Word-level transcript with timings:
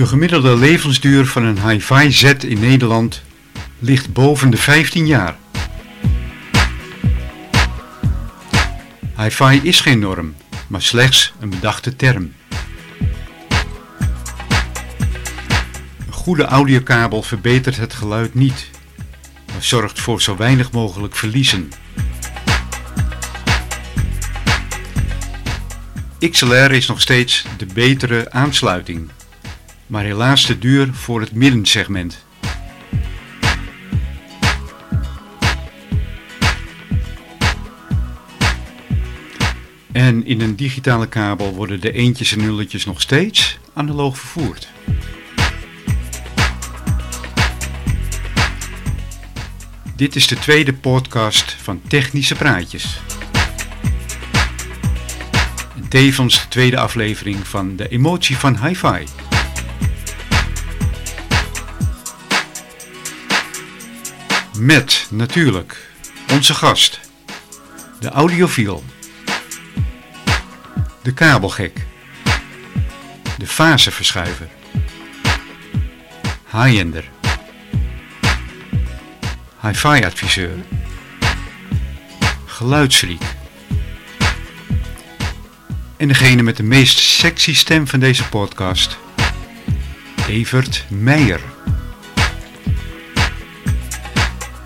De 0.00 0.06
gemiddelde 0.06 0.56
levensduur 0.56 1.26
van 1.26 1.44
een 1.44 1.68
hi-fi 1.68 2.12
set 2.12 2.44
in 2.44 2.60
Nederland 2.60 3.22
ligt 3.78 4.12
boven 4.12 4.50
de 4.50 4.56
15 4.56 5.06
jaar. 5.06 5.36
Hi-fi 9.16 9.60
is 9.62 9.80
geen 9.80 9.98
norm, 9.98 10.34
maar 10.68 10.82
slechts 10.82 11.32
een 11.40 11.50
bedachte 11.50 11.96
term. 11.96 12.32
Een 16.06 16.12
goede 16.12 16.44
audiokabel 16.44 17.22
verbetert 17.22 17.76
het 17.76 17.94
geluid 17.94 18.34
niet, 18.34 18.70
maar 19.52 19.62
zorgt 19.62 20.00
voor 20.00 20.22
zo 20.22 20.36
weinig 20.36 20.72
mogelijk 20.72 21.16
verliezen. 21.16 21.68
XLR 26.30 26.72
is 26.72 26.86
nog 26.86 27.00
steeds 27.00 27.44
de 27.56 27.66
betere 27.66 28.30
aansluiting, 28.30 29.10
maar 29.90 30.04
helaas 30.04 30.46
te 30.46 30.58
duur 30.58 30.94
voor 30.94 31.20
het 31.20 31.32
middensegment. 31.32 32.24
En 39.92 40.26
in 40.26 40.40
een 40.40 40.56
digitale 40.56 41.08
kabel 41.08 41.54
worden 41.54 41.80
de 41.80 41.92
eentjes 41.92 42.32
en 42.32 42.38
nulletjes 42.38 42.84
nog 42.84 43.00
steeds 43.00 43.58
analoog 43.72 44.18
vervoerd. 44.18 44.68
Dit 49.96 50.16
is 50.16 50.26
de 50.26 50.38
tweede 50.38 50.72
podcast 50.72 51.52
van 51.52 51.80
Technische 51.88 52.34
Praatjes. 52.34 53.00
En 55.76 55.88
tevens 55.88 56.40
de 56.40 56.48
tweede 56.48 56.78
aflevering 56.78 57.46
van 57.46 57.76
de 57.76 57.88
emotie 57.88 58.36
van 58.36 58.66
hi-fi. 58.66 59.19
Met 64.60 65.06
natuurlijk 65.10 65.90
onze 66.32 66.54
gast, 66.54 67.00
de 68.00 68.08
audiofiel, 68.08 68.84
de 71.02 71.12
kabelgek, 71.12 71.86
de 73.38 73.46
faseverschuiver, 73.46 74.48
high-ender, 76.50 77.08
hi-fi 79.60 80.04
adviseur, 80.04 80.56
geluidsfreak 82.46 83.22
en 85.96 86.08
degene 86.08 86.42
met 86.42 86.56
de 86.56 86.62
meest 86.62 86.98
sexy 86.98 87.54
stem 87.54 87.86
van 87.86 88.00
deze 88.00 88.28
podcast, 88.28 88.98
Evert 90.28 90.84
Meijer. 90.88 91.40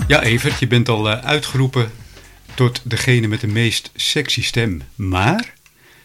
Ja, 0.06 0.22
Evert, 0.22 0.58
je 0.58 0.66
bent 0.66 0.88
al 0.88 1.10
eh, 1.10 1.24
uitgeroepen 1.24 1.91
tot 2.55 2.80
degene 2.83 3.27
met 3.27 3.41
de 3.41 3.47
meest 3.47 3.91
sexy 3.94 4.42
stem. 4.42 4.83
Maar, 4.94 5.42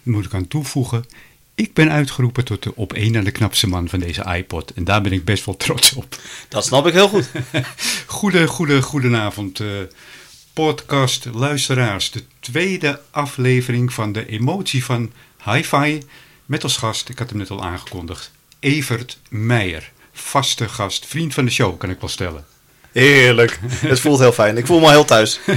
daar 0.03 0.13
moet 0.13 0.25
ik 0.25 0.33
aan 0.33 0.47
toevoegen, 0.47 1.05
ik 1.55 1.73
ben 1.73 1.91
uitgeroepen 1.91 2.45
tot 2.45 2.63
de 2.63 2.75
op 2.75 2.93
één 2.93 3.11
na 3.11 3.21
de 3.21 3.31
knapste 3.31 3.67
man 3.67 3.89
van 3.89 3.99
deze 3.99 4.23
iPod. 4.37 4.73
En 4.73 4.83
daar 4.83 5.01
ben 5.01 5.11
ik 5.11 5.25
best 5.25 5.45
wel 5.45 5.57
trots 5.57 5.93
op. 5.93 6.19
Dat 6.49 6.65
snap 6.65 6.87
ik 6.87 6.93
heel 6.93 7.07
goed. 7.07 7.29
Goede, 8.05 8.47
goede, 8.47 8.81
goedenavond, 8.81 9.59
eh, 9.59 9.67
podcast 10.53 11.25
luisteraars. 11.33 12.11
De 12.11 12.23
tweede 12.39 13.01
aflevering 13.11 13.93
van 13.93 14.11
de 14.11 14.27
emotie 14.27 14.85
van 14.85 15.11
Hi-Fi. 15.43 16.01
Met 16.45 16.63
als 16.63 16.77
gast, 16.77 17.09
ik 17.09 17.19
had 17.19 17.29
hem 17.29 17.37
net 17.37 17.49
al 17.49 17.63
aangekondigd, 17.63 18.31
Evert 18.59 19.19
Meijer. 19.29 19.91
Vaste 20.13 20.69
gast, 20.69 21.05
vriend 21.05 21.33
van 21.33 21.45
de 21.45 21.51
show, 21.51 21.77
kan 21.77 21.89
ik 21.89 21.99
wel 21.99 22.09
stellen. 22.09 22.45
Heerlijk. 22.91 23.59
Het 23.63 23.99
voelt 23.99 24.19
heel 24.19 24.31
fijn. 24.31 24.57
Ik 24.57 24.65
voel 24.65 24.79
me 24.79 24.89
heel 24.89 25.05
thuis. 25.05 25.39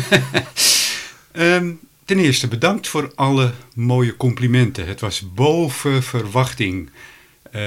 Ehm, 1.32 1.72
ten 2.04 2.19
eerste 2.19 2.48
bedankt 2.48 2.88
voor 2.88 3.12
alle 3.15 3.53
mooie 3.75 4.16
complimenten. 4.16 4.87
Het 4.87 5.00
was 5.00 5.32
boven 5.34 6.03
verwachting 6.03 6.91
eh, 7.53 7.60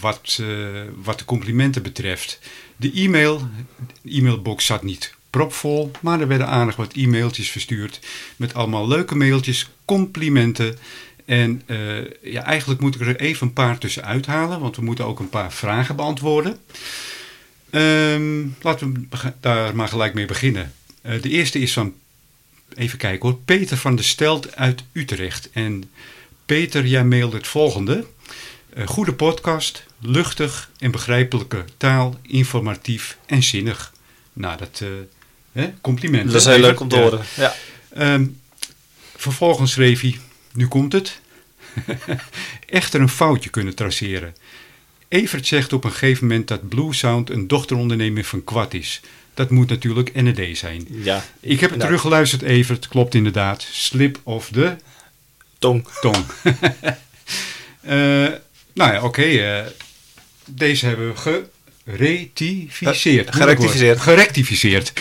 wat, 0.00 0.38
eh, 0.40 0.46
wat 1.02 1.18
de 1.18 1.24
complimenten 1.24 1.82
betreft. 1.82 2.38
De 2.76 2.92
e-mail, 2.92 3.48
de 4.02 4.10
e-mailbox 4.10 4.66
zat 4.66 4.82
niet 4.82 5.14
propvol, 5.30 5.90
maar 6.00 6.20
er 6.20 6.28
werden 6.28 6.46
aardig 6.46 6.76
wat 6.76 6.92
e-mailtjes 6.92 7.50
verstuurd 7.50 8.00
met 8.36 8.54
allemaal 8.54 8.88
leuke 8.88 9.14
mailtjes, 9.14 9.70
complimenten. 9.84 10.78
En 11.24 11.62
eh, 11.66 11.78
ja, 12.22 12.42
eigenlijk 12.42 12.80
moet 12.80 12.94
ik 12.94 13.00
er 13.00 13.16
even 13.16 13.46
een 13.46 13.52
paar 13.52 13.78
tussen 13.78 14.04
uithalen, 14.04 14.60
want 14.60 14.76
we 14.76 14.82
moeten 14.82 15.06
ook 15.06 15.18
een 15.18 15.28
paar 15.28 15.52
vragen 15.52 15.96
beantwoorden. 15.96 16.58
Ehm, 17.72 18.46
laten 18.60 19.08
we 19.10 19.32
daar 19.40 19.76
maar 19.76 19.88
gelijk 19.88 20.14
mee 20.14 20.26
beginnen. 20.26 20.72
Eh, 21.02 21.22
de 21.22 21.28
eerste 21.28 21.58
is 21.58 21.72
van, 21.72 21.94
even 22.74 22.98
kijken 22.98 23.28
hoor, 23.28 23.38
Peter 23.38 23.76
van 23.76 23.96
der 23.96 24.04
Stelt 24.04 24.56
uit 24.56 24.82
Utrecht. 24.92 25.50
En 25.52 25.90
Peter, 26.46 26.86
jij 26.86 27.04
mailde 27.04 27.36
het 27.36 27.46
volgende. 27.46 28.06
Eh, 28.74 28.86
goede 28.86 29.12
podcast, 29.12 29.84
luchtig 29.98 30.70
en 30.78 30.90
begrijpelijke 30.90 31.64
taal, 31.76 32.18
informatief 32.22 33.16
en 33.26 33.42
zinnig. 33.42 33.92
Nou, 34.32 34.58
dat 34.58 34.80
eh 34.82 34.88
hè, 35.52 35.72
complimenten. 35.80 36.32
Dat 36.32 36.40
is 36.40 36.46
heel 36.46 36.58
leuk 36.58 36.80
om 36.80 36.88
te 36.88 36.96
horen. 36.96 37.20
Ja. 37.36 37.54
Ehm, 37.88 38.26
vervolgens 39.16 39.72
schreef 39.72 40.00
hij, 40.00 40.18
nu 40.52 40.68
komt 40.68 40.92
het, 40.92 41.20
echter 42.66 43.00
een 43.00 43.08
foutje 43.08 43.50
kunnen 43.50 43.74
traceren. 43.74 44.34
Evert 45.12 45.46
zegt 45.46 45.72
op 45.72 45.84
een 45.84 45.90
gegeven 45.90 46.26
moment 46.26 46.48
dat 46.48 46.68
Blue 46.68 46.94
Sound 46.94 47.30
een 47.30 47.48
dochteronderneming 47.48 48.26
van 48.26 48.44
Quad 48.44 48.74
is. 48.74 49.00
Dat 49.34 49.50
moet 49.50 49.68
natuurlijk 49.68 50.22
NED 50.22 50.58
zijn. 50.58 50.86
ja. 50.88 51.24
Ik 51.40 51.60
heb 51.60 51.70
het 51.70 51.78
Nou. 51.78 51.90
teruggeluisterd, 51.90 52.42
Evert, 52.42 52.88
klopt 52.88 53.14
inderdaad. 53.14 53.66
Slip 53.70 54.18
of 54.22 54.48
the 54.52 54.76
Tong. 55.58 55.88
tong. 56.00 56.16
Eh, 57.80 57.96
nou 58.74 58.92
ja, 58.92 59.02
oké. 59.02 59.22
eh, 59.22 59.66
deze 60.44 60.86
hebben 60.86 61.14
we 61.14 61.42
geretificeerd. 61.86 63.28
Eh, 63.28 63.34
gerectificeerd. 63.34 64.00
Gerectificeerd. 64.00 64.92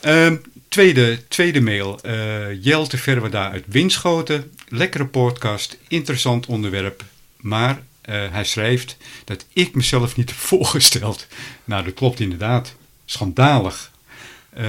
Ehm, 0.00 0.36
tweede, 0.68 1.28
tweede 1.28 1.60
mail. 1.60 2.00
eh 2.02 2.62
Jelte 2.62 2.96
Verwada 2.98 3.50
uit 3.50 3.64
Winschoten. 3.66 4.52
Lekkere 4.68 5.06
podcast, 5.06 5.78
interessant 5.88 6.46
onderwerp. 6.46 7.04
Maar 7.36 7.82
eh, 8.04 8.22
hij 8.30 8.44
schrijft 8.44 8.96
dat 9.24 9.44
ik 9.52 9.74
mezelf 9.74 10.16
niet 10.16 10.28
heb 10.28 10.38
voorgesteld. 10.38 11.26
Nou, 11.64 11.84
dat 11.84 11.94
klopt 11.94 12.20
inderdaad. 12.20 12.74
Schandalig. 13.04 13.90
Eh, 14.50 14.64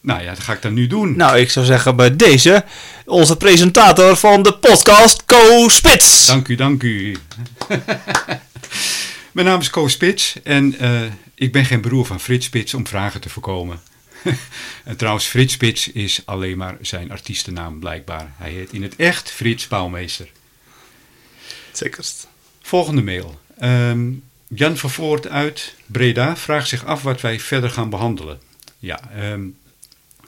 nou 0.00 0.22
ja, 0.22 0.34
dat 0.34 0.42
ga 0.42 0.52
ik 0.52 0.62
dan 0.62 0.74
nu 0.74 0.86
doen. 0.86 1.16
Nou, 1.16 1.38
ik 1.38 1.50
zou 1.50 1.66
zeggen 1.66 1.96
bij 1.96 2.16
deze 2.16 2.64
onze 3.04 3.36
presentator 3.36 4.16
van 4.16 4.42
de 4.42 4.54
podcast, 4.54 5.24
Co 5.24 5.68
Spits. 5.68 6.26
Dank 6.26 6.48
u, 6.48 6.54
dank 6.54 6.82
u. 6.82 7.16
Mijn 9.32 9.46
naam 9.46 9.60
is 9.60 9.70
Koos 9.70 9.92
Spits 9.92 10.36
en 10.42 10.78
eh, 10.78 11.02
ik 11.34 11.52
ben 11.52 11.64
geen 11.64 11.80
broer 11.80 12.06
van 12.06 12.20
Frits 12.20 12.46
Spits 12.46 12.74
om 12.74 12.86
vragen 12.86 13.20
te 13.20 13.28
voorkomen. 13.28 13.80
en 14.84 14.96
trouwens, 14.96 15.26
Frits 15.26 15.52
Spits 15.52 15.88
is 15.88 16.22
alleen 16.24 16.56
maar 16.56 16.76
zijn 16.80 17.10
artiestennaam 17.10 17.78
blijkbaar. 17.78 18.32
Hij 18.36 18.50
heet 18.50 18.72
in 18.72 18.82
het 18.82 18.96
echt 18.96 19.30
Frits 19.30 19.68
Bouwmeester. 19.68 20.28
Zekerst. 21.72 22.28
Volgende 22.70 23.02
mail. 23.02 23.40
Ehm, 23.58 24.10
Jan 24.48 24.76
van 24.76 24.90
Voort 24.90 25.28
uit 25.28 25.74
Breda 25.86 26.36
vraagt 26.36 26.68
zich 26.68 26.84
af 26.84 27.02
wat 27.02 27.20
wij 27.20 27.40
verder 27.40 27.70
gaan 27.70 27.90
behandelen. 27.90 28.40
Ja, 28.78 29.10
ehm, 29.10 29.46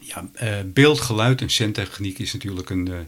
ja 0.01 0.29
eh, 0.33 0.59
beeld, 0.65 1.01
geluid 1.01 1.41
en 1.41 1.51
centtechniek 1.51 2.19
is 2.19 2.33
natuurlijk 2.33 2.71
een 2.71 2.93
eh, 2.93 2.99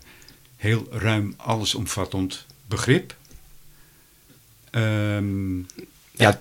heel 0.56 0.86
ruim 0.90 1.34
allesomvattend 1.36 2.46
begrip. 2.66 3.16
Ehm, 4.70 5.58
ja, 6.10 6.38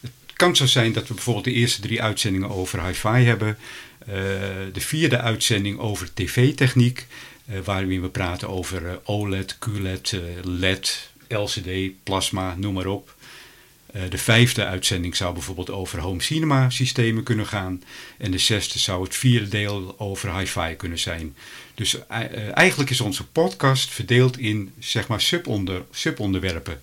het 0.00 0.12
kan 0.32 0.56
zo 0.56 0.66
zijn 0.66 0.92
dat 0.92 1.08
we 1.08 1.14
bijvoorbeeld 1.14 1.44
de 1.44 1.52
eerste 1.52 1.80
drie 1.80 2.02
uitzendingen 2.02 2.50
over 2.50 2.86
hi-fi 2.86 3.08
hebben. 3.08 3.58
Eh, 3.98 4.14
de 4.72 4.80
vierde 4.80 5.20
uitzending 5.20 5.78
over 5.78 6.14
tv-techniek, 6.14 7.06
waarin 7.64 8.02
we 8.02 8.08
praten 8.08 8.48
over 8.48 9.00
OLED, 9.04 9.58
QLED, 9.58 10.16
LED, 10.42 11.10
LCD, 11.28 12.02
plasma, 12.02 12.54
noem 12.58 12.74
maar 12.74 12.86
op. 12.86 13.14
Eh, 13.96 14.02
de 14.10 14.18
vijfde 14.18 14.64
uitzending 14.64 15.16
zou 15.16 15.32
bijvoorbeeld 15.32 15.70
over 15.70 16.00
home 16.00 16.22
cinema 16.22 16.70
systemen 16.70 17.22
kunnen 17.22 17.46
gaan. 17.46 17.82
En 18.18 18.30
de 18.30 18.38
zesde 18.38 18.78
zou 18.78 19.02
het 19.02 19.16
vierde 19.16 19.48
deel 19.48 19.94
over 19.98 20.38
hi-fi 20.38 20.74
kunnen 20.76 20.98
zijn. 20.98 21.36
Dus 21.74 22.06
eh, 22.06 22.20
eh, 22.20 22.56
eigenlijk 22.56 22.90
is 22.90 23.00
onze 23.00 23.26
podcast 23.26 23.90
verdeeld 23.90 24.38
in 24.38 24.72
zeg 24.78 25.08
maar 25.08 25.20
subonder, 25.20 25.84
subonderwerpen. 25.90 26.80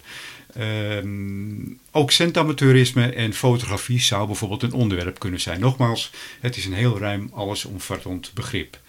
Ehm, 0.54 1.76
ook 1.92 2.12
centamateurisme 2.12 3.10
en 3.10 3.34
fotografie 3.34 4.00
zou 4.00 4.28
bijvoorbeeld 4.28 4.64
een 4.64 4.74
onderwerp 4.74 5.20
kunnen 5.20 5.42
zijn. 5.42 5.60
Nogmaals, 5.60 6.12
het 6.40 6.58
is 6.58 6.66
een 6.66 6.74
heel 6.74 6.98
ruim 6.98 7.30
allesomvattend 7.34 8.32
begrip. 8.34 8.80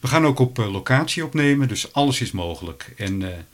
We 0.00 0.08
gaan 0.08 0.26
ook 0.26 0.38
op 0.38 0.56
locatie 0.56 1.24
opnemen, 1.24 1.68
dus 1.68 1.92
alles 1.92 2.20
is 2.20 2.30
mogelijk. 2.30 2.92
En 2.96 3.46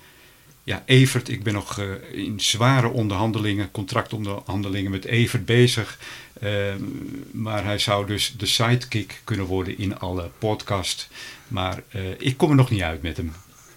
ja, 0.65 0.83
Evert, 0.87 1.29
ik 1.29 1.43
ben 1.43 1.53
nog 1.53 1.79
eh, 1.79 1.87
in 2.13 2.41
zware 2.41 2.89
onderhandelingen, 2.89 3.71
contractonderhandelingen 3.71 4.91
met 4.91 5.05
Evert 5.05 5.45
bezig. 5.45 5.99
Ehm, 6.41 6.83
maar 7.31 7.65
hij 7.65 7.79
zou 7.79 8.07
dus 8.07 8.35
de 8.37 8.47
sidekick 8.47 9.21
kunnen 9.25 9.47
worden 9.47 9.79
in 9.79 9.99
alle 9.99 10.31
podcast. 10.39 11.09
Maar 11.49 11.83
eh, 11.89 12.01
ik 12.19 12.37
kom 12.37 12.51
er 12.51 12.57
nog 12.57 12.71
niet 12.71 12.83
uit 12.83 13.03
met 13.03 13.17
hem. 13.17 13.35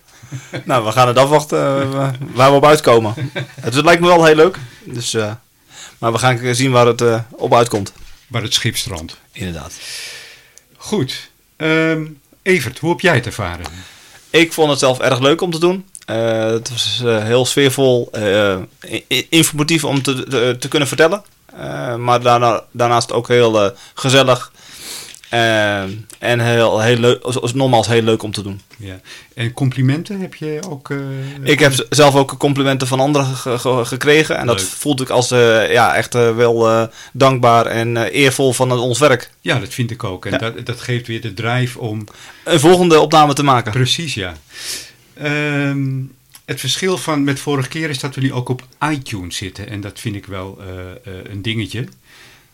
nou, 0.66 0.86
we 0.86 0.92
gaan 0.92 1.08
het 1.08 1.18
afwachten 1.18 1.88
uh, 1.88 2.10
waar 2.34 2.50
we 2.50 2.56
op 2.56 2.66
uitkomen. 2.66 3.14
het 3.62 3.76
lijkt 3.76 4.02
me 4.02 4.08
wel 4.08 4.26
heel 4.26 4.36
leuk. 4.36 4.58
Dus, 4.84 5.14
maar 5.98 6.12
we 6.12 6.18
gaan 6.18 6.56
zien 6.56 6.72
waar 6.72 6.88
het 6.88 7.04
op 7.32 7.54
uitkomt. 7.54 7.94
Waar 8.28 8.42
het 8.42 8.54
schip 8.54 8.78
strandt. 8.78 9.18
Inderdaad. 9.32 9.80
Goed. 10.78 11.30
Um, 11.58 12.20
Evert, 12.42 12.80
hoe 12.80 12.90
heb 12.90 13.00
jij 13.00 13.16
het 13.16 13.26
ervaren? 13.26 13.66
Ik 14.30 14.54
vond 14.54 14.70
het 14.70 14.80
zelf 14.80 15.00
erg 15.00 15.20
leuk 15.20 15.42
om 15.42 15.52
te 15.52 15.60
doen. 15.60 15.86
Het 16.06 16.69
was 16.69 17.02
heel 17.04 17.46
sfeervol, 17.46 18.12
informatief 19.30 19.84
om 19.84 20.02
te, 20.02 20.24
te, 20.24 20.56
te 20.60 20.68
kunnen 20.68 20.88
vertellen. 20.88 21.24
maar 21.98 22.22
daarna, 22.22 22.63
daarnaast 22.72 23.12
ook 23.12 23.28
heel 23.28 23.72
gezellig 23.94 24.52
en 26.19 26.40
heel, 26.40 26.81
heel 26.81 26.98
leuk, 26.98 27.54
nogmaals 27.54 27.88
heel 27.88 28.02
leuk 28.02 28.24
om 28.24 28.31
te 28.31 28.42
doen. 28.42 28.62
Ja. 28.78 29.00
En 29.34 29.54
complimenten 29.54 30.19
heb 30.19 30.36
je 30.36 30.60
ook? 30.69 30.94
Ik 31.44 31.60
heb 31.60 31.86
zelf 31.90 32.16
ook 32.16 32.38
complimenten 32.38 32.88
van 32.88 33.00
anderen 33.00 33.36
gekregen. 33.86 34.38
En 34.38 34.48
dat 34.48 34.62
voelde 34.62 35.04
ik 35.04 35.10
als 35.10 35.30
ja, 35.30 35.96
echt 35.96 36.13
wel 36.13 36.90
dankbaar 37.13 37.66
en 37.66 37.98
eervol 37.98 38.54
van 38.54 38.72
ons 38.72 39.00
werk. 39.00 39.31
Ja, 39.42 39.60
dat 39.60 39.74
vind 39.74 39.92
ik 39.92 40.04
ook. 40.04 40.25
En 40.25 40.31
ja. 40.31 40.38
dat, 40.38 40.66
dat 40.66 40.81
geeft 40.81 41.08
weer 41.08 41.22
de 41.22 41.34
drijf 41.34 41.78
om... 41.78 42.08
Een 42.44 42.60
volgende 42.60 43.00
opname 43.00 43.34
te 43.34 43.44
maken. 43.44 43.72
Precies, 43.72 44.13
ja. 44.13 44.34
Um, 45.22 46.14
het 46.46 46.60
verschil 46.60 46.98
van 46.98 47.24
met 47.24 47.40
vorige 47.40 47.70
keer 47.70 47.90
is 47.90 48.00
dat 48.00 48.16
we 48.16 48.22
nu 48.22 48.34
ook 48.34 48.50
op 48.50 48.68
iTunes 48.92 49.38
zitten. 49.38 49.70
En 49.70 49.82
dat 49.82 50.00
vind 50.00 50.16
ik 50.16 50.26
wel 50.26 50.62
een 51.04 51.42
dingetje. 51.42 51.88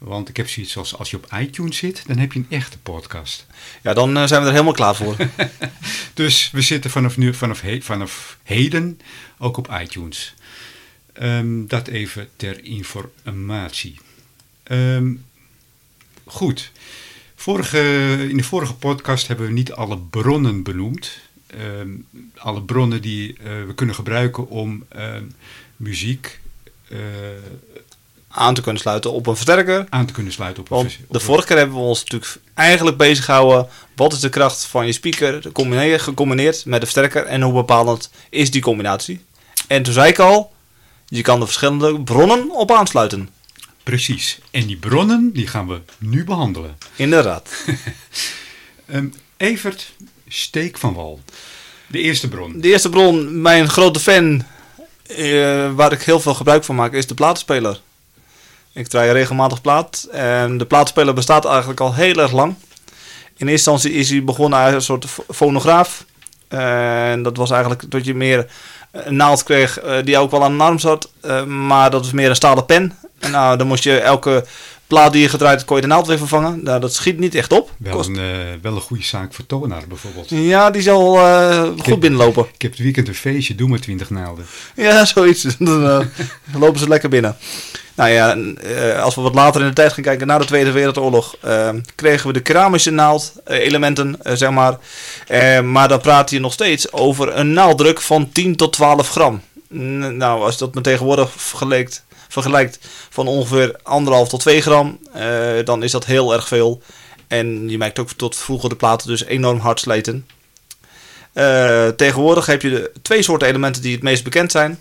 Want 0.01 0.29
ik 0.29 0.37
heb 0.37 0.49
zoiets 0.49 0.77
als 0.77 0.97
als 0.97 1.11
je 1.11 1.17
op 1.17 1.27
iTunes 1.33 1.77
zit, 1.77 2.03
dan 2.07 2.17
heb 2.17 2.33
je 2.33 2.39
een 2.39 2.45
echte 2.49 2.77
podcast. 2.77 3.45
Ja, 3.81 3.93
dan 3.93 4.17
uh, 4.17 4.27
zijn 4.27 4.41
we 4.41 4.47
er 4.47 4.53
helemaal 4.53 4.73
klaar 4.73 4.95
voor. 4.95 5.15
dus 6.13 6.49
we 6.51 6.61
zitten 6.61 6.91
vanaf, 6.91 7.17
nu, 7.17 7.33
vanaf, 7.33 7.61
he, 7.61 7.81
vanaf 7.81 8.37
heden 8.43 8.99
ook 9.37 9.57
op 9.57 9.77
iTunes. 9.81 10.33
Um, 11.21 11.67
dat 11.67 11.87
even 11.87 12.29
ter 12.35 12.63
informatie. 12.63 13.99
Um, 14.63 15.25
goed. 16.25 16.71
Vorige, 17.35 17.79
in 18.29 18.37
de 18.37 18.43
vorige 18.43 18.73
podcast 18.73 19.27
hebben 19.27 19.45
we 19.45 19.51
niet 19.51 19.71
alle 19.71 19.97
bronnen 19.97 20.63
benoemd. 20.63 21.19
Um, 21.79 22.07
alle 22.37 22.61
bronnen 22.61 23.01
die 23.01 23.37
uh, 23.39 23.65
we 23.65 23.73
kunnen 23.75 23.95
gebruiken 23.95 24.49
om 24.49 24.85
muziek 25.77 26.39
uh, 26.89 26.99
aan 28.27 28.53
te 28.53 28.61
kunnen 28.61 28.81
sluiten 28.81 29.11
op 29.11 29.27
een 29.27 29.35
versterker. 29.35 29.85
Aan 29.89 30.05
te 30.05 30.13
kunnen 30.13 30.33
sluiten 30.33 30.63
op 30.63 30.71
een 30.71 30.79
versterker. 30.79 31.13
De 31.13 31.19
vorige 31.19 31.47
keer 31.47 31.57
hebben 31.57 31.75
we 31.75 31.81
ons 31.81 31.99
natuurlijk 31.99 32.37
eigenlijk 32.53 32.97
bezig 32.97 33.25
gehouden. 33.25 33.67
Wat 33.95 34.13
is 34.13 34.19
de 34.19 34.29
kracht 34.29 34.65
van 34.65 34.85
je 34.85 34.91
speaker 34.91 35.41
gecombineerd 35.99 36.65
met 36.65 36.79
de 36.79 36.87
versterker 36.87 37.25
en 37.25 37.41
hoe 37.41 37.53
bepalend 37.53 38.11
is 38.29 38.51
die 38.51 38.61
combinatie? 38.61 39.21
En 39.67 39.83
toen 39.83 39.93
zei 39.93 40.09
ik 40.09 40.19
al, 40.19 40.53
je 41.07 41.21
kan 41.21 41.39
de 41.39 41.45
verschillende 41.45 42.01
bronnen 42.01 42.51
op 42.51 42.71
aansluiten. 42.71 43.29
Precies. 43.83 44.39
En 44.51 44.67
die 44.67 44.77
bronnen 44.77 45.31
die 45.33 45.47
gaan 45.47 45.67
we 45.67 45.81
nu 45.97 46.23
behandelen. 46.23 46.77
Inderdaad. 46.95 47.49
um, 48.85 49.13
Evert 49.37 49.93
Steek 50.33 50.77
van 50.77 50.93
Wal. 50.93 51.19
De 51.87 51.99
eerste 51.99 52.27
bron. 52.27 52.61
De 52.61 52.67
eerste 52.67 52.89
bron, 52.89 53.41
mijn 53.41 53.69
grote 53.69 53.99
fan, 53.99 54.43
uh, 55.07 55.71
waar 55.73 55.91
ik 55.91 56.01
heel 56.01 56.19
veel 56.19 56.33
gebruik 56.33 56.63
van 56.63 56.75
maak, 56.75 56.93
is 56.93 57.07
de 57.07 57.13
platenspeler. 57.13 57.79
Ik 58.73 58.87
draai 58.87 59.11
regelmatig 59.11 59.61
plaat. 59.61 60.07
En 60.11 60.57
de 60.57 60.65
plaatspeler 60.65 61.13
bestaat 61.13 61.45
eigenlijk 61.45 61.79
al 61.79 61.93
heel 61.93 62.15
erg 62.15 62.31
lang. 62.31 62.55
In 63.37 63.47
eerste 63.47 63.71
instantie 63.71 63.91
is 63.99 64.09
hij 64.09 64.23
begonnen 64.23 64.59
als 64.59 64.73
een 64.73 64.81
soort 64.81 65.05
fonograaf. 65.33 66.05
En 66.47 67.23
dat 67.23 67.37
was 67.37 67.51
eigenlijk 67.51 67.91
dat 67.91 68.05
je 68.05 68.15
meer 68.15 68.51
een 68.91 69.15
naald 69.15 69.43
kreeg 69.43 69.79
eh, 69.79 69.97
die 70.03 70.17
ook 70.17 70.31
wel 70.31 70.43
aan 70.43 70.53
een 70.53 70.61
arm 70.61 70.79
zat. 70.79 71.11
Eh, 71.21 71.43
maar 71.43 71.89
dat 71.89 72.01
was 72.01 72.11
meer 72.11 72.29
een 72.29 72.35
stalen 72.35 72.65
pen. 72.65 72.97
En 73.19 73.31
nou, 73.31 73.57
dan 73.57 73.67
moest 73.67 73.83
je 73.83 73.99
elke 73.99 74.45
plaat 74.91 75.13
die 75.13 75.21
je 75.21 75.29
gedraaid 75.29 75.65
kon 75.65 75.75
je 75.75 75.81
de 75.81 75.87
naald 75.87 76.07
weer 76.07 76.17
vervangen. 76.17 76.63
Nou, 76.63 76.79
dat 76.79 76.93
schiet 76.93 77.19
niet 77.19 77.35
echt 77.35 77.51
op. 77.51 77.71
Wel, 77.77 78.05
een, 78.05 78.15
uh, 78.15 78.21
wel 78.61 78.75
een 78.75 78.81
goede 78.81 79.03
zaak 79.03 79.33
voor 79.33 79.45
tonaar 79.45 79.83
bijvoorbeeld. 79.87 80.29
Ja, 80.29 80.69
die 80.69 80.81
zal 80.81 81.17
uh, 81.17 81.63
goed 81.63 81.85
heb, 81.85 81.99
binnenlopen. 81.99 82.45
Ik 82.53 82.61
heb 82.61 82.71
het 82.71 82.79
weekend 82.79 83.07
een 83.07 83.15
feestje, 83.15 83.55
doe 83.55 83.69
maar 83.69 83.79
20 83.79 84.09
naalden. 84.09 84.45
Ja, 84.75 85.05
zoiets. 85.15 85.43
dan 85.59 85.83
uh, 85.83 85.99
lopen 86.59 86.79
ze 86.79 86.87
lekker 86.87 87.09
binnen. 87.09 87.35
Nou 87.95 88.09
ja, 88.09 88.37
als 88.95 89.15
we 89.15 89.21
wat 89.21 89.33
later 89.33 89.61
in 89.61 89.67
de 89.67 89.73
tijd 89.73 89.93
gaan 89.93 90.03
kijken, 90.03 90.27
na 90.27 90.37
de 90.37 90.45
Tweede 90.45 90.71
Wereldoorlog, 90.71 91.35
kregen 91.95 92.27
we 92.27 92.33
de 92.33 92.41
keramische 92.41 92.91
naald-elementen, 92.91 94.17
zeg 94.23 94.51
maar. 94.51 94.77
maar 95.63 95.87
dan 95.87 96.01
praat 96.01 96.29
je 96.29 96.39
nog 96.39 96.53
steeds 96.53 96.91
over 96.93 97.35
een 97.35 97.53
naalddruk 97.53 98.01
van 98.01 98.31
10 98.31 98.55
tot 98.55 98.73
12 98.73 99.09
gram. 99.09 99.41
nou, 99.69 100.41
als 100.41 100.57
dat 100.57 100.73
met 100.73 100.83
tegenwoordig 100.83 101.31
vergelijkt, 101.35 102.05
vergelijkt 102.31 102.79
van 103.09 103.27
ongeveer 103.27 103.79
anderhalf 103.83 104.29
tot 104.29 104.39
2 104.39 104.61
gram, 104.61 104.99
uh, 105.15 105.65
dan 105.65 105.83
is 105.83 105.91
dat 105.91 106.05
heel 106.05 106.33
erg 106.33 106.47
veel. 106.47 106.81
En 107.27 107.69
je 107.69 107.77
merkt 107.77 107.99
ook 107.99 108.11
tot 108.11 108.35
vroeger 108.35 108.69
de 108.69 108.75
platen 108.75 109.07
dus 109.07 109.23
enorm 109.23 109.59
hard 109.59 109.79
sleten. 109.79 110.27
Uh, 111.33 111.87
tegenwoordig 111.87 112.45
heb 112.45 112.61
je 112.61 112.69
de 112.69 112.91
twee 113.01 113.21
soorten 113.21 113.47
elementen 113.47 113.81
die 113.81 113.93
het 113.93 114.03
meest 114.03 114.23
bekend 114.23 114.51
zijn. 114.51 114.79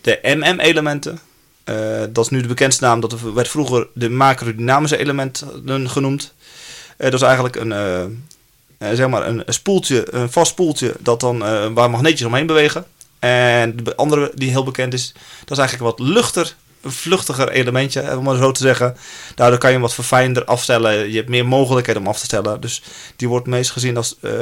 De 0.00 0.18
MM-elementen. 0.22 1.20
Uh, 1.64 1.76
dat 2.10 2.24
is 2.24 2.30
nu 2.30 2.40
de 2.40 2.48
bekendste 2.48 2.84
naam. 2.84 3.00
Dat 3.00 3.20
werd 3.20 3.48
vroeger 3.48 3.86
de 3.92 4.10
macrodynamische 4.10 4.96
elementen 4.96 5.90
genoemd. 5.90 6.34
dat 6.96 7.12
is 7.12 7.22
eigenlijk 7.22 7.56
een, 7.56 7.72
zeg 8.78 9.08
maar 9.08 9.26
een 9.26 9.42
spoeltje, 9.46 10.14
een 10.14 10.32
vast 10.32 10.50
spoeltje 10.50 10.94
dat 10.98 11.20
dan, 11.20 11.38
waar 11.74 11.90
magneetjes 11.90 12.26
omheen 12.26 12.46
bewegen. 12.46 12.86
En 13.18 13.76
de 13.84 13.96
andere 13.96 14.32
die 14.34 14.50
heel 14.50 14.64
bekend 14.64 14.92
is, 14.94 15.12
dat 15.44 15.50
is 15.50 15.58
eigenlijk 15.58 15.98
wat 15.98 16.08
luchter 16.08 16.54
vluchtiger 16.84 17.48
elementje, 17.48 18.16
om 18.16 18.24
maar 18.24 18.36
zo 18.36 18.52
te 18.52 18.62
zeggen. 18.62 18.96
Daardoor 19.34 19.58
kan 19.58 19.68
je 19.68 19.74
hem 19.74 19.84
wat 19.84 19.94
verfijnder 19.94 20.44
afstellen. 20.44 21.10
Je 21.10 21.16
hebt 21.16 21.28
meer 21.28 21.46
mogelijkheden 21.46 22.02
om 22.02 22.08
af 22.08 22.18
te 22.18 22.24
stellen. 22.24 22.60
Dus 22.60 22.82
die 23.16 23.28
wordt 23.28 23.46
meest 23.46 23.70
gezien 23.70 23.96
als 23.96 24.16
uh, 24.20 24.32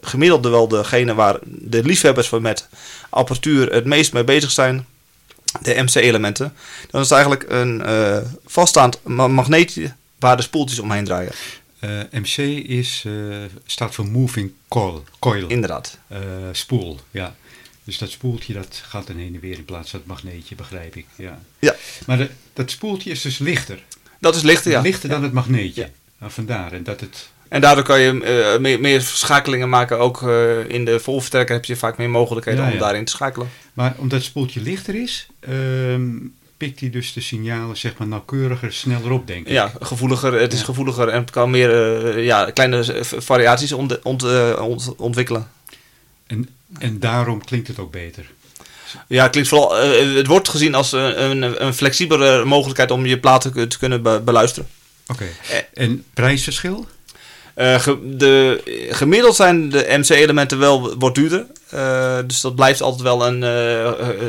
gemiddelde 0.00 0.48
wel 0.48 0.68
degene 0.68 1.14
waar 1.14 1.38
de 1.42 1.82
liefhebbers 1.82 2.28
van 2.28 2.42
met 2.42 2.68
apparatuur 3.08 3.72
het 3.72 3.84
meest 3.84 4.12
mee 4.12 4.24
bezig 4.24 4.50
zijn. 4.50 4.86
De 5.62 5.82
MC-elementen. 5.82 6.54
Dan 6.90 7.00
is 7.00 7.08
het 7.08 7.18
eigenlijk 7.18 7.50
een 7.52 7.82
uh, 7.86 8.16
vaststaand 8.46 8.98
magneetje 9.04 9.92
waar 10.18 10.36
de 10.36 10.42
spoeltjes 10.42 10.78
omheen 10.78 11.04
draaien. 11.04 11.32
MC 12.10 12.36
is, 12.68 13.04
staat 13.66 13.94
voor 13.94 14.06
moving 14.06 14.52
coil. 14.68 15.04
coil. 15.18 15.48
Inderdaad. 15.48 15.98
spoel, 16.52 17.00
ja. 17.10 17.34
Dus 17.90 17.98
dat 17.98 18.10
spoeltje 18.10 18.52
dat 18.52 18.82
gaat 18.88 19.06
dan 19.06 19.16
heen 19.16 19.34
en 19.34 19.40
weer 19.40 19.56
in 19.56 19.64
plaats 19.64 19.90
van 19.90 19.98
het 19.98 20.08
magneetje, 20.08 20.54
begrijp 20.54 20.96
ik. 20.96 21.06
Ja. 21.16 21.38
ja. 21.58 21.74
Maar 22.06 22.16
de, 22.16 22.30
dat 22.52 22.70
spoeltje 22.70 23.10
is 23.10 23.20
dus 23.20 23.38
lichter. 23.38 23.82
Dat 24.20 24.36
is 24.36 24.42
lichter, 24.42 24.70
ja. 24.70 24.80
Lichter 24.80 25.08
dan 25.08 25.22
het 25.22 25.32
magneetje. 25.32 25.80
Ja. 25.80 25.88
Nou, 26.18 26.32
vandaar. 26.32 26.72
En, 26.72 26.82
dat 26.82 27.00
het... 27.00 27.30
en 27.48 27.60
daardoor 27.60 27.84
kan 27.84 28.00
je 28.00 28.12
uh, 28.54 28.60
meer, 28.60 28.80
meer 28.80 29.00
schakelingen 29.00 29.68
maken. 29.68 29.98
Ook 29.98 30.22
uh, 30.22 30.68
in 30.68 30.84
de 30.84 31.00
volversterker 31.00 31.54
heb 31.54 31.64
je 31.64 31.76
vaak 31.76 31.98
meer 31.98 32.10
mogelijkheden 32.10 32.64
ja, 32.64 32.72
om 32.72 32.78
daarin 32.78 33.04
te 33.04 33.12
schakelen. 33.12 33.50
Maar 33.72 33.94
omdat 33.96 34.18
het 34.18 34.28
spoeltje 34.28 34.60
lichter 34.60 34.94
is, 34.94 35.26
uh, 35.48 35.94
pikt 36.56 36.80
hij 36.80 36.90
dus 36.90 37.12
de 37.12 37.20
signalen 37.20 37.76
zeg 37.76 37.96
maar 37.96 38.08
nauwkeuriger, 38.08 38.72
sneller 38.72 39.10
op, 39.10 39.26
denk 39.26 39.46
ik. 39.46 39.52
Ja, 39.52 39.72
gevoeliger. 39.80 40.32
Het 40.32 40.52
is 40.52 40.62
gevoeliger 40.62 41.08
en 41.08 41.20
het 41.20 41.30
kan 41.30 41.50
meer 41.50 42.04
uh, 42.16 42.24
ja, 42.24 42.50
kleine 42.50 42.84
variaties 43.02 43.72
ont, 43.72 44.02
ont, 44.02 44.24
ont, 44.58 44.94
ontwikkelen. 44.96 45.50
En 46.26 46.48
en 46.78 47.00
daarom 47.00 47.44
klinkt 47.44 47.68
het 47.68 47.78
ook 47.78 47.90
beter. 47.90 48.30
Ja, 49.06 49.22
het, 49.22 49.30
klinkt 49.30 49.48
vooral, 49.48 49.84
uh, 49.84 50.16
het 50.16 50.26
wordt 50.26 50.48
gezien 50.48 50.74
als 50.74 50.92
een, 50.92 51.42
een, 51.42 51.64
een 51.64 51.74
flexibele 51.74 52.44
mogelijkheid 52.44 52.90
om 52.90 53.06
je 53.06 53.18
platen 53.18 53.68
te 53.68 53.78
kunnen 53.78 54.02
be 54.02 54.20
beluisteren. 54.24 54.68
Oké. 55.06 55.28
Okay. 55.46 55.68
En 55.74 56.04
prijsverschil? 56.14 56.86
Uh, 57.56 57.80
ge, 57.80 58.16
de, 58.16 58.62
gemiddeld 58.90 59.36
zijn 59.36 59.68
de 59.68 59.86
MC-elementen 59.98 60.58
wel 60.58 60.98
wat 60.98 61.14
duurder. 61.14 61.46
Uh, 61.74 62.18
dus 62.26 62.40
dat 62.40 62.54
blijft 62.54 62.82
altijd 62.82 63.02
wel 63.02 63.26
een 63.26 63.42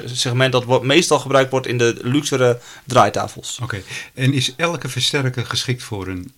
segment 0.05 0.51
dat 0.51 0.63
wordt, 0.63 0.85
meestal 0.85 1.19
gebruikt 1.19 1.51
wordt 1.51 1.67
in 1.67 1.77
de 1.77 1.97
luxere 2.01 2.59
draaitafels. 2.85 3.59
Oké. 3.61 3.63
Okay. 3.63 3.83
En 4.13 4.33
is 4.33 4.53
elke 4.55 4.89
versterker 4.89 5.45
geschikt 5.45 5.83
voor 5.83 6.07
een 6.07 6.31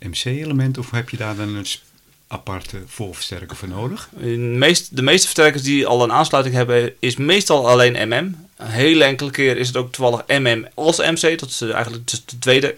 MC-element 0.00 0.78
of 0.78 0.90
heb 0.90 1.08
je 1.08 1.16
daar 1.16 1.36
dan 1.36 1.54
een 1.54 1.66
aparte 2.32 2.82
voorversterker 2.86 3.56
voor 3.56 3.68
nodig? 3.68 4.08
Meest, 4.36 4.96
de 4.96 5.02
meeste 5.02 5.26
versterkers 5.26 5.62
die 5.62 5.86
al 5.86 6.02
een 6.02 6.12
aansluiting 6.12 6.54
hebben, 6.54 6.92
is 6.98 7.16
meestal 7.16 7.68
alleen 7.68 8.08
MM. 8.08 8.50
Een 8.56 8.68
hele 8.68 9.04
enkele 9.04 9.30
keer 9.30 9.56
is 9.56 9.66
het 9.66 9.76
ook 9.76 9.92
toevallig 9.92 10.26
MM 10.26 10.66
als 10.74 10.98
MC. 10.98 11.38
Dat 11.38 11.50
ze 11.50 11.72
eigenlijk 11.72 12.06
de 12.06 12.38
tweede, 12.38 12.74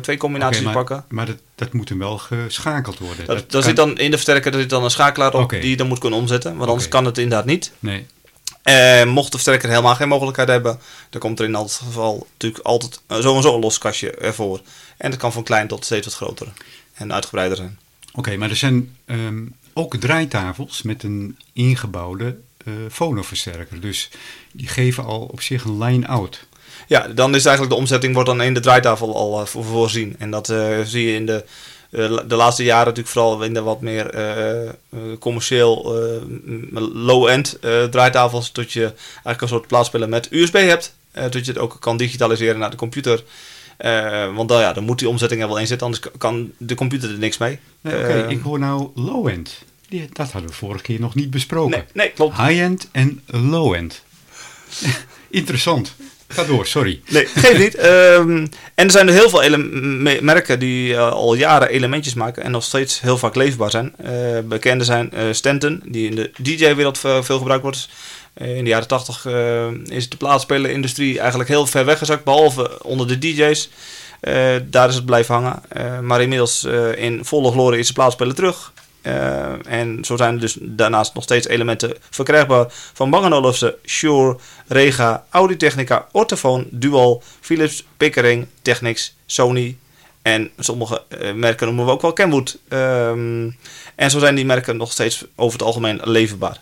twee 0.00 0.16
combinaties 0.16 0.60
okay, 0.60 0.74
maar, 0.74 0.84
pakken. 0.84 1.04
Maar 1.08 1.26
dat, 1.26 1.36
dat 1.54 1.72
moet 1.72 1.88
hem 1.88 1.98
wel 1.98 2.18
geschakeld 2.18 2.98
worden. 2.98 3.26
Dat, 3.26 3.50
dat 3.50 3.64
zit 3.64 3.76
dan 3.76 3.98
in 3.98 4.10
de 4.10 4.16
versterker 4.16 4.52
er 4.52 4.60
zit 4.60 4.70
dan 4.70 4.84
een 4.84 4.90
schakelaar 4.90 5.34
op 5.34 5.42
okay. 5.42 5.60
die 5.60 5.70
je 5.70 5.76
dan 5.76 5.86
moet 5.86 5.98
kunnen 5.98 6.18
omzetten. 6.18 6.56
Want 6.56 6.70
anders 6.70 6.88
kan 6.88 7.04
het 7.04 7.18
inderdaad 7.18 7.46
niet. 7.46 7.72
Nee. 7.78 8.06
Eh, 8.62 9.04
mocht 9.04 9.26
de 9.26 9.38
versterker 9.38 9.68
helemaal 9.68 9.94
geen 9.94 10.08
mogelijkheid 10.08 10.48
hebben, 10.48 10.80
dan 11.10 11.20
komt 11.20 11.38
er 11.38 11.44
in 11.44 11.52
dat 11.52 11.80
geval 11.84 12.26
natuurlijk 12.32 12.64
altijd 12.64 13.00
uh, 13.08 13.18
zo 13.18 13.36
en 13.36 13.42
zo 13.42 13.54
een 13.54 13.60
los 13.60 13.78
kastje 13.78 14.10
ervoor. 14.10 14.60
En 14.96 15.10
dat 15.10 15.18
kan 15.18 15.32
van 15.32 15.42
klein 15.42 15.68
tot 15.68 15.84
steeds 15.84 16.06
wat 16.06 16.14
groter 16.14 16.46
en 16.94 17.12
uitgebreider 17.12 17.56
zijn. 17.56 17.78
Oké, 18.14 18.36
maar 18.36 18.50
er 18.50 18.56
zijn 18.56 18.96
ehm, 19.04 19.44
ook 19.72 19.96
draaitafels 19.96 20.82
met 20.82 21.02
een 21.02 21.38
ingebouwde 21.52 22.36
uh, 22.64 22.74
fonoversterker. 22.90 23.80
Dus 23.80 24.10
die 24.52 24.68
geven 24.68 25.04
al 25.04 25.20
op 25.20 25.40
zich 25.40 25.64
een 25.64 25.78
line-out. 25.78 26.46
Ja, 26.88 27.08
dan 27.08 27.34
is 27.34 27.44
eigenlijk 27.44 27.74
de 27.74 27.80
omzetting 27.80 28.14
wordt 28.14 28.28
dan 28.28 28.42
in 28.42 28.54
de 28.54 28.60
draaitafel 28.60 29.16
al 29.16 29.46
voor, 29.46 29.64
voorzien. 29.64 30.14
En 30.18 30.30
dat 30.30 30.48
uh, 30.48 30.80
zie 30.84 31.06
je 31.06 31.14
in 31.14 31.26
de, 31.26 31.44
de 32.26 32.34
laatste 32.34 32.64
jaren 32.64 32.86
natuurlijk 32.86 33.14
vooral 33.14 33.42
in 33.42 33.54
de 33.54 33.62
wat 33.62 33.80
meer 33.80 34.14
commercieel 35.18 35.94
low-end 36.92 37.58
draaitafels. 37.90 38.52
Dat 38.52 38.72
je 38.72 38.84
eigenlijk 38.84 39.40
een 39.40 39.48
soort 39.48 39.66
plaatspeler 39.66 40.08
met 40.08 40.28
USB 40.30 40.54
hebt. 40.54 40.94
dat 41.12 41.32
je 41.32 41.52
het 41.52 41.58
ook 41.58 41.76
kan 41.80 41.96
digitaliseren 41.96 42.58
naar 42.58 42.70
de 42.70 42.76
computer. 42.76 43.22
Want 44.34 44.48
dan, 44.48 44.60
ja, 44.60 44.72
dan 44.72 44.84
moet 44.84 44.98
die 44.98 45.08
omzetting 45.08 45.42
er 45.42 45.48
wel 45.48 45.58
in 45.58 45.66
zitten, 45.66 45.86
anders 45.86 46.06
kan 46.18 46.52
de 46.56 46.74
computer 46.74 47.10
er 47.10 47.18
niks 47.18 47.38
mee. 47.38 47.58
Nee, 47.80 47.98
Oké, 47.98 48.26
ik 48.28 48.40
hoor 48.42 48.58
nou 48.58 48.90
low-end. 48.94 49.58
Dat 50.12 50.30
hadden 50.30 50.50
we 50.50 50.56
vorige 50.56 50.82
keer 50.82 51.00
nog 51.00 51.14
niet 51.14 51.30
besproken. 51.30 51.70
Nee, 51.70 51.84
nee 51.92 52.10
klopt. 52.10 52.36
High-end 52.36 52.88
en 52.92 53.22
low-end. 53.26 54.02
Interessant. 55.30 55.94
Ga 56.32 56.44
door, 56.44 56.66
sorry. 56.66 57.00
Nee, 57.08 57.26
geef 57.26 57.58
niet. 57.58 57.84
Um, 57.84 58.48
en 58.74 58.84
er 58.84 58.90
zijn 58.90 59.08
er 59.08 59.14
heel 59.14 59.28
veel 59.28 59.58
merken 60.20 60.58
die 60.58 60.92
uh, 60.92 61.10
al 61.10 61.34
jaren 61.34 61.68
elementjes 61.68 62.14
maken 62.14 62.42
en 62.42 62.50
nog 62.50 62.64
steeds 62.64 63.00
heel 63.00 63.18
vaak 63.18 63.34
leefbaar 63.34 63.70
zijn. 63.70 63.94
Uh, 64.04 64.38
bekende 64.44 64.84
zijn 64.84 65.10
uh, 65.14 65.20
Stanton, 65.32 65.82
die 65.84 66.08
in 66.08 66.14
de 66.14 66.30
DJ-wereld 66.38 66.98
veel 66.98 67.38
gebruikt 67.38 67.62
wordt. 67.62 67.88
In 68.34 68.64
de 68.64 68.70
jaren 68.70 68.88
80 68.88 69.26
is 69.84 70.08
de 70.08 70.16
plaatspelerindustrie 70.16 71.18
eigenlijk 71.18 71.48
heel 71.48 71.66
ver 71.66 71.84
weggezakt, 71.84 72.24
behalve 72.24 72.82
onder 72.82 73.08
de 73.08 73.18
DJ's. 73.18 73.68
daar 74.70 74.88
is 74.88 74.94
het 74.94 75.06
blijven 75.06 75.34
hangen. 75.34 76.06
maar 76.06 76.22
inmiddels 76.22 76.64
in 76.96 77.24
volle 77.24 77.50
glorie 77.50 77.78
is 77.78 77.86
de 77.86 77.92
plaatspeler 77.92 78.34
terug. 78.34 78.72
En 79.66 79.98
zo 80.04 80.16
zijn 80.16 80.34
er 80.34 80.40
dus 80.40 80.56
daarnaast 80.60 81.14
nog 81.14 81.22
steeds 81.22 81.46
elementen 81.46 81.94
verkrijgbaar 82.10 82.66
van 82.68 83.10
Bang 83.10 83.32
Olufsen, 83.32 83.74
Shure, 83.84 84.36
Rega, 84.66 85.24
Audio-Technica, 85.30 86.06
Ortofon, 86.12 86.68
Dual, 86.70 87.22
Philips, 87.40 87.84
Pickering, 87.96 88.46
Technics, 88.62 89.14
Sony 89.26 89.76
en 90.22 90.50
sommige 90.58 91.02
merken 91.34 91.66
noemen 91.66 91.84
we 91.84 91.90
ook 91.90 92.02
wel 92.02 92.12
Kenwood. 92.12 92.58
Um, 92.68 93.56
en 93.94 94.10
zo 94.10 94.18
zijn 94.18 94.34
die 94.34 94.44
merken 94.44 94.76
nog 94.76 94.92
steeds 94.92 95.24
over 95.34 95.58
het 95.58 95.66
algemeen 95.66 96.00
leverbaar. 96.02 96.60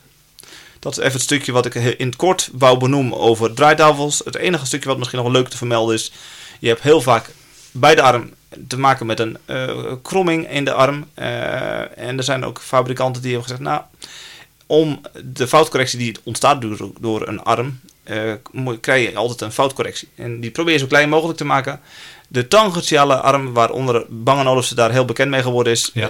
Dat 0.80 0.92
is 0.92 0.98
even 0.98 1.12
het 1.12 1.22
stukje 1.22 1.52
wat 1.52 1.66
ik 1.66 1.74
in 1.74 2.06
het 2.06 2.16
kort 2.16 2.48
wou 2.52 2.78
benoemen 2.78 3.18
over 3.18 3.54
draaitafels. 3.54 4.22
Het 4.24 4.36
enige 4.36 4.66
stukje 4.66 4.88
wat 4.88 4.98
misschien 4.98 5.22
nog 5.22 5.32
leuk 5.32 5.48
te 5.48 5.56
vermelden 5.56 5.94
is, 5.94 6.12
je 6.58 6.68
hebt 6.68 6.82
heel 6.82 7.00
vaak 7.00 7.30
bij 7.72 7.94
de 7.94 8.02
arm 8.02 8.30
te 8.68 8.78
maken 8.78 9.06
met 9.06 9.20
een 9.20 9.38
uh, 9.46 9.92
kromming 10.02 10.50
in 10.50 10.64
de 10.64 10.72
arm. 10.72 11.06
Uh, 11.18 11.98
en 11.98 12.16
er 12.16 12.24
zijn 12.24 12.44
ook 12.44 12.60
fabrikanten 12.60 13.22
die 13.22 13.32
hebben 13.32 13.48
gezegd, 13.48 13.68
nou, 13.68 13.82
om 14.66 15.00
de 15.24 15.48
foutcorrectie 15.48 15.98
die 15.98 16.16
ontstaat 16.24 16.60
door, 16.60 16.90
door 17.00 17.28
een 17.28 17.42
arm, 17.42 17.80
uh, 18.04 18.32
krijg 18.80 19.10
je 19.10 19.16
altijd 19.16 19.40
een 19.40 19.52
foutcorrectie. 19.52 20.08
En 20.14 20.40
die 20.40 20.50
probeer 20.50 20.72
je 20.72 20.78
zo 20.78 20.86
klein 20.86 21.08
mogelijk 21.08 21.38
te 21.38 21.44
maken. 21.44 21.80
De 22.28 22.48
tangentiale 22.48 23.20
arm, 23.20 23.52
waaronder 23.52 24.04
Bang 24.08 24.46
Olufsen 24.46 24.76
daar 24.76 24.90
heel 24.90 25.04
bekend 25.04 25.30
mee 25.30 25.42
geworden 25.42 25.72
is, 25.72 25.90
ja. 25.94 26.08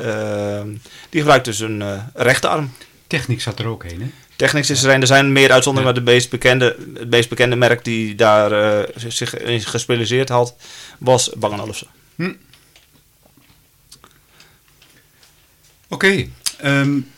die 1.09 1.21
gebruikt 1.21 1.45
dus 1.45 1.61
een 1.61 1.83
rechterarm. 2.15 2.73
Technics 3.07 3.43
zat 3.43 3.59
er 3.59 3.67
ook 3.67 3.83
heen, 3.83 4.01
hè? 4.01 4.11
Technics 4.41 4.71
is 4.71 4.83
er 4.83 4.95
een. 4.95 5.01
Er 5.01 5.07
zijn 5.07 5.33
meer 5.33 5.53
uitzonderingen, 5.53 5.95
maar 5.95 6.05
de 6.05 6.11
meest 6.11 6.31
bekende, 6.31 6.77
het 6.95 7.11
meest 7.11 7.29
bekende 7.29 7.57
merk 7.57 7.85
die 7.85 8.15
daar 8.15 8.87
zich 8.97 9.39
in 9.39 9.61
gespecialiseerd 9.61 10.29
had, 10.29 10.57
was 10.99 11.31
Bang 11.37 11.61
Olufsen. 11.61 11.87
Hm. 12.15 12.33
Oké, 15.89 16.07
okay, 16.07 16.31
um, 16.65 17.11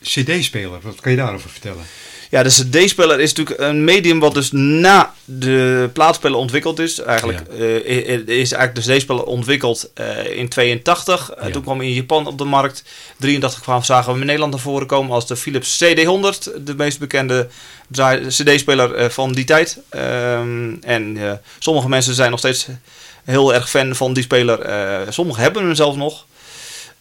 CD-speler, 0.00 0.80
wat 0.80 1.00
kan 1.00 1.12
je 1.12 1.18
daarover 1.18 1.50
vertellen? 1.50 1.84
Ja, 2.32 2.42
de 2.42 2.48
CD-speler 2.48 3.20
is 3.20 3.32
natuurlijk 3.32 3.60
een 3.60 3.84
medium 3.84 4.20
wat 4.20 4.34
dus 4.34 4.52
na 4.52 5.14
de 5.24 5.90
plaatspeler 5.92 6.38
ontwikkeld 6.38 6.78
is. 6.78 7.00
Eigenlijk 7.00 7.42
ja. 7.50 7.64
uh, 7.64 8.28
is 8.28 8.52
eigenlijk 8.52 8.74
de 8.74 8.92
CD-speler 8.92 9.24
ontwikkeld 9.24 9.90
uh, 10.00 10.36
in 10.36 10.48
82. 10.48 11.30
Ja. 11.36 11.46
Uh, 11.46 11.52
toen 11.52 11.62
kwam 11.62 11.80
in 11.80 11.92
Japan 11.92 12.26
op 12.26 12.38
de 12.38 12.44
markt. 12.44 12.84
83 13.18 13.60
kwam, 13.60 13.82
zagen 13.82 14.12
we 14.12 14.20
in 14.20 14.26
Nederland 14.26 14.52
naar 14.52 14.60
voren 14.60 14.86
komen 14.86 15.12
als 15.12 15.26
de 15.26 15.36
Philips 15.36 15.84
CD100. 15.84 16.62
De 16.64 16.74
meest 16.76 16.98
bekende 16.98 17.48
CD-speler 18.28 19.10
van 19.10 19.32
die 19.32 19.44
tijd. 19.44 19.78
Um, 19.90 20.78
en 20.82 21.40
sommige 21.58 21.88
mensen 21.88 22.14
zijn 22.14 22.30
nog 22.30 22.38
steeds 22.38 22.66
heel 23.24 23.54
erg 23.54 23.70
fan 23.70 23.94
van 23.94 24.12
die 24.12 24.22
speler. 24.22 24.58
Sommigen 25.08 25.42
hebben 25.42 25.64
hem 25.64 25.74
zelfs 25.74 25.96
nog. 25.96 26.26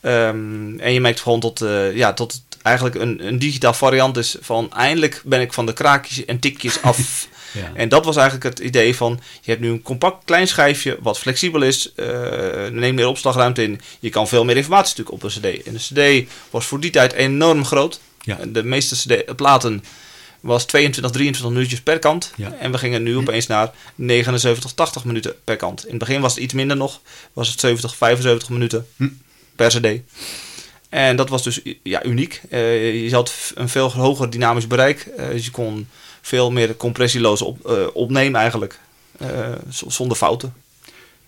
Um, 0.01 0.79
en 0.79 0.93
je 0.93 1.01
merkt 1.01 1.21
gewoon 1.21 1.39
tot, 1.39 1.65
ja, 1.93 2.13
tot 2.13 2.41
eigenlijk 2.61 2.95
een, 2.95 3.27
een 3.27 3.39
digitaal 3.39 3.73
variant 3.73 4.17
is 4.17 4.35
van 4.41 4.73
eindelijk 4.73 5.21
ben 5.25 5.41
ik 5.41 5.53
van 5.53 5.65
de 5.65 5.73
kraakjes 5.73 6.25
en 6.25 6.39
tikjes 6.39 6.81
af. 6.81 7.27
ja. 7.51 7.71
En 7.73 7.89
dat 7.89 8.05
was 8.05 8.15
eigenlijk 8.15 8.45
het 8.45 8.59
idee 8.65 8.95
van 8.95 9.19
je 9.41 9.51
hebt 9.51 9.63
nu 9.63 9.69
een 9.69 9.81
compact 9.81 10.25
klein 10.25 10.47
schijfje 10.47 10.97
wat 11.01 11.19
flexibel 11.19 11.61
is, 11.61 11.93
uh, 11.95 12.05
neemt 12.67 12.95
meer 12.95 13.07
opslagruimte 13.07 13.63
in. 13.63 13.81
Je 13.99 14.09
kan 14.09 14.27
veel 14.27 14.45
meer 14.45 14.57
informatie 14.57 14.97
natuurlijk 14.97 15.23
op 15.23 15.23
een 15.23 15.59
cd. 15.59 15.67
En 15.67 15.73
de 15.73 16.23
cd 16.23 16.29
was 16.49 16.65
voor 16.65 16.79
die 16.79 16.91
tijd 16.91 17.13
enorm 17.13 17.65
groot. 17.65 17.99
Ja. 18.21 18.37
De 18.47 18.63
meeste 18.63 18.95
CD, 18.95 19.35
platen 19.35 19.83
was 20.39 20.65
22, 20.65 21.11
23 21.11 21.53
minuutjes 21.53 21.81
per 21.81 21.99
kant. 21.99 22.33
Ja. 22.35 22.53
En 22.59 22.71
we 22.71 22.77
gingen 22.77 23.03
nu 23.03 23.17
opeens 23.17 23.47
naar 23.47 23.71
79, 23.95 24.73
80 24.73 25.05
minuten 25.05 25.35
per 25.43 25.55
kant. 25.55 25.83
In 25.83 25.89
het 25.89 25.99
begin 25.99 26.21
was 26.21 26.33
het 26.33 26.43
iets 26.43 26.53
minder 26.53 26.77
nog. 26.77 27.01
Was 27.33 27.49
het 27.49 27.59
70, 27.59 27.95
75 27.95 28.49
minuten 28.49 28.87
hm. 28.95 29.07
per 29.55 29.67
cd. 29.67 30.01
En 30.91 31.15
dat 31.15 31.29
was 31.29 31.43
dus 31.43 31.61
ja, 31.83 32.05
uniek. 32.05 32.41
Uh, 32.49 33.03
je 33.03 33.13
had 33.13 33.51
een 33.55 33.69
veel 33.69 33.91
hoger 33.91 34.29
dynamisch 34.29 34.67
bereik. 34.67 35.07
Uh, 35.17 35.27
dus 35.29 35.45
je 35.45 35.51
kon 35.51 35.87
veel 36.21 36.51
meer 36.51 36.75
compressieloos 36.75 37.41
op, 37.41 37.69
uh, 37.69 37.87
opnemen 37.93 38.39
eigenlijk. 38.39 38.79
zonder 39.69 40.17
fouten. 40.17 40.53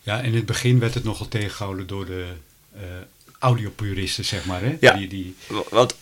Ja, 0.01 0.20
in 0.20 0.36
het 0.36 0.46
begin 0.46 0.79
werd 0.79 0.93
het 0.93 1.03
nogal 1.03 1.27
tegengehouden 1.27 1.88
door 1.88 2.05
de 2.05 2.25
audiopuristen, 3.39 4.25
zeg 4.25 4.46
maar. 4.46 4.62
Hè? 4.62 4.77
Ja, 4.79 4.93
die, 4.93 5.08
die... 5.08 5.36
want 5.70 5.96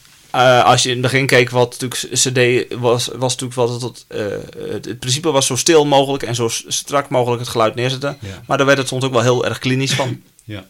als 0.64 0.84
je 0.84 0.90
in 0.90 0.96
het 0.96 1.12
begin 1.12 1.26
keek 1.26 1.50
wat 1.50 1.78
natuurlijk 1.80 2.14
CD 2.14 2.74
was, 2.80 3.08
was 3.08 3.38
natuurlijk 3.38 3.54
wat 3.54 3.82
het, 3.82 4.06
het, 4.08 4.86
het, 4.86 5.00
principe 5.00 5.32
was 5.32 5.46
zo 5.46 5.56
stil 5.56 5.86
mogelijk 5.86 6.24
en 6.24 6.36
zo 6.36 6.48
strak 6.68 7.10
mogelijk 7.10 7.42
het 7.42 7.50
geluid 7.50 7.76
neerzetten. 7.76 8.18
Ja. 8.22 8.42
Maar 8.48 8.58
daar 8.58 8.66
werd 8.66 8.78
het 8.78 8.88
soms 8.88 9.04
ook 9.04 9.14
wel 9.14 9.22
heel 9.22 9.46
erg 9.46 9.60
klinisch 9.60 9.94
van. 9.94 10.22
ja. 10.44 10.66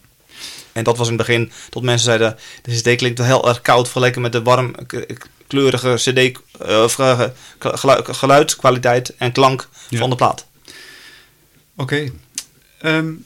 En 0.72 0.84
dat 0.84 0.96
was 0.96 1.08
in 1.08 1.18
het 1.18 1.26
begin 1.26 1.52
tot 1.70 1.82
mensen 1.82 2.04
zeiden: 2.04 2.38
de 2.62 2.76
CD 2.76 2.96
klinkt 2.96 3.18
wel 3.18 3.26
heel 3.26 3.48
erg 3.48 3.60
koud 3.60 3.88
vergeleken 3.88 4.20
met 4.20 4.32
de 4.32 4.42
warm 4.42 4.74
kleurige 5.46 5.94
CD 5.94 6.38
uh, 6.66 6.88
geluid, 7.58 8.08
geluidskwaliteit 8.16 9.16
en 9.16 9.32
klank 9.32 9.68
ja. 9.88 9.98
van 9.98 10.10
de 10.10 10.16
plaat. 10.16 10.46
Oké. 11.76 12.10
Okay. 12.80 12.96
Um, 12.96 13.24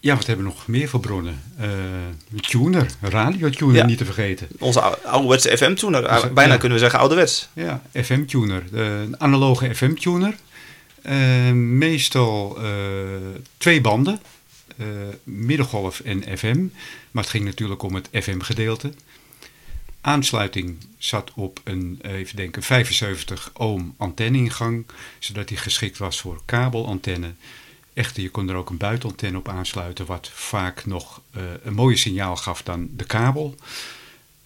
ja, 0.00 0.16
wat 0.16 0.26
hebben 0.26 0.44
we 0.44 0.52
nog 0.52 0.66
meer 0.66 0.88
voor 0.88 1.00
bronnen? 1.00 1.42
Uh, 1.60 1.68
tuner, 2.40 2.86
radiotuner 3.00 3.76
ja. 3.76 3.86
niet 3.86 3.98
te 3.98 4.04
vergeten. 4.04 4.48
Onze 4.58 4.80
ouderwetse 4.80 5.56
FM-tuner, 5.56 6.30
bijna 6.34 6.52
ja. 6.52 6.58
kunnen 6.58 6.78
we 6.78 6.82
zeggen 6.82 6.98
ouderwets. 6.98 7.48
Ja, 7.52 7.82
FM-tuner, 7.92 8.62
een 8.72 9.20
analoge 9.20 9.74
FM-tuner. 9.74 10.34
Uh, 11.02 11.50
meestal 11.52 12.58
uh, 12.62 12.68
twee 13.56 13.80
banden, 13.80 14.20
middengolf 15.22 16.00
en 16.00 16.38
FM. 16.38 16.66
Maar 17.10 17.22
het 17.22 17.32
ging 17.32 17.44
natuurlijk 17.44 17.82
om 17.82 17.94
het 17.94 18.08
FM-gedeelte. 18.12 18.92
Aansluiting 20.00 20.76
zat 20.98 21.32
op 21.34 21.60
een, 21.64 21.98
even 22.02 22.36
denken, 22.36 22.62
75 22.62 23.50
ohm 23.54 23.88
antenneingang, 23.96 24.86
zodat 25.18 25.48
die 25.48 25.56
geschikt 25.56 25.98
was 25.98 26.20
voor 26.20 26.42
kabelantenne. 26.44 27.32
Echter, 27.92 28.22
je 28.22 28.30
kon 28.30 28.48
er 28.48 28.54
ook 28.54 28.70
een 28.70 28.76
buitenantenne 28.76 29.38
op 29.38 29.48
aansluiten, 29.48 30.06
wat 30.06 30.30
vaak 30.32 30.86
nog 30.86 31.20
uh, 31.36 31.42
een 31.62 31.74
mooier 31.74 31.98
signaal 31.98 32.36
gaf 32.36 32.62
dan 32.62 32.88
de 32.96 33.04
kabel. 33.04 33.54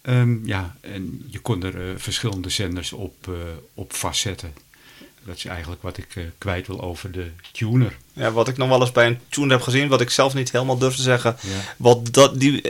Um, 0.03 0.47
ja, 0.47 0.77
en 0.81 1.27
je 1.31 1.39
kon 1.39 1.63
er 1.63 2.01
verschillende 2.01 2.49
zenders 2.49 2.93
op, 2.93 3.31
op 3.75 3.93
vastzetten. 3.93 4.53
Dat 5.29 5.37
is 5.37 5.45
eigenlijk 5.45 5.83
wat 5.83 5.97
ik 5.97 6.07
kwijt 6.39 6.67
wil 6.67 6.81
over 6.81 7.11
de 7.13 7.31
tuner. 7.53 7.97
Ja, 8.13 8.33
wat 8.33 8.49
ik 8.49 8.57
nog 8.57 8.69
wel 8.69 8.81
eens 8.81 8.93
bij 8.93 9.07
een 9.07 9.19
tuner 9.29 9.51
heb 9.51 9.63
gezien, 9.63 9.89
wat 9.89 10.01
ik 10.01 10.11
zelf 10.11 10.35
niet 10.35 10.53
helemaal 10.53 10.79
durf 10.79 10.95
te 10.97 11.03
zeggen. 11.03 11.37
Ja. 11.41 11.75
Wat 11.77 12.13
dat, 12.13 12.41
die 12.41 12.63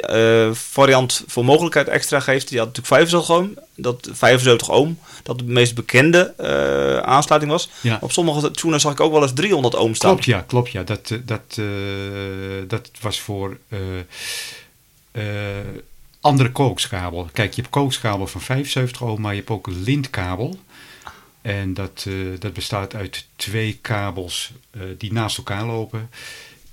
variant 0.53 1.25
voor 1.27 1.45
mogelijkheid 1.45 1.89
extra 1.89 2.21
geeft, 2.21 2.49
die 2.49 2.59
had 2.59 2.67
natuurlijk 2.67 2.95
75 2.95 3.37
ohm. 3.37 3.49
Dat 3.75 4.09
75 4.13 4.71
ohm, 4.71 4.93
dat 5.23 5.39
de 5.39 5.45
meest 5.45 5.75
bekende 5.75 6.35
uh, 6.41 6.99
aansluiting 6.99 7.53
was. 7.53 7.69
Ja. 7.81 7.99
Op 8.01 8.13
sommige 8.13 8.51
tuners 8.51 8.83
zag 8.83 8.93
ik 8.93 9.01
ook 9.01 9.13
wel 9.13 9.23
eens 9.23 9.33
300 9.33 9.75
ohm 9.75 9.95
staan. 9.95 10.11
Klopt, 10.11 10.25
ja, 10.25 10.41
klopt, 10.41 10.71
ja. 10.71 10.83
Dat, 10.83 11.13
dat, 11.25 11.61
dat 12.69 12.91
was 13.01 13.21
voor 13.21 13.57
andere 16.21 16.53
kookskabel. 16.53 17.29
Kijk, 17.33 17.55
je 17.55 17.61
hebt 17.61 17.73
kookskabel 17.73 18.27
van 18.27 18.41
75 18.41 19.03
ohm, 19.03 19.21
maar 19.21 19.33
je 19.33 19.39
hebt 19.39 19.51
ook 19.51 19.67
een 19.67 19.83
lintkabel. 19.83 20.59
En 21.43 21.75
dat, 21.75 22.05
eh, 22.09 22.15
dat 22.39 22.53
bestaat 22.53 22.95
uit 22.95 23.27
twee 23.37 23.79
kabels 23.81 24.53
eh, 24.71 24.81
die 24.99 25.13
naast 25.13 25.37
elkaar 25.37 25.67
lopen. 25.67 26.11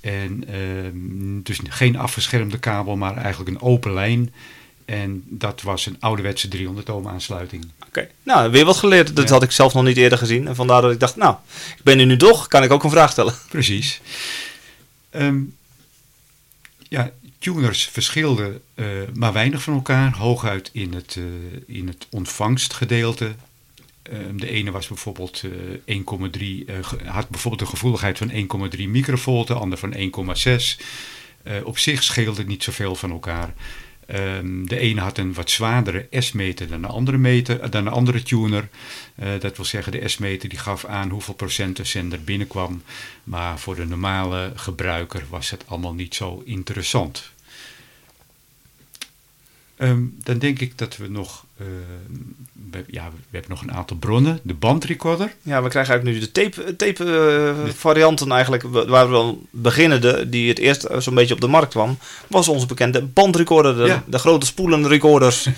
En 0.00 0.44
ehm, 0.48 1.42
dus 1.42 1.58
geen 1.68 1.96
afgeschermde 1.96 2.58
kabel, 2.58 2.96
maar 2.96 3.16
eigenlijk 3.16 3.50
een 3.50 3.60
open 3.62 3.92
lijn. 3.92 4.32
En 4.84 5.22
dat 5.26 5.62
was 5.62 5.86
een 5.86 5.96
ouderwetse 6.00 6.48
300 6.48 6.88
ohm 6.90 7.08
aansluiting. 7.08 7.70
Oké, 7.86 8.08
nou 8.22 8.50
weer 8.50 8.64
wat 8.64 8.76
geleerd. 8.76 9.16
Dat 9.16 9.28
Ja. 9.28 9.34
had 9.34 9.42
ik 9.42 9.50
zelf 9.50 9.74
nog 9.74 9.84
niet 9.84 9.96
eerder 9.96 10.18
gezien. 10.18 10.46
En 10.48 10.54
vandaar 10.54 10.82
dat 10.82 10.92
ik 10.92 11.00
dacht, 11.00 11.16
nou, 11.16 11.36
ik 11.76 11.82
ben 11.82 11.98
er 11.98 12.06
nu 12.06 12.16
toch, 12.16 12.48
kan 12.48 12.62
ik 12.62 12.70
ook 12.70 12.84
een 12.84 12.90
vraag 12.90 13.10
stellen. 13.10 13.34
Precies. 13.48 14.00
Ehm, 15.10 15.40
ja, 16.88 17.10
tuners 17.38 17.84
verschilden 17.84 18.60
eh, 18.74 18.86
maar 19.14 19.32
weinig 19.32 19.62
van 19.62 19.74
elkaar. 19.74 20.16
Hooguit 20.16 20.70
in 20.72 20.94
het, 20.94 21.16
eh, 21.18 21.24
in 21.76 21.86
het 21.88 22.06
ontvangstgedeelte. 22.10 23.34
Ehm, 24.10 24.36
de 24.36 24.50
ene 24.50 24.70
was 24.70 24.86
bijvoorbeeld 24.88 25.42
eh 25.44 25.50
1,3, 25.84 26.64
eh, 26.66 26.74
ge- 26.80 27.04
had 27.04 27.28
bijvoorbeeld 27.28 27.62
een 27.62 27.68
gevoeligheid 27.76 28.18
van 28.18 28.30
1,3 28.30 28.88
microvolt, 28.88 29.46
de 29.46 29.54
ander 29.54 29.78
van 29.78 29.92
1,6. 29.94 30.78
Eh, 31.42 31.54
op 31.64 31.78
zich 31.78 32.02
scheelde 32.02 32.38
het 32.38 32.48
niet 32.48 32.62
zoveel 32.62 32.94
van 32.94 33.10
elkaar. 33.10 33.54
Ehm, 34.06 34.64
de 34.64 34.78
ene 34.78 35.00
had 35.00 35.18
een 35.18 35.34
wat 35.34 35.50
zwaardere 35.50 36.06
S-meter 36.10 36.68
dan 36.68 36.80
de 36.80 36.86
andere, 36.86 37.16
meter, 37.18 37.70
dan 37.70 37.84
de 37.84 37.90
andere 37.90 38.22
tuner. 38.22 38.68
Eh, 39.14 39.28
dat 39.40 39.56
wil 39.56 39.64
zeggen, 39.64 39.92
de 39.92 40.08
S-meter 40.08 40.48
die 40.48 40.58
gaf 40.58 40.84
aan 40.84 41.08
hoeveel 41.10 41.34
procent 41.34 41.76
de 41.76 41.84
zender 41.84 42.20
binnenkwam. 42.24 42.82
Maar 43.24 43.58
voor 43.58 43.74
de 43.74 43.84
normale 43.86 44.52
gebruiker 44.54 45.22
was 45.28 45.50
het 45.50 45.64
allemaal 45.66 45.94
niet 45.94 46.14
zo 46.14 46.42
interessant. 46.44 47.34
Ehm, 49.76 50.00
dan 50.22 50.38
denk 50.38 50.58
ik 50.60 50.78
dat 50.78 50.96
we 50.96 51.08
nog. 51.08 51.44
ehm, 51.60 51.68
we, 52.70 52.84
ja, 52.86 53.04
we 53.10 53.16
hebben 53.30 53.50
nog 53.50 53.62
een 53.62 53.72
aantal 53.72 53.96
bronnen. 53.96 54.40
De 54.42 54.54
bandrecorder. 54.54 55.32
Ja, 55.42 55.62
we 55.62 55.68
krijgen 55.68 55.92
eigenlijk 55.92 56.04
nu 56.04 56.32
de 56.32 56.32
tape, 56.32 56.76
tape 56.76 57.04
eh, 57.66 57.72
varianten 57.74 58.30
eigenlijk, 58.32 58.62
wa- 58.62 58.86
waar 58.86 59.06
we 59.06 59.12
dan 59.12 59.46
beginnen, 59.50 60.00
de, 60.00 60.28
die 60.28 60.48
het 60.48 60.58
eerst 60.58 60.84
eh, 60.84 60.98
zo'n 61.00 61.14
beetje 61.14 61.34
op 61.34 61.40
de 61.40 61.46
markt 61.46 61.70
kwam, 61.72 61.98
was 62.26 62.48
onze 62.48 62.66
bekende 62.66 63.02
bandrecorder, 63.02 63.76
de, 63.76 63.84
Ja. 63.84 64.02
de 64.06 64.18
grote 64.18 64.46
spoelende 64.46 64.88
recorders. 64.88 65.46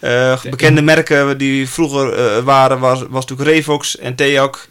Eh, 0.00 0.42
bekende 0.42 0.82
merken 0.82 1.38
die 1.38 1.68
vroeger 1.68 2.12
eh, 2.12 2.42
waren, 2.44 2.78
was, 2.78 3.02
was 3.08 3.26
natuurlijk 3.26 3.48
Revox 3.56 3.98
en 3.98 4.14
Theok. 4.14 4.66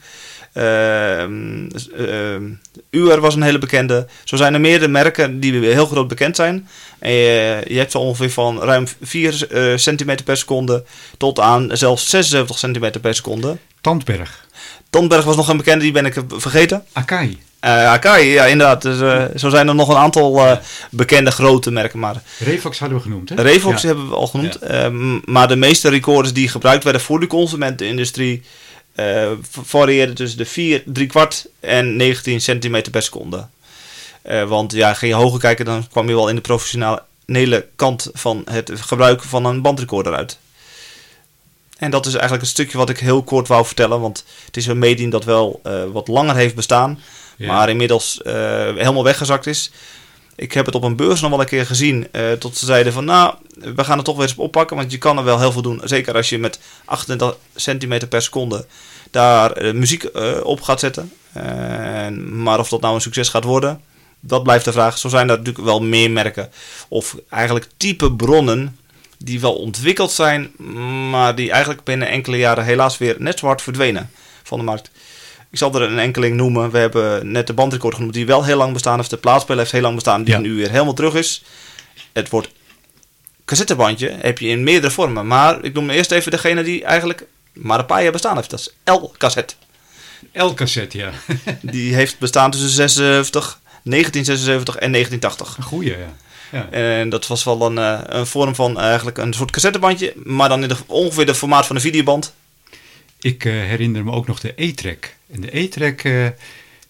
Ehm, 0.54 1.68
eh, 1.98 2.34
ehm, 2.34 2.44
UR 2.90 3.20
was 3.20 3.36
een 3.36 3.42
hele 3.42 3.58
bekende. 3.58 4.08
Zo 4.24 4.36
zijn 4.36 4.54
er 4.54 4.62
meerdere 4.62 4.92
merken 4.92 5.40
die 5.40 5.66
heel 5.66 5.86
groot 5.86 6.08
bekend 6.08 6.36
zijn. 6.36 6.68
En 7.00 7.12
je, 7.12 7.62
je 7.68 7.78
hebt 7.78 7.92
zo 7.92 7.98
ongeveer 7.98 8.32
van 8.32 8.60
ruim 8.62 8.86
4 9.02 9.48
eh, 9.52 9.78
centimeter 9.78 10.26
per 10.26 10.38
seconde 10.38 10.84
tot 11.18 11.40
aan 11.40 11.70
zelfs 11.72 12.10
76 12.10 12.58
centimeter 12.58 13.02
per 13.02 13.16
seconde. 13.16 13.58
Tandberg. 13.82 14.46
Tonberg 14.90 15.24
was 15.24 15.36
nog 15.36 15.48
een 15.48 15.58
bekende, 15.58 15.84
die 15.84 15.92
ben 15.94 16.06
ik 16.06 16.16
vergeten. 16.28 16.84
Akai. 16.94 17.38
Eh 17.60 17.92
Akai, 17.92 18.28
ja 18.30 18.46
inderdaad. 18.46 18.82
Dus, 18.82 19.02
eh, 19.02 19.24
zo 19.36 19.50
zijn 19.50 19.68
er 19.68 19.76
nog 19.76 19.90
een 19.90 19.96
aantal 19.96 20.60
bekende 20.92 21.32
grote 21.32 21.72
merken. 21.72 22.00
Maar 22.00 22.16
Revox 22.40 22.80
hadden 22.80 22.98
we 22.98 23.04
genoemd. 23.04 23.30
Hè? 23.30 23.42
Revox 23.42 23.82
Ja. 23.82 23.88
hebben 23.88 24.10
we 24.10 24.16
al 24.16 24.28
genoemd. 24.28 24.56
Eh, 24.56 24.88
m- 24.90 25.22
maar 25.26 25.48
de 25.48 25.56
meeste 25.56 25.90
recorders 25.90 26.34
die 26.34 26.48
gebruikt 26.50 26.84
werden 26.84 27.02
voor 27.02 27.20
de 27.20 27.28
consumentenindustrie... 27.28 28.44
eh, 28.96 29.32
v- 29.42 29.58
varieerden 29.62 30.16
tussen 30.16 30.38
de 30.38 30.46
4, 30.46 30.84
3 30.86 31.08
kwart 31.08 31.46
en 31.60 31.96
19 31.96 32.42
centimeter 32.42 32.92
per 32.92 33.02
seconde. 33.02 33.48
Eh, 34.22 34.44
want 34.48 34.72
ja, 34.72 34.94
ging 34.94 35.12
je 35.12 35.18
hoger 35.18 35.40
kijken, 35.40 35.66
dan 35.66 35.88
kwam 35.88 36.08
je 36.08 36.16
wel 36.16 36.30
in 36.30 36.36
de 36.36 36.42
professionele 36.42 37.68
kant 37.76 38.10
van 38.14 38.42
het 38.50 38.72
gebruik 38.76 39.24
van 39.24 39.46
een 39.46 39.62
bandrecorder 39.62 40.14
uit. 40.14 40.38
En 41.78 41.92
dat 41.92 42.06
is 42.06 42.14
eigenlijk 42.14 42.44
een 42.44 42.50
stukje 42.50 42.78
wat 42.78 42.90
ik 42.90 43.00
heel 43.00 43.24
kort 43.24 43.48
wou 43.48 43.66
vertellen, 43.66 44.00
want 44.02 44.26
het 44.46 44.58
is 44.58 44.66
een 44.68 44.80
medium 44.80 45.10
dat 45.10 45.24
wel 45.24 45.60
eh, 45.64 45.84
wat 45.92 46.08
langer 46.08 46.36
heeft 46.36 46.56
bestaan, 46.56 47.00
Ja. 47.38 47.48
maar 47.54 47.70
inmiddels 47.70 48.20
helemaal 48.24 49.04
weggezakt 49.04 49.48
is. 49.48 49.72
Ik 50.36 50.54
heb 50.54 50.66
het 50.66 50.76
op 50.76 50.84
een 50.84 50.96
beurs 50.96 51.22
nog 51.22 51.30
wel 51.30 51.40
een 51.40 51.46
keer 51.46 51.66
gezien, 51.66 52.08
eh, 52.12 52.32
tot 52.32 52.58
ze 52.58 52.66
zeiden 52.66 52.94
van 52.94 53.06
nou, 53.06 53.36
we 53.76 53.84
gaan 53.84 53.98
het 53.98 54.06
toch 54.06 54.16
weer 54.16 54.28
eens 54.28 54.36
oppakken, 54.36 54.76
want 54.76 54.92
je 54.92 54.98
kan 54.98 55.18
er 55.18 55.24
wel 55.24 55.40
heel 55.40 55.52
veel 55.52 55.62
doen. 55.62 55.82
Zeker 55.84 56.16
als 56.16 56.30
je 56.30 56.40
met 56.40 56.60
28 56.86 57.38
centimeter 57.56 58.08
per 58.08 58.22
seconde 58.22 58.66
daar 59.12 59.52
eh, 59.52 59.74
muziek 59.74 60.04
eh, 60.04 60.40
op 60.44 60.62
gaat 60.62 60.80
zetten. 60.80 61.12
Maar 62.30 62.60
of 62.60 62.70
dat 62.70 62.82
nou 62.82 62.96
een 62.96 63.02
succes 63.02 63.30
gaat 63.30 63.44
worden, 63.44 63.82
dat 64.20 64.44
blijft 64.44 64.66
de 64.66 64.72
vraag. 64.72 64.98
Zo 64.98 65.10
zijn 65.10 65.30
er 65.30 65.38
natuurlijk 65.38 65.66
wel 65.66 65.82
meer 65.82 66.12
merken. 66.12 66.52
Of 66.88 67.16
eigenlijk 67.30 67.68
type 67.78 68.12
bronnen 68.12 68.78
die 69.18 69.40
wel 69.40 69.54
ontwikkeld 69.54 70.12
zijn, 70.12 70.52
maar 71.10 71.36
die 71.36 71.52
eigenlijk 71.52 71.84
binnen 71.84 72.08
enkele 72.08 72.38
jaren 72.38 72.64
helaas 72.64 72.98
weer 72.98 73.16
net 73.20 73.40
zo 73.40 73.46
hard 73.46 73.62
verdwenen 73.62 74.10
van 74.44 74.60
de 74.60 74.66
markt. 74.66 74.92
Ik 75.54 75.60
zal 75.60 75.76
er 75.76 75.82
een 75.82 76.00
enkeling 76.00 76.36
noemen. 76.36 76.72
We 76.72 76.78
hebben 76.78 77.32
net 77.32 77.48
de 77.48 77.54
bandrecorder 77.54 77.98
genoemd 77.98 78.16
die 78.16 78.26
wel 78.26 78.44
heel 78.44 78.58
lang 78.58 78.74
bestaan 78.74 78.98
heeft. 78.98 79.10
De 79.10 79.18
plaatspeler 79.18 79.60
heeft 79.60 79.72
heel 79.72 79.82
lang 79.82 79.96
bestaan, 79.96 80.24
die 80.24 80.34
Ja. 80.34 80.40
nu 80.40 80.54
weer 80.56 80.70
helemaal 80.72 80.94
terug 80.94 81.14
is. 81.14 81.44
Het 82.14 82.30
woord 82.30 82.50
cassettebandje 83.46 84.10
heb 84.22 84.40
je 84.40 84.48
in 84.48 84.64
meerdere 84.64 84.94
vormen. 84.94 85.28
Maar 85.28 85.64
ik 85.64 85.74
noem 85.74 85.90
eerst 85.90 86.12
even 86.12 86.32
degene 86.32 86.64
die 86.64 86.84
eigenlijk 86.84 87.26
maar 87.54 87.80
een 87.80 87.86
paar 87.86 88.04
jaar 88.04 88.12
bestaan 88.12 88.36
heeft. 88.36 88.50
Dat 88.50 88.60
is 88.60 88.74
L-cassette. 88.94 89.54
L-cassette, 90.34 90.98
ja. 90.98 91.12
Die 91.62 91.94
heeft 91.96 92.20
bestaan 92.20 92.52
tussen 92.52 92.70
76, 92.70 93.60
1976 93.84 94.76
en 94.76 94.92
1980. 94.92 95.58
Een 95.58 95.64
goeie, 95.64 95.90
ja. 95.98 96.14
ja. 96.52 96.70
En 96.70 97.10
dat 97.10 97.28
was 97.28 97.44
wel 97.44 97.62
een, 97.62 97.78
eh, 97.78 98.00
een 98.04 98.26
vorm 98.28 98.56
van 98.56 98.80
eigenlijk 98.80 99.18
een 99.18 99.34
soort 99.34 99.52
cassettebandje. 99.52 100.14
Maar 100.24 100.50
dan 100.50 100.62
in 100.62 100.68
de, 100.68 100.76
ongeveer 100.86 101.26
de 101.26 101.36
formaat 101.36 101.66
van 101.66 101.76
een 101.76 101.82
videoband. 101.82 102.34
Ik 103.24 103.46
eh, 103.46 103.52
herinner 103.52 104.04
me 104.04 104.12
ook 104.12 104.28
nog 104.28 104.40
de 104.40 104.54
E-Track. 104.56 105.16
En 105.32 105.42
de 105.42 105.58
E-Track, 105.58 106.02
eh, 106.02 106.28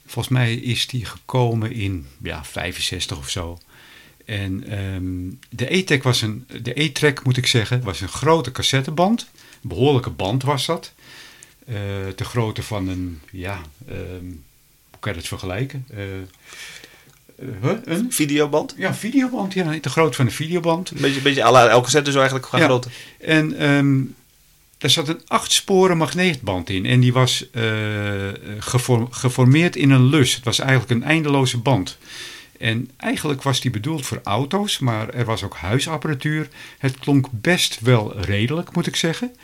volgens 0.06 0.34
mij 0.34 0.54
is 0.56 0.88
die 0.88 1.06
gekomen 1.06 1.72
in 1.72 2.08
ja, 2.24 2.44
65 2.44 3.18
of 3.18 3.30
zo. 3.30 3.58
En 4.26 4.64
ehm, 4.70 5.30
de 5.50 5.74
E-Track 5.76 6.04
was 6.04 6.22
een, 6.22 6.48
de 6.62 6.82
E-Track 6.82 7.24
moet 7.24 7.38
ik 7.38 7.48
zeggen, 7.48 7.84
was 7.84 8.02
een 8.02 8.08
grote 8.08 8.52
cassetteband. 8.52 9.22
Een 9.62 9.70
behoorlijke 9.70 10.10
band 10.10 10.44
was 10.44 10.66
dat. 10.66 10.94
Eh 11.66 11.76
de 12.16 12.24
grootte 12.24 12.64
van 12.64 12.88
een, 12.88 13.20
ja, 13.32 13.62
ehm, 13.88 14.26
hoe 14.90 15.00
kan 15.00 15.12
je 15.14 15.18
dat 15.20 15.28
vergelijken? 15.28 15.88
Huh? 17.62 17.72
een, 17.84 18.12
Videoband. 18.12 18.74
ja, 18.78 18.94
videoband, 18.96 19.54
ja, 19.54 19.72
de 19.82 19.90
grootte 19.90 20.16
van 20.18 20.26
een 20.26 20.32
videoband. 20.32 20.90
Een 20.90 21.02
beetje, 21.02 21.22
beetje 21.22 21.44
à 21.44 21.52
la 21.52 21.68
elke 21.68 21.84
cassette 21.84 22.06
dus 22.10 22.16
eigenlijk 22.16 22.46
gaan 22.46 22.60
Ja. 22.60 22.66
grote. 22.66 22.90
En 23.20 23.58
ehm 23.58 24.02
er 24.84 24.90
zat 24.90 25.08
een 25.08 25.22
acht 25.28 25.52
sporen 25.52 25.98
magneetband 25.98 26.70
in. 26.70 26.86
En 26.86 27.00
die 27.00 27.14
was 27.14 27.50
eh, 27.52 27.64
gefor- 28.60 29.08
geformeerd 29.12 29.76
in 29.76 29.90
een 29.90 30.06
lus. 30.06 30.36
Het 30.36 30.44
was 30.46 30.60
eigenlijk 30.60 30.92
een 30.92 31.04
eindeloze 31.04 31.58
band. 31.58 31.98
En 32.60 32.90
eigenlijk 32.98 33.44
was 33.44 33.62
die 33.62 33.72
bedoeld 33.72 34.06
voor 34.06 34.20
auto's, 34.24 34.80
maar 34.80 35.10
er 35.10 35.26
was 35.26 35.44
ook 35.44 35.56
huisapparatuur. 35.56 36.48
Het 36.78 37.00
klonk 37.00 37.28
best 37.32 37.80
wel 37.82 38.20
redelijk, 38.20 38.76
moet 38.76 38.88
ik 38.88 38.96
zeggen. 38.96 39.36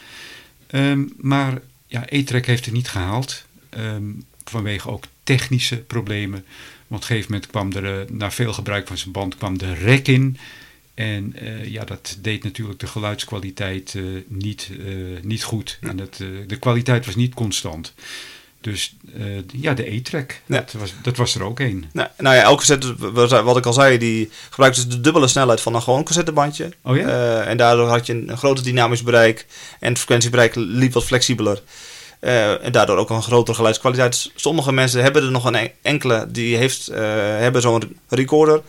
Ehm, 0.68 1.04
maar 1.18 1.62
ja, 1.88 2.04
E-Trek 2.06 2.46
heeft 2.46 2.66
het 2.66 2.74
niet 2.74 2.90
gehaald. 2.90 3.44
ehm, 3.70 4.04
vanwege 4.44 4.90
ook 4.90 5.04
technische 5.24 5.78
problemen. 5.78 6.46
Want 6.88 7.04
op 7.04 7.10
een 7.10 7.16
gegeven 7.16 7.32
moment 7.32 7.50
kwam 7.50 7.72
er, 7.74 8.00
eh, 8.00 8.10
na 8.12 8.32
veel 8.32 8.54
gebruik 8.54 8.88
van 8.88 8.98
zijn 8.98 9.12
band, 9.12 9.38
kwam 9.38 9.58
de 9.58 9.74
rek 9.74 10.08
in. 10.08 10.38
En 11.00 11.36
eh, 11.36 11.66
ja, 11.66 11.84
dat 11.84 12.18
deed 12.22 12.44
natuurlijk 12.44 12.80
de 12.80 12.88
geluidskwaliteit 12.88 13.94
eh, 13.96 14.04
niet, 14.28 14.70
eh, 14.80 14.86
niet 15.22 15.44
goed. 15.44 15.78
En 15.82 15.98
dat, 15.98 16.16
de 16.48 16.58
kwaliteit 16.60 17.06
was 17.06 17.16
niet 17.16 17.34
constant. 17.34 17.94
Dus 18.62 18.96
ja, 19.52 19.74
de 19.74 19.92
E-Track, 19.94 20.42
Ja. 20.46 20.56
dat, 20.58 20.72
was, 20.72 20.94
dat 21.04 21.18
was 21.18 21.36
er 21.36 21.44
ook 21.44 21.60
een. 21.60 21.86
Nou, 21.94 22.08
nou 22.18 22.36
ja, 22.36 22.42
elke 22.42 22.58
cassette, 22.58 22.96
wa- 22.98 23.44
wat 23.44 23.58
ik 23.58 23.66
al 23.66 23.74
zei, 23.74 23.98
die 23.98 24.30
gebruikt 24.50 24.76
dus 24.76 24.88
de 24.88 25.02
dubbele 25.02 25.28
snelheid 25.28 25.62
van 25.62 25.76
een 25.76 25.82
gewoon 25.82 26.04
cassettebandje. 26.04 26.70
Oh 26.84 26.96
ja? 26.98 27.42
En 27.44 27.58
daardoor 27.58 27.88
had 27.88 28.06
je 28.06 28.14
een, 28.14 28.30
een 28.30 28.38
groter 28.38 28.64
dynamisch 28.64 29.04
bereik 29.04 29.46
en 29.80 29.90
het 29.90 29.98
frequentiebereik 29.98 30.56
liep 30.56 30.94
wat 30.94 31.06
flexibeler. 31.06 31.62
En 32.20 32.72
daardoor 32.72 32.98
ook 32.98 33.10
een 33.10 33.22
grotere 33.24 33.56
geluidskwaliteit. 33.58 34.32
Sommige 34.36 34.72
mensen 34.72 35.02
hebben 35.04 35.24
er 35.24 35.32
nog 35.32 35.46
een 35.46 35.56
en- 35.56 35.72
enkele 35.82 36.26
die 36.30 36.56
heeft, 36.58 36.86
hebben 36.94 37.62
zo'n 37.62 37.98
recorder. 38.10 38.62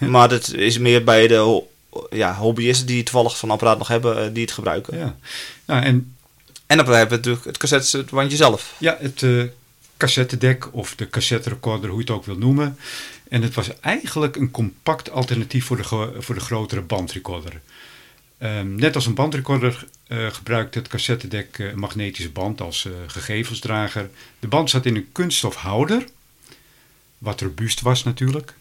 Ja. 0.00 0.06
Maar 0.06 0.28
dat 0.28 0.52
is 0.54 0.78
meer 0.78 1.04
bij 1.04 1.26
de 1.26 1.62
ja, 2.10 2.34
hobbyisten 2.34 2.86
die 2.86 3.02
toevallig 3.02 3.36
zo'n 3.36 3.50
apparaat 3.50 3.78
nog 3.78 3.88
hebben, 3.88 4.24
eh, 4.24 4.32
die 4.32 4.42
het 4.42 4.52
gebruiken. 4.52 4.98
Ja. 4.98 5.16
Nou, 5.64 5.82
en 5.82 6.16
En 6.66 6.76
dan 6.76 6.86
hebben 6.86 7.08
we 7.08 7.16
natuurlijk 7.16 7.44
het 7.44 7.56
cassettebandje 7.56 8.36
zelf. 8.36 8.74
Ja, 8.78 8.96
het 9.00 9.22
eh 9.22 9.42
cassettedek 9.96 10.74
of 10.74 10.94
de 10.94 11.08
cassette 11.08 11.48
recorder, 11.48 11.90
hoe 11.90 11.98
je 11.98 12.04
het 12.04 12.14
ook 12.14 12.24
wil 12.24 12.36
noemen. 12.36 12.78
En 13.28 13.42
het 13.42 13.54
was 13.54 13.80
eigenlijk 13.80 14.36
een 14.36 14.50
compact 14.50 15.10
alternatief 15.10 15.64
voor 15.64 15.76
de, 15.76 16.12
voor 16.18 16.34
de 16.34 16.40
grotere 16.40 16.80
bandrecorder. 16.80 17.60
Ehm, 18.38 18.74
net 18.74 18.94
als 18.94 19.06
een 19.06 19.14
bandrecorder 19.14 19.86
eh 20.06 20.26
gebruikt 20.32 20.74
het 20.74 20.88
cassettedek 20.88 21.58
een 21.58 21.78
magnetische 21.78 22.30
band 22.30 22.60
als 22.60 22.88
gegevensdrager. 23.06 24.10
De 24.40 24.48
band 24.48 24.70
zat 24.70 24.86
in 24.86 24.96
een 24.96 25.12
kunststof 25.12 25.54
houder, 25.54 26.04
wat 27.18 27.40
robuust 27.40 27.80
was 27.80 28.04
natuurlijk. 28.04 28.54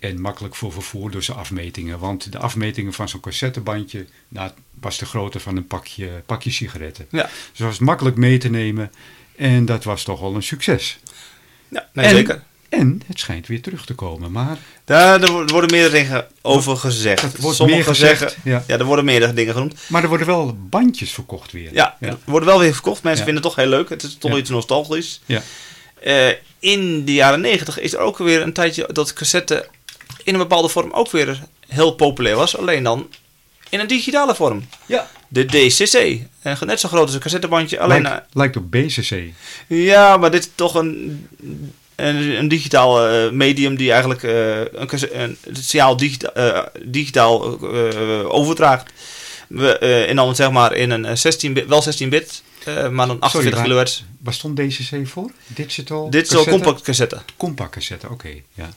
En 0.00 0.20
makkelijk 0.20 0.54
voor 0.54 0.72
vervoer 0.72 1.10
door 1.10 1.22
zijn 1.22 1.38
afmetingen. 1.38 1.98
Want 1.98 2.32
de 2.32 2.38
afmetingen 2.38 2.92
van 2.92 3.08
zo'n 3.08 3.20
cassettebandje 3.20 4.06
nou, 4.28 4.50
was 4.80 4.98
de 4.98 5.06
grootte 5.06 5.40
van 5.40 5.56
een 5.56 5.66
pakje, 5.66 6.08
pakje 6.26 6.50
sigaretten. 6.50 7.06
Ja. 7.10 7.22
Dus 7.22 7.58
het 7.58 7.66
was 7.66 7.78
makkelijk 7.78 8.16
mee 8.16 8.38
te 8.38 8.48
nemen. 8.50 8.92
En 9.36 9.64
dat 9.64 9.84
was 9.84 10.02
toch 10.02 10.20
wel 10.20 10.34
een 10.34 10.42
succes. 10.42 10.98
Ja, 11.68 11.88
nee, 11.92 12.04
en, 12.06 12.10
zeker. 12.14 12.42
En 12.68 13.02
het 13.06 13.18
schijnt 13.20 13.46
weer 13.46 13.62
terug 13.62 13.86
te 13.86 13.94
komen. 13.94 14.32
Maar 14.32 14.58
Daar, 14.84 15.22
er 15.22 15.32
wo- 15.32 15.44
worden 15.44 15.70
meerdere 15.70 16.02
dingen 16.02 16.26
over 16.42 16.76
gezegd. 16.76 17.22
het 17.22 17.40
wordt 17.40 17.56
Sommigen 17.56 17.80
meer 17.84 17.88
gezegd. 17.94 18.18
zeggen- 18.18 18.40
ja. 18.44 18.64
ja, 18.66 18.78
er 18.78 18.84
worden 18.84 19.04
meerdere 19.04 19.32
dingen 19.32 19.52
genoemd. 19.54 19.74
Maar 19.88 20.02
er 20.02 20.08
worden 20.08 20.26
wel 20.26 20.56
bandjes 20.68 21.12
verkocht 21.12 21.52
weer. 21.52 21.72
Ja, 21.74 21.96
ja. 22.00 22.08
er 22.08 22.18
worden 22.24 22.48
wel 22.48 22.58
weer 22.58 22.72
verkocht. 22.72 23.02
Mensen 23.02 23.24
Ja. 23.26 23.32
vinden 23.32 23.42
het 23.42 23.52
toch 23.54 23.64
heel 23.64 23.76
leuk. 23.76 23.88
Het 23.88 24.02
is 24.02 24.16
toch 24.18 24.36
iets 24.36 24.50
nostalgisch. 24.50 25.20
Ja. 25.26 25.42
Eh, 26.02 26.28
in 26.58 27.04
de 27.04 27.12
jaren 27.14 27.40
negentig 27.40 27.78
is 27.80 27.92
er 27.92 27.98
ook 27.98 28.18
weer 28.18 28.42
een 28.42 28.52
tijdje 28.52 28.88
dat 28.92 29.12
cassette 29.12 29.68
in 30.30 30.36
een 30.40 30.48
bepaalde 30.48 30.68
vorm 30.68 30.90
ook 30.92 31.10
weer 31.10 31.40
heel 31.68 31.90
populair 31.92 32.36
was. 32.36 32.56
Alleen 32.56 32.82
dan 32.82 33.08
in 33.68 33.80
een 33.80 33.86
digitale 33.86 34.34
vorm. 34.34 34.64
Ja. 34.86 35.08
De 35.28 35.44
DCC. 35.44 36.20
En 36.42 36.56
net 36.66 36.80
zo 36.80 36.88
groot 36.88 37.02
als 37.06 37.14
een 37.14 37.20
cassettebandje. 37.20 37.80
Alleen, 37.80 38.02
Lijkt, 38.02 38.26
lijkt 38.32 38.56
op 38.56 38.70
BCC. 38.70 39.10
eh, 39.10 39.32
ja, 39.68 40.16
maar 40.16 40.30
dit 40.30 40.44
is 40.44 40.50
toch 40.54 40.74
een, 40.74 41.26
een, 41.96 42.38
een 42.38 42.48
digitaal 42.48 43.06
eh, 43.08 43.30
medium 43.30 43.76
die 43.76 43.90
eigenlijk 43.90 44.22
eh, 44.22 44.58
een, 44.60 45.36
een 45.44 45.56
signaal 45.56 45.96
digita 45.96 46.28
eh, 46.32 46.66
digitaal 46.84 47.58
eh, 47.72 48.34
overdraagt. 48.34 48.90
We, 49.48 49.78
eh, 49.78 50.08
en 50.08 50.16
dan 50.16 50.34
zeg 50.36 50.50
maar 50.50 50.74
in 50.74 50.90
een 50.90 51.04
eh, 51.04 51.14
16 51.16 51.52
bit, 51.52 51.66
wel 51.66 51.82
16 51.82 52.08
eh, 52.64 52.88
maar 52.88 53.06
dan 53.06 53.20
48 53.20 53.54
waar- 53.54 53.62
kilohertz. 53.62 54.02
Waar 54.22 54.34
stond 54.34 54.56
DCC 54.56 55.06
voor? 55.08 55.30
Digital 55.46 56.10
wel 56.10 56.10
cassette? 56.22 56.50
compact 56.50 56.82
cassette. 56.82 57.18
Compact 57.36 57.70
cassette, 57.70 58.08
oké. 58.08 58.28
ja. 58.54 58.70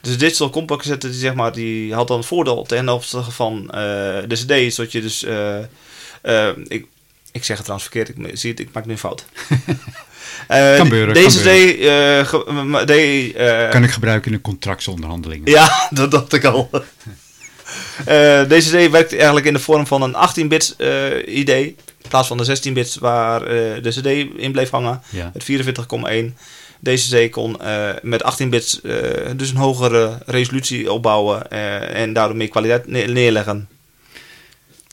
Dus 0.00 0.18
digital 0.18 0.50
compact 0.50 0.80
cassette, 0.80 1.10
die, 1.10 1.18
zeg 1.18 1.34
maar, 1.34 1.52
die 1.52 1.94
had 1.94 2.08
dan 2.08 2.16
het 2.18 2.26
voordeel 2.26 2.62
ten 2.62 2.88
opzichte 2.88 3.30
van 3.30 3.70
eh, 3.70 3.78
de 4.26 4.34
cd's, 4.46 4.76
dat 4.76 4.92
je 4.92 5.00
dus... 5.00 5.24
eh, 5.24 6.48
ik, 6.66 6.86
ik 7.32 7.44
zeg 7.44 7.56
het 7.56 7.66
trouwens 7.66 7.88
verkeerd, 7.90 8.08
ik 8.08 8.36
zie 8.38 8.50
het, 8.50 8.60
ik 8.60 8.68
maak 8.72 8.86
nu 8.86 8.92
een 8.92 8.98
fout. 8.98 9.24
Kan 10.48 10.76
gebeuren, 10.76 11.14
Deze 11.14 11.38
cd, 11.38 11.44
deed, 12.86 13.34
eh, 13.34 13.70
Kan 13.70 13.84
ik 13.84 13.90
gebruiken 13.90 14.30
in 14.30 14.36
de 14.36 14.42
contractsonderhandelingen. 14.42 15.50
Ja, 15.50 15.86
dat 15.90 16.10
dacht 16.10 16.32
ik 16.32 16.44
al. 16.44 16.70
Deze 18.48 18.68
CD 18.86 18.90
werkt 18.90 19.12
eigenlijk 19.16 19.46
in 19.46 19.52
de 19.52 19.58
vorm 19.58 19.86
van 19.86 20.02
een 20.02 20.14
18-bits 20.14 20.76
eh, 20.76 21.36
idee. 21.38 21.76
In 22.08 22.14
plaats 22.14 22.28
van 22.28 22.36
de 22.36 22.58
16-bits 22.58 22.96
waar 22.96 23.42
eh, 23.42 23.82
de 23.82 23.90
CD 23.90 24.06
in 24.40 24.52
bleef 24.52 24.70
hangen. 24.70 25.02
Ja. 25.10 25.32
Met 25.34 25.44
44,1. 26.30 26.34
Deze 26.80 27.26
CD 27.26 27.30
kon 27.30 27.60
eh, 27.60 27.90
met 28.02 28.22
18 28.22 28.50
bits 28.50 28.80
eh, 28.80 28.94
dus 29.36 29.50
een 29.50 29.56
hogere 29.56 30.18
resolutie 30.26 30.92
opbouwen. 30.92 31.50
eh, 31.50 32.00
en 32.02 32.12
daardoor 32.12 32.36
meer 32.36 32.48
kwaliteit 32.48 32.86
ne- 32.86 33.04
neerleggen. 33.04 33.68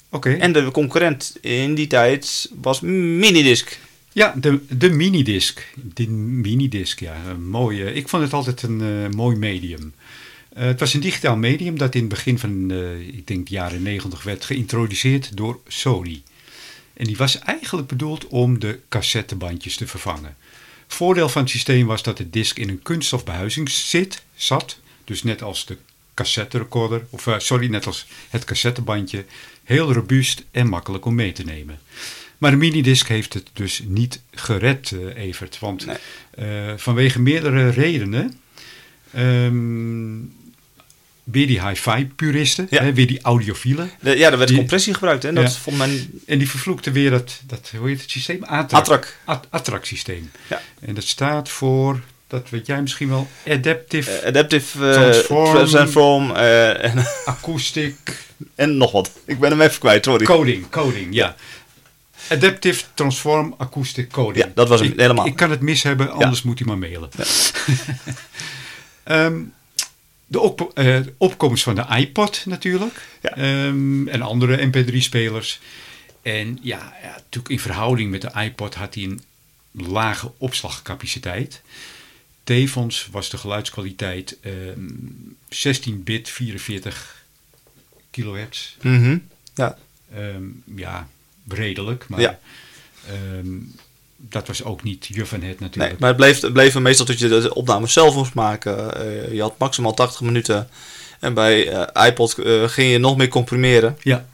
Oké. 0.09 0.33
En 0.33 0.51
de 0.53 0.71
concurrent 0.71 1.37
in 1.41 1.75
die 1.75 1.87
tijd 1.87 2.51
was 2.61 2.79
Minidisc. 2.79 3.77
Ja, 4.11 4.33
de, 4.37 4.59
de 4.69 4.89
minidisc. 4.89 5.59
Die 5.75 6.09
minidisc, 6.09 6.99
ja. 6.99 7.15
Een 7.29 7.49
mooie, 7.49 7.93
ik 7.93 8.07
vond 8.09 8.23
het 8.23 8.33
altijd 8.33 8.61
een 8.61 9.09
mooi 9.15 9.35
medium. 9.37 9.93
Eh, 10.53 10.65
het 10.65 10.79
was 10.79 10.93
een 10.93 10.99
digitaal 10.99 11.35
medium 11.37 11.77
dat 11.77 11.93
in 11.95 11.99
het 11.99 12.09
begin 12.09 12.39
van, 12.39 12.71
eh, 12.71 12.99
ik 12.99 13.27
denk, 13.27 13.47
de 13.47 13.53
jaren 13.53 13.81
negentig 13.81 14.23
werd 14.23 14.45
geïntroduceerd 14.45 15.37
door 15.37 15.59
Sony. 15.67 16.21
En 16.95 17.05
die 17.05 17.17
was 17.17 17.39
eigenlijk 17.39 17.87
bedoeld 17.87 18.27
om 18.27 18.59
de 18.59 18.79
cassettebandjes 18.89 19.75
te 19.77 19.87
vervangen. 19.87 20.35
Voordeel 20.87 21.29
van 21.29 21.41
het 21.41 21.51
systeem 21.51 21.85
was 21.85 22.03
dat 22.03 22.17
de 22.17 22.29
disc 22.29 22.57
in 22.57 22.69
een 22.69 22.81
kunststof 22.81 23.23
behuizing 23.23 23.69
zit, 23.69 24.23
zat. 24.35 24.79
Dus 25.03 25.23
net 25.23 25.41
als 25.41 25.65
de 25.65 25.77
cassette 26.13 26.57
recorder, 26.57 27.05
of 27.09 27.27
eh, 27.27 27.39
sorry, 27.39 27.67
net 27.67 27.85
als 27.85 28.05
het 28.29 28.43
cassettebandje. 28.43 29.25
Heel 29.63 29.93
robuust 29.93 30.43
en 30.51 30.67
makkelijk 30.67 31.05
om 31.05 31.15
mee 31.15 31.31
te 31.31 31.43
nemen. 31.43 31.79
Maar 32.37 32.51
de 32.51 32.57
minidisc 32.57 33.07
heeft 33.07 33.33
het 33.33 33.49
dus 33.53 33.81
niet 33.87 34.21
gered, 34.31 34.91
eh, 34.91 35.23
Evert. 35.23 35.59
Want 35.59 35.85
Nee. 35.85 35.95
eh, 36.31 36.73
vanwege 36.77 37.21
meerdere 37.21 37.69
redenen. 37.69 38.39
ehm, 39.13 40.17
weer 41.25 41.47
die 41.47 41.67
hi-fi 41.67 42.05
puristen, 42.15 42.67
Ja. 42.69 42.81
hè, 42.83 42.93
weer 42.93 43.07
die 43.07 43.21
audiofielen. 43.21 43.91
De- 43.99 44.17
ja, 44.17 44.31
er 44.31 44.37
werd 44.37 44.49
Die- 44.49 44.57
compressie 44.57 44.93
gebruikt. 44.93 45.23
Hè? 45.23 45.33
Dat 45.33 45.43
Ja. 45.53 45.59
vond 45.59 45.77
men 45.77 46.21
En 46.25 46.37
die 46.37 46.49
vervloekte 46.49 46.91
weer 46.91 47.09
dat, 47.09 47.39
dat 47.47 47.71
hoe 47.77 47.87
heet 47.89 48.01
het 48.01 48.09
systeem? 48.11 48.43
Attract. 48.43 48.73
Attract. 48.73 49.17
At- 49.25 49.47
Attract-systeem. 49.49 50.31
Ja. 50.49 50.61
En 50.81 50.93
dat 50.93 51.03
staat 51.03 51.49
voor, 51.49 52.01
dat 52.27 52.49
weet 52.49 52.65
jij 52.67 52.81
misschien 52.81 53.09
wel, 53.09 53.27
Adaptive 53.47 54.11
eh, 54.11 54.27
Adaptive 54.27 54.87
eh, 54.87 54.93
Transform. 54.93 55.67
Transform 55.67 56.31
eh, 56.35 56.83
en, 56.83 57.05
Acoustic 57.25 57.95
en 58.55 58.77
nog 58.77 58.91
wat. 58.91 59.11
Ik 59.25 59.39
ben 59.39 59.49
hem 59.51 59.61
even 59.61 59.79
kwijt, 59.79 60.05
sorry. 60.05 60.25
Coding. 60.25 60.69
Coding, 60.69 61.13
ja. 61.13 61.35
Adaptive 62.29 62.83
Transform 62.93 63.53
Acoustic 63.57 64.11
Coding. 64.11 64.45
Ja, 64.45 64.51
dat 64.55 64.67
was 64.69 64.79
hem 64.79 64.91
ik, 64.91 64.99
helemaal. 64.99 65.25
Ik 65.25 65.35
kan 65.35 65.49
het 65.51 65.61
mis 65.61 65.83
hebben, 65.83 66.11
anders 66.11 66.43
moet 66.43 66.59
hij 66.59 66.67
maar 66.67 66.77
mailen. 66.77 67.09
Ehm, 69.03 69.39
de 70.27 70.39
op, 70.39 70.71
eh, 70.73 70.99
opkomst 71.17 71.63
van 71.63 71.75
de 71.75 71.85
iPod 71.97 72.45
natuurlijk. 72.45 73.07
Ja. 73.21 73.29
Ehm, 73.29 74.07
en 74.07 74.21
andere 74.21 74.65
MP3-spelers. 74.65 75.59
En 76.21 76.59
ja, 76.61 76.93
ja, 77.01 77.09
natuurlijk 77.15 77.49
in 77.49 77.59
verhouding 77.59 78.11
met 78.11 78.21
de 78.21 78.31
iPod 78.35 78.75
had 78.75 78.93
hij 78.95 79.03
een 79.03 79.21
lage 79.71 80.31
opslagcapaciteit. 80.37 81.61
Tevens 82.43 83.07
was 83.11 83.29
de 83.29 83.37
geluidskwaliteit 83.37 84.37
ehm 84.41 84.89
16-bit 85.49 86.29
44 86.29 87.23
kilohertz. 88.11 88.75
Mhm. 88.81 89.17
Ja. 89.55 89.77
Ehm, 90.13 90.43
ja, 90.75 91.07
redelijk. 91.47 92.07
Maar 92.07 92.19
Ja. 92.19 92.39
ehm, 93.07 93.57
dat 94.29 94.47
was 94.47 94.63
ook 94.63 94.83
niet 94.83 95.05
je 95.07 95.25
van 95.25 95.41
het 95.41 95.47
Nee, 95.49 95.55
natuurlijk. 95.59 95.99
maar 95.99 96.07
het 96.09 96.17
bleef, 96.17 96.41
het 96.41 96.53
bleef 96.53 96.79
meestal 96.79 97.05
dat 97.05 97.19
je 97.19 97.27
de 97.27 97.53
opnames 97.53 97.93
zelf 97.93 98.15
moest 98.15 98.33
maken. 98.33 98.95
Eh, 99.01 99.33
je 99.33 99.41
had 99.41 99.57
maximaal 99.57 99.93
80 99.93 100.21
minuten. 100.21 100.69
En 101.19 101.33
bij 101.33 101.67
eh, 101.69 102.05
iPod 102.07 102.37
eh, 102.37 102.63
ging 102.67 102.91
je 102.91 102.97
nog 102.97 103.17
meer 103.17 103.27
comprimeren. 103.27 103.97
Ja, 104.01 104.25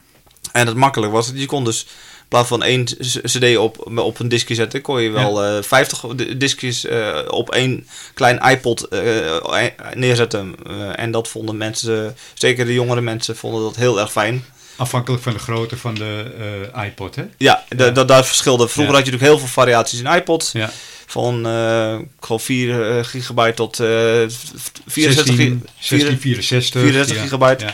En 0.52 0.66
het 0.66 0.76
makkelijk 0.76 1.12
was, 1.12 1.30
je 1.34 1.46
kon 1.46 1.64
dus 1.64 1.82
in 2.20 2.38
plaats 2.38 2.48
van 2.48 2.62
één 2.62 2.84
cd 2.84 3.56
op, 3.56 3.98
op 3.98 4.18
een 4.18 4.28
diskje 4.28 4.54
zetten, 4.54 4.80
kon 4.80 5.02
je 5.02 5.10
wel 5.10 5.44
eh 5.44 5.62
50 5.62 6.00
di- 6.14 6.36
diskjes 6.36 6.86
op 7.28 7.50
één 7.50 7.86
klein 8.14 8.38
iPod 8.50 8.88
eh, 8.88 9.66
neerzetten. 9.94 10.54
En 10.96 11.10
dat 11.10 11.28
vonden 11.28 11.56
mensen, 11.56 12.16
zeker 12.34 12.64
de 12.66 12.74
jongere 12.74 13.00
mensen, 13.00 13.36
vonden 13.36 13.62
dat 13.62 13.76
heel 13.76 14.00
erg 14.00 14.12
fijn. 14.12 14.44
Afhankelijk 14.76 15.22
van 15.22 15.32
de 15.32 15.38
grootte 15.38 15.76
van 15.76 15.94
de 15.94 16.32
eh, 16.74 16.84
iPod, 16.86 17.14
hè? 17.14 17.24
Ja, 17.38 17.64
da- 17.68 17.90
da- 17.90 18.04
daar 18.04 18.24
verschilde. 18.24 18.68
Vroeger 18.68 18.92
Ja. 18.94 18.98
had 18.98 19.06
je 19.06 19.12
natuurlijk 19.12 19.38
heel 19.38 19.38
veel 19.48 19.62
variaties 19.62 20.00
in 20.00 20.06
iPods. 20.06 20.52
Ja. 20.52 20.70
Van 21.06 21.46
eh, 21.46 21.94
ik 22.00 22.08
geloof 22.26 22.42
4 22.42 22.96
eh, 22.98 23.04
gigabyte 23.04 23.54
tot 23.54 23.80
eh 23.80 23.86
64, 23.86 24.86
16, 24.86 25.36
gi- 25.36 25.58
16 25.78 26.18
64. 26.20 26.80
64 26.80 27.16
ja. 27.16 27.22
gigabyte. 27.22 27.64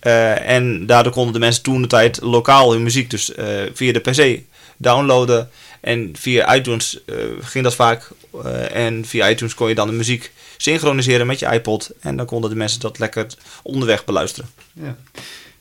Eh, 0.00 0.48
en 0.50 0.86
daardoor 0.86 1.12
konden 1.12 1.32
de 1.32 1.38
mensen 1.38 1.62
toen 1.62 1.82
de 1.82 1.88
tijd 1.88 2.20
lokaal 2.22 2.72
hun 2.72 2.82
muziek 2.82 3.10
dus 3.10 3.34
eh, 3.34 3.46
via 3.74 3.92
de 3.92 3.98
PC 4.00 4.40
downloaden. 4.76 5.50
En 5.80 6.10
via 6.18 6.54
iTunes 6.54 6.98
eh, 7.06 7.14
ging 7.40 7.64
dat 7.64 7.74
vaak. 7.74 8.10
Eh, 8.44 8.86
en 8.86 9.04
via 9.04 9.28
iTunes 9.28 9.54
kon 9.54 9.68
je 9.68 9.74
dan 9.74 9.86
de 9.88 9.92
muziek 9.94 10.32
synchroniseren 10.56 11.26
met 11.26 11.38
je 11.38 11.46
iPod. 11.46 11.90
En 12.00 12.16
dan 12.16 12.26
konden 12.26 12.50
de 12.50 12.56
mensen 12.56 12.80
dat 12.80 12.98
lekker 12.98 13.26
onderweg 13.62 14.04
beluisteren. 14.04 14.50
Ja. 14.72 14.96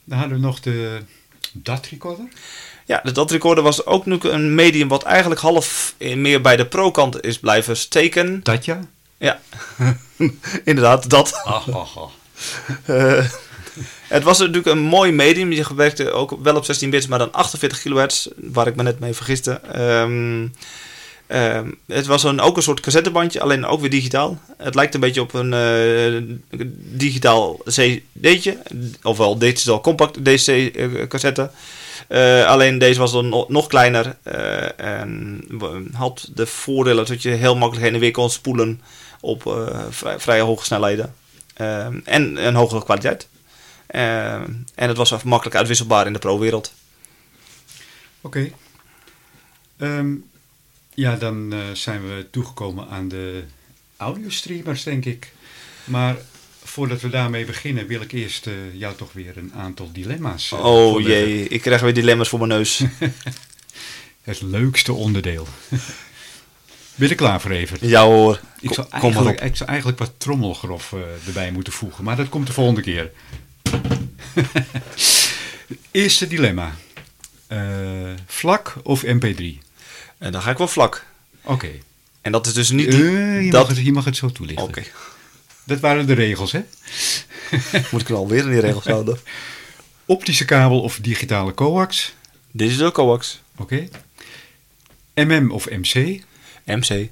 Dan 0.04 0.18
hadden 0.18 0.38
we 0.38 0.46
nog 0.46 0.60
de 0.60 1.02
DAT 1.52 1.88
recorder. 1.88 2.26
Ja, 2.86 3.00
de 3.04 3.12
dat 3.12 3.32
recorder 3.32 3.64
was 3.64 3.86
ook 3.86 4.06
nu 4.06 4.18
een 4.22 4.56
medium 4.56 4.88
wat 4.88 5.04
eigenlijk 5.04 5.42
half 5.42 5.96
meer 5.98 6.42
bij 6.42 6.56
de 6.56 6.66
pro-kant 6.66 7.24
is 7.24 7.40
blijven 7.40 7.78
steken. 7.78 8.40
Datja. 8.44 8.80
Ja, 9.18 9.40
inderdaad, 10.64 11.10
dat. 11.10 11.34
Ah. 11.44 11.68
Eh, 12.86 13.26
het 14.08 14.24
was 14.24 14.40
natuurlijk 14.40 14.68
een 14.68 14.80
mooi 14.80 15.12
medium. 15.12 15.52
Je 15.52 15.76
werkte 15.76 16.12
ook 16.12 16.38
wel 16.44 16.56
op 16.56 16.66
16 16.66 16.90
bits, 16.90 17.08
maar 17.08 17.20
dan 17.20 17.32
48 17.32 17.82
kilohertz, 17.82 18.28
waar 18.36 18.68
ik 18.68 18.76
me 18.76 18.84
net 18.84 19.00
mee 19.00 19.14
vergiste. 19.14 19.52
Ehm, 19.52 20.48
ehm, 21.34 21.72
het 21.88 22.06
was 22.06 22.24
een, 22.24 22.42
ook 22.42 22.58
een 22.58 22.64
soort 22.64 22.80
cassettebandje, 22.80 23.42
alleen 23.42 23.66
ook 23.66 23.82
weer 23.82 23.90
digitaal. 23.90 24.40
Het 24.58 24.76
lijkt 24.76 24.94
een 24.94 25.00
beetje 25.00 25.22
op 25.22 25.34
een 25.34 25.54
eh, 25.54 26.36
digitaal 26.78 27.60
CD'tje, 27.66 28.58
ofwel 29.04 29.38
digital 29.38 29.82
compact 29.82 30.26
DC 30.26 30.48
eh. 30.48 31.46
Eh, 32.08 32.46
alleen 32.46 32.78
deze 32.78 33.00
was 33.00 33.12
dan 33.12 33.30
no- 33.30 33.46
nog 33.48 33.68
kleiner 33.68 34.18
en 34.78 35.44
had 35.94 36.30
de 36.34 36.46
voordelen 36.46 37.06
dat 37.06 37.22
je 37.22 37.30
heel 37.30 37.56
makkelijk 37.56 37.86
heen 37.86 37.94
en 37.94 38.00
weer 38.00 38.12
kon 38.12 38.30
spoelen 38.30 38.82
op 39.20 39.66
vrij, 40.18 40.40
hoge 40.40 40.66
snelheden. 40.66 41.14
Ehm, 41.54 42.00
en 42.04 42.46
een 42.46 42.56
hogere 42.56 42.84
kwaliteit. 42.84 43.28
Ehm, 43.88 44.52
en 44.76 44.88
het 44.88 44.98
was 44.98 45.24
makkelijk 45.24 45.56
uitwisselbaar 45.56 46.06
in 46.06 46.14
de 46.14 46.20
pro-wereld. 46.20 46.74
Oké. 48.22 48.52
Ja, 50.96 51.16
dan 51.16 51.54
eh, 51.54 51.60
zijn 51.74 52.08
we 52.08 52.28
toegekomen 52.32 52.88
aan 52.90 53.08
de 53.08 53.44
audiostreamers, 53.98 54.84
denk 54.84 55.06
ik. 55.06 55.32
Maar 55.84 56.16
voordat 56.64 57.02
we 57.02 57.10
daarmee 57.10 57.46
beginnen, 57.46 57.88
wil 57.88 58.02
ik 58.02 58.12
eerst 58.12 58.48
eh, 58.48 58.54
jou 58.74 58.96
toch 58.96 59.14
weer 59.14 59.38
een 59.38 59.54
aantal 59.54 59.90
dilemma's. 59.92 60.52
eh, 60.52 60.66
Oh 60.66 61.02
jee, 61.02 61.48
ik 61.48 61.62
krijg 61.62 61.82
weer 61.82 61.94
dilemma's 61.94 62.30
voor 62.30 62.40
mijn 62.40 62.52
neus. 62.52 62.84
Het 64.22 64.42
leukste 64.42 64.94
onderdeel. 64.94 65.48
ben 66.96 67.08
je 67.08 67.10
er 67.10 67.16
klaar 67.16 67.42
voor 67.42 67.52
even? 67.52 67.88
ja 67.88 68.04
hoor, 68.06 68.40
Ik 68.60 68.74
zou, 68.74 68.88
eigenlijk, 68.90 69.42
ik 69.42 69.56
zou 69.56 69.70
eigenlijk 69.70 70.00
wat 70.00 70.14
trommelgrof 70.18 70.94
erbij 71.26 71.52
moeten 71.52 71.74
voegen, 71.74 72.04
maar 72.04 72.16
dat 72.16 72.30
komt 72.30 72.48
de 72.48 72.54
volgende 72.54 72.82
keer. 72.82 73.12
Eerste 75.92 76.28
dilemma. 76.28 76.76
Vlak 78.26 78.76
of 78.84 79.04
mp3? 79.06 79.44
En 80.24 80.32
dan 80.32 80.42
ga 80.42 80.52
ik 80.52 80.58
wel 80.58 80.68
vlak. 80.68 81.06
Oké. 81.42 81.70
En 82.22 82.32
dat 82.32 82.46
is 82.48 82.54
dus 82.54 82.70
niet... 82.70 82.88
Eh, 82.88 83.44
je, 83.44 83.52
dat- 83.52 83.68
mag 83.68 83.76
het, 83.78 83.86
je 83.86 83.92
mag 83.92 84.06
het 84.06 84.16
zo 84.16 84.30
toelichten. 84.32 84.66
Oké, 84.66 84.84
Dat 85.64 85.80
waren 85.80 86.08
de 86.08 86.14
regels, 86.14 86.52
hè? 86.52 86.62
moet 87.92 88.02
ik 88.02 88.10
er 88.10 88.16
alweer 88.16 88.44
in 88.44 88.52
die 88.52 88.60
regels 88.60 88.86
houden. 88.86 89.20
Optische 90.06 90.46
kabel 90.46 90.82
of 90.82 91.00
digitale 91.02 91.54
coax? 91.54 92.14
Dit 92.52 92.70
is 92.70 92.78
de 92.78 92.92
coax. 92.92 93.42
Oké. 93.58 93.88
MM 95.16 95.52
of 95.52 95.70
MC? 95.70 96.22
MC. 96.66 97.10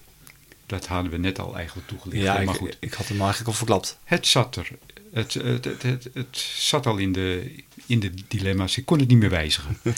Dat 0.65 0.87
hadden 0.87 1.11
we 1.11 1.17
net 1.17 1.39
al 1.39 1.55
eigenlijk 1.55 1.87
toegelicht. 1.87 2.23
Ja, 2.23 2.33
maar 2.33 2.43
ik, 2.43 2.49
goed. 2.49 2.77
ik 2.79 2.93
had 2.93 3.07
hem 3.07 3.17
eigenlijk 3.19 3.47
al 3.49 3.53
verklapt. 3.55 3.97
Het 4.03 4.27
zat 4.27 4.55
er. 4.55 4.67
Het, 5.13 5.33
het, 5.33 5.65
het, 5.65 5.81
het, 5.83 6.07
het 6.13 6.37
zat 6.57 6.85
al 6.85 6.97
in 6.97 7.11
de, 7.11 7.55
in 7.85 7.99
de 7.99 8.11
dilemma's. 8.27 8.77
Ik 8.77 8.85
kon 8.85 8.99
het 8.99 9.07
niet 9.07 9.17
meer 9.17 9.29
wijzigen. 9.29 9.77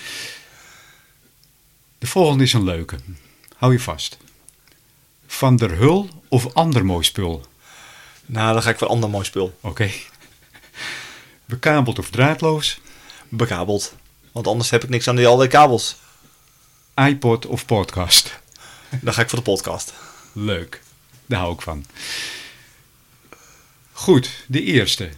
De 2.04 2.10
volgende 2.10 2.44
is 2.44 2.54
een 2.54 2.64
leuke. 2.64 2.96
Hou 3.58 3.72
je 3.72 3.80
vast. 3.80 4.18
Van 5.28 5.56
der 5.56 5.72
Hul 5.72 6.10
of 6.28 6.54
ander 6.54 6.86
mooi 6.86 7.04
spul? 7.04 7.46
Nou, 8.26 8.54
dan 8.54 8.62
ga 8.62 8.70
ik 8.70 8.78
voor 8.78 8.88
ander 8.88 9.10
mooi 9.10 9.26
spul. 9.26 9.58
Oké. 9.62 9.92
Bekabeld 11.46 12.00
of 12.00 12.10
draadloos? 12.10 12.80
Bekabeld. 13.30 13.94
Want 14.32 14.48
anders 14.48 14.70
heb 14.70 14.84
ik 14.84 14.90
niks 14.90 15.08
aan 15.08 15.16
die, 15.16 15.28
al 15.28 15.38
die 15.38 15.48
kabels. 15.48 15.96
iPod 16.96 17.46
of 17.46 17.66
podcast? 17.66 18.40
Dan 19.02 19.14
ga 19.14 19.22
ik 19.22 19.30
voor 19.30 19.40
de 19.40 19.46
podcast. 19.46 19.94
Leuk. 20.34 20.82
Daar 21.26 21.40
hou 21.40 21.54
ik 21.54 21.62
van. 21.62 21.86
Goed, 23.92 24.30
de 24.48 24.64
eerste. 24.64 25.10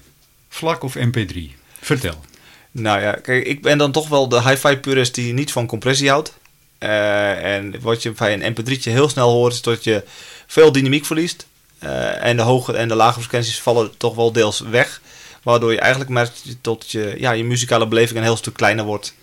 Vlak 0.49 0.83
of 0.83 0.95
mp3? 0.95 1.37
Vertel. 1.79 2.25
Nou 2.71 3.01
ja, 3.01 3.11
kijk, 3.11 3.45
ik 3.45 3.61
ben 3.61 3.77
dan 3.77 3.91
toch 3.91 4.07
wel 4.07 4.29
de 4.29 4.49
hi-fi 4.49 4.77
purist 4.77 5.15
die 5.15 5.33
niet 5.33 5.51
van 5.51 5.67
compressie 5.67 6.09
houdt. 6.09 6.33
Eh, 6.77 7.55
en 7.55 7.81
wat 7.81 8.03
je 8.03 8.11
bij 8.11 8.33
een 8.33 8.53
mp3'tje 8.53 8.91
heel 8.91 9.09
snel 9.09 9.31
hoort 9.31 9.53
is 9.53 9.61
dat 9.61 9.83
je 9.83 10.03
veel 10.47 10.71
dynamiek 10.71 11.05
verliest. 11.05 11.47
Eh, 11.79 12.23
en 12.23 12.37
de 12.37 12.43
hoge 12.43 12.73
en 12.73 12.87
de 12.87 12.95
lage 12.95 13.19
frequenties 13.19 13.61
vallen 13.61 13.97
toch 13.97 14.15
wel 14.15 14.31
deels 14.31 14.59
weg. 14.59 15.01
Waardoor 15.43 15.71
je 15.71 15.79
eigenlijk 15.79 16.09
merkt 16.11 16.57
dat 16.61 16.91
je, 16.91 17.15
ja, 17.17 17.31
je 17.31 17.43
muzikale 17.43 17.87
beleving 17.87 18.17
een 18.17 18.23
heel 18.23 18.37
stuk 18.37 18.53
kleiner 18.53 18.85
wordt. 18.85 19.13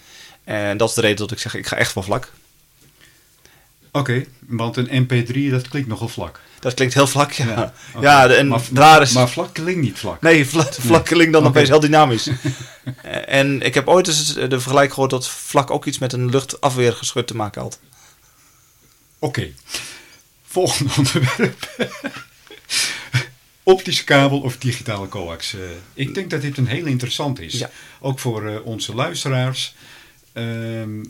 En 0.44 0.76
dat 0.76 0.88
is 0.88 0.94
de 0.94 1.00
reden 1.00 1.16
dat 1.16 1.30
ik 1.30 1.38
zeg, 1.38 1.54
ik 1.54 1.66
ga 1.66 1.76
echt 1.76 1.92
voor 1.92 2.04
vlak. 2.04 2.32
Oké, 3.92 4.24
want 4.46 4.76
een 4.76 5.06
mp3 5.06 5.50
dat 5.50 5.68
klinkt 5.68 5.88
nogal 5.88 6.08
vlak. 6.08 6.40
Dat 6.60 6.74
klinkt 6.74 6.94
heel 6.94 7.06
vlak, 7.06 7.32
ja. 7.32 7.72
Ja, 8.00 8.28
en 8.28 8.48
maar, 8.48 8.60
daar 8.70 9.02
is... 9.02 9.12
maar 9.12 9.28
vlak 9.28 9.54
klinkt 9.54 9.80
niet 9.80 9.98
vlak. 9.98 10.20
Nee, 10.20 10.46
vlak, 10.46 10.74
vlak 10.74 11.04
klinkt 11.04 11.32
dan 11.32 11.46
opeens 11.46 11.68
heel 11.68 11.80
dynamisch. 11.80 12.28
Eh, 13.02 13.38
en 13.38 13.60
ik 13.60 13.74
heb 13.74 13.88
ooit 13.88 14.06
eens 14.06 14.34
de 14.34 14.60
vergelijk 14.60 14.92
gehoord 14.92 15.10
dat 15.10 15.28
vlak 15.28 15.70
ook 15.70 15.84
iets 15.84 15.98
met 15.98 16.12
een 16.12 16.30
luchtafweergeschut 16.30 17.26
te 17.26 17.36
maken 17.36 17.62
had. 17.62 17.80
Oké, 19.18 19.52
volgende 20.46 20.92
onderwerp. 20.98 21.90
Optische 23.62 24.04
kabel 24.04 24.40
of 24.40 24.56
digitale 24.56 25.08
coax? 25.08 25.54
Eh, 25.54 25.60
ik 25.94 26.14
denk 26.14 26.30
dat 26.30 26.40
dit 26.40 26.58
een 26.58 26.66
heel 26.66 26.86
interessant 26.86 27.40
is. 27.40 27.58
Ja. 27.58 27.70
Ook 28.00 28.18
voor 28.18 28.46
eh, 28.46 28.66
onze 28.66 28.94
luisteraars. 28.94 29.74
Ehm, 30.32 31.04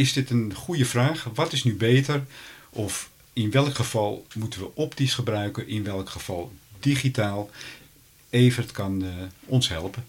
is 0.00 0.12
dit 0.12 0.30
een 0.30 0.54
goede 0.54 0.84
vraag? 0.84 1.26
Wat 1.34 1.52
is 1.52 1.64
nu 1.64 1.76
beter? 1.76 2.22
Of 2.70 3.10
in 3.32 3.50
welk 3.50 3.74
geval 3.74 4.26
moeten 4.34 4.60
we 4.60 4.70
optisch 4.74 5.14
gebruiken? 5.14 5.68
In 5.68 5.84
welk 5.84 6.08
geval 6.08 6.52
digitaal? 6.78 7.50
Evert 8.30 8.72
kan 8.72 9.02
eh, 9.02 9.08
ons 9.46 9.68
helpen. 9.68 10.04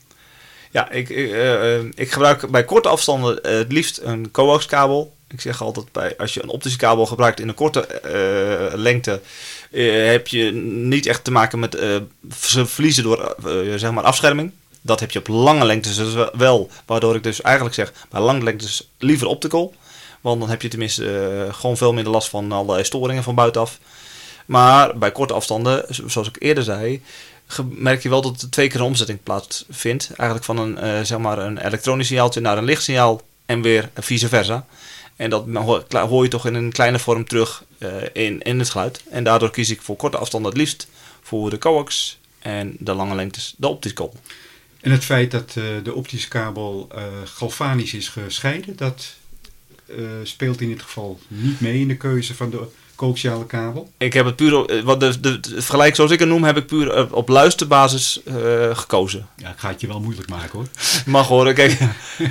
Ja, 0.71 0.89
ik, 0.89 1.09
eh, 1.09 1.75
eh, 1.75 1.85
ik 1.95 2.11
gebruik 2.11 2.49
bij 2.49 2.63
korte 2.63 2.89
afstanden 2.89 3.39
het 3.41 3.71
liefst 3.71 3.97
een 3.97 4.31
coax-kabel. 4.31 5.13
Ik 5.27 5.41
zeg 5.41 5.61
altijd, 5.61 5.91
bij, 5.91 6.17
als 6.17 6.33
je 6.33 6.43
een 6.43 6.49
optische 6.49 6.77
kabel 6.77 7.05
gebruikt 7.05 7.39
in 7.39 7.47
een 7.47 7.53
korte 7.53 8.01
lengte, 8.75 9.21
heb 10.11 10.27
je 10.27 10.51
niet 10.51 11.05
echt 11.05 11.23
te 11.23 11.31
maken 11.31 11.59
met 11.59 11.77
ze 12.39 12.65
verliezen 12.65 13.03
door 13.03 13.35
zeg 13.75 13.91
maar 13.91 14.03
afscherming. 14.03 14.51
Dat 14.81 14.99
heb 14.99 15.11
je 15.11 15.19
op 15.19 15.27
lange 15.27 15.65
lengtes 15.65 15.95
dus 15.95 16.13
wel, 16.33 16.69
waardoor 16.85 17.15
ik 17.15 17.23
dus 17.23 17.41
eigenlijk 17.41 17.75
zeg, 17.75 17.93
bij 18.09 18.21
lange 18.21 18.43
lengtes 18.43 18.89
liever 18.97 19.27
optical. 19.27 19.73
Want 20.21 20.39
dan 20.39 20.49
heb 20.49 20.61
je 20.61 20.67
tenminste 20.67 21.19
eh, 21.47 21.53
gewoon 21.53 21.77
veel 21.77 21.93
minder 21.93 22.13
last 22.13 22.29
van 22.29 22.51
allerlei 22.51 22.83
storingen 22.83 23.23
van 23.23 23.35
buitenaf. 23.35 23.79
Maar 24.45 24.97
bij 24.97 25.11
korte 25.11 25.33
afstanden, 25.33 25.95
zo- 25.95 26.07
zoals 26.07 26.27
ik 26.27 26.35
eerder 26.39 26.63
zei, 26.63 27.01
merk 27.69 28.03
je 28.03 28.09
wel 28.09 28.21
dat 28.21 28.41
er 28.41 28.49
twee 28.49 28.67
keer 28.67 28.79
een 28.79 28.85
omzetting 28.85 29.23
plaatsvindt. 29.23 30.05
Eigenlijk 30.15 30.43
van 30.43 30.57
een, 30.57 30.77
eh, 30.77 31.01
zeg 31.01 31.17
maar 31.17 31.37
een 31.39 31.57
elektronisch 31.65 32.07
signaaltje 32.07 32.39
naar 32.39 32.57
een 32.57 32.63
lichtsignaal 32.63 33.21
en 33.45 33.61
weer 33.61 33.89
vice 33.95 34.27
versa. 34.27 34.65
En 35.15 35.29
dat 35.29 35.45
hoor 35.91 36.23
je 36.23 36.29
toch 36.29 36.45
in 36.47 36.53
een 36.53 36.71
kleine 36.71 36.99
vorm 36.99 37.25
terug 37.27 37.63
eh, 37.77 37.89
in, 38.13 38.41
in 38.41 38.59
het 38.59 38.69
geluid. 38.69 39.03
En 39.09 39.23
daardoor 39.23 39.51
kies 39.51 39.69
ik 39.69 39.81
voor 39.81 39.95
korte 39.95 40.17
afstanden 40.17 40.51
het 40.51 40.59
liefst 40.59 40.87
voor 41.21 41.49
de 41.49 41.57
coax 41.57 42.17
en 42.39 42.75
de 42.79 42.93
lange 42.93 43.15
lengtes 43.15 43.53
de 43.57 43.67
optical. 43.67 44.13
En 44.81 44.91
het 44.91 45.05
feit 45.05 45.31
dat 45.31 45.51
de 45.83 45.93
optische 45.93 46.27
kabel 46.27 46.87
galvanisch 47.25 47.93
is 47.93 48.07
gescheiden, 48.07 48.75
dat 48.75 49.13
eh, 49.97 50.03
speelt 50.23 50.61
in 50.61 50.67
dit 50.69 50.81
geval 50.81 51.19
niet 51.27 51.59
mee 51.61 51.79
in 51.79 51.87
de 51.87 51.97
keuze 51.97 52.35
van 52.35 52.49
de 52.49 52.61
coaxiale 52.95 53.45
kabel. 53.45 53.91
Ik 53.97 54.13
heb 54.13 54.25
het 54.25 54.35
puur, 54.35 54.55
op- 54.55 54.69
eh, 54.71 54.81
wat 54.81 54.99
de, 54.99 55.19
de, 55.19 55.39
de 55.39 55.49
vergelijk 55.61 55.95
zoals 55.95 56.11
ik 56.11 56.19
het 56.19 56.27
noem, 56.27 56.43
heb 56.43 56.57
ik 56.57 56.65
puur 56.65 56.97
op, 56.97 57.13
op 57.13 57.27
luisterbasis 57.29 58.21
eh, 58.23 58.35
gekozen. 58.77 59.27
Ja, 59.37 59.49
ik 59.51 59.57
ga 59.57 59.69
het 59.69 59.81
je 59.81 59.87
wel 59.87 59.99
moeilijk 59.99 60.29
maken 60.29 60.51
hoor. 60.51 60.67
Mag 61.05 61.27
horen, 61.27 61.53
kijk, 61.53 61.77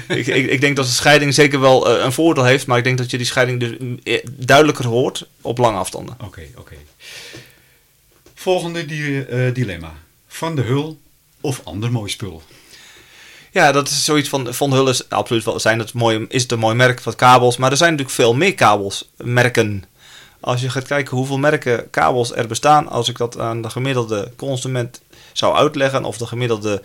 ik, 0.09 0.27
ik, 0.27 0.47
ik 0.51 0.61
denk 0.61 0.77
dat 0.77 0.85
de 0.87 0.91
scheiding 0.93 1.35
zeker 1.35 1.61
wel 1.61 1.97
eh, 1.97 2.05
een 2.05 2.13
voordeel 2.13 2.45
heeft, 2.45 2.67
maar 2.67 2.79
ik 2.79 2.85
denk 2.85 2.99
dat 2.99 3.11
je 3.11 3.17
die 3.17 3.27
scheiding 3.27 3.61
dus 3.61 3.71
eh, 4.03 4.25
duidelijker 4.33 4.87
hoort 4.87 5.27
op 5.41 5.59
lange 5.59 5.79
afstanden. 5.79 6.17
Oké, 6.25 6.43
oké. 6.57 6.75
Volgende 8.35 8.87
di- 8.87 9.21
eh, 9.21 9.55
dilemma. 9.55 9.93
Van 10.29 10.55
de 10.55 10.63
Hul 10.63 11.01
of 11.41 11.61
ander 11.65 11.93
mooi 11.93 12.11
spul? 12.11 12.43
Ja, 13.53 13.73
dat 13.73 13.89
is 13.89 14.05
zoiets 14.05 14.29
van, 14.29 14.55
Van 14.55 14.73
Hull 14.73 14.89
is 14.89 15.09
absoluut 15.09 15.45
wel, 15.45 15.61
zijn 15.61 15.79
het 15.79 15.93
mooi, 15.93 16.27
is 16.29 16.43
het 16.43 16.53
een 16.53 16.59
mooi 16.59 16.75
merk 16.75 17.01
van 17.01 17.15
kabels, 17.15 17.57
maar 17.57 17.71
er 17.71 17.77
zijn 17.77 17.91
natuurlijk 17.91 18.17
veel 18.17 18.35
meer 18.35 18.55
kabels, 18.55 19.11
merken. 19.17 19.85
Als 20.41 20.61
je 20.61 20.71
gaat 20.71 20.87
kijken 20.87 21.17
hoeveel 21.17 21.39
merken 21.39 21.91
kabels 21.91 22.35
er 22.35 22.47
bestaan, 22.47 22.89
als 22.89 23.09
ik 23.09 23.17
dat 23.19 23.39
aan 23.39 23.63
de 23.63 23.71
gemiddelde 23.71 24.33
consument 24.37 25.01
zou 25.33 25.57
uitleggen, 25.57 26.05
of 26.05 26.17
de 26.17 26.27
gemiddelde 26.27 26.83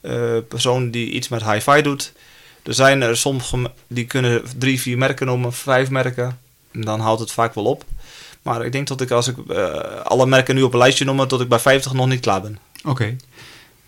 eh, 0.00 0.36
persoon 0.48 0.90
die 0.90 1.10
iets 1.10 1.28
met 1.28 1.44
hi-fi 1.44 1.82
doet, 1.82 2.12
er 2.62 2.74
zijn 2.74 3.02
er 3.02 3.16
sommige 3.16 3.70
die 3.86 4.06
kunnen 4.06 4.42
drie, 4.58 4.80
vier 4.80 4.98
merken 4.98 5.26
noemen, 5.26 5.52
vijf 5.52 5.90
merken, 5.90 6.38
en 6.72 6.80
dan 6.80 7.00
houdt 7.00 7.20
het 7.20 7.32
vaak 7.32 7.54
wel 7.54 7.64
op. 7.64 7.84
Maar 8.42 8.64
ik 8.64 8.72
denk 8.72 8.86
dat 8.86 9.00
ik 9.00 9.10
als 9.10 9.28
ik 9.28 9.36
eh, 9.48 10.00
alle 10.02 10.26
merken 10.26 10.54
nu 10.54 10.62
op 10.62 10.72
een 10.72 10.78
lijstje 10.78 11.04
noem, 11.04 11.28
dat 11.28 11.40
ik 11.40 11.48
bij 11.48 11.58
50 11.58 11.92
nog 11.92 12.06
niet 12.06 12.20
klaar 12.20 12.40
ben. 12.40 12.58
Oké. 12.84 13.16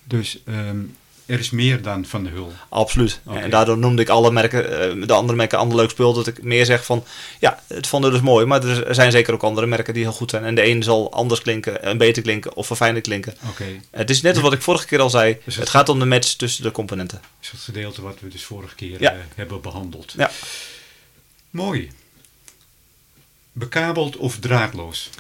Dus 0.05 0.39
ehm, 0.45 0.79
er 1.27 1.39
is 1.39 1.51
meer 1.51 1.83
dan 1.83 2.05
Van 2.05 2.25
de 2.25 2.31
Hul. 2.31 2.53
Absoluut. 2.69 3.21
En 3.27 3.51
daardoor 3.51 3.79
noemde 3.79 4.03
ik 4.03 4.09
alle 4.09 4.31
merken, 4.31 4.81
eh, 5.01 5.07
de 5.07 5.13
andere 5.13 5.37
merken 5.37 5.59
ander 5.59 5.77
leuk 5.77 5.91
spul. 5.91 6.13
Dat 6.13 6.27
ik 6.27 6.43
meer 6.43 6.65
zeg 6.65 6.85
van, 6.85 7.05
ja, 7.41 7.63
het 7.67 7.87
vonden 7.87 8.11
dus 8.11 8.21
mooi. 8.21 8.47
Maar 8.47 8.65
er 8.65 8.95
zijn 8.95 9.11
zeker 9.11 9.35
ook 9.35 9.43
andere 9.43 9.67
merken 9.67 9.95
die 9.95 10.03
heel 10.03 10.13
goed 10.13 10.31
zijn. 10.31 10.45
En 10.45 10.55
de 10.55 10.67
een 10.67 10.83
zal 10.83 11.13
anders 11.13 11.43
klinken, 11.43 11.83
en 11.83 11.99
beter 11.99 12.23
klinken 12.23 12.55
of 12.57 12.67
verfijnder 12.67 13.03
klinken. 13.03 13.35
Oké. 13.51 13.65
Het 13.91 14.11
is 14.11 14.21
net 14.23 14.33
als 14.35 14.43
wat 14.43 14.53
ik 14.53 14.63
vorige 14.63 14.87
keer 14.87 15.01
al 15.01 15.11
zei. 15.11 15.33
Dus 15.45 15.55
het- 15.55 15.65
Het 15.65 15.73
gaat 15.73 15.89
om 15.89 15.99
de 15.99 16.05
match 16.07 16.33
tussen 16.33 16.63
de 16.63 16.71
componenten. 16.71 17.19
Dat 17.21 17.31
is 17.43 17.51
het 17.51 17.61
gedeelte 17.61 18.03
wat 18.03 18.17
we 18.21 18.29
dus 18.29 18.45
vorige 18.45 18.75
keer 18.75 19.01
Ja. 19.01 19.13
eh, 19.13 19.19
hebben 19.35 19.61
behandeld. 19.61 20.15
Ja. 20.17 20.31
Mooi. 21.51 21.91
Bekabeld 23.53 24.17
of 24.17 24.39
draadloos? 24.39 25.11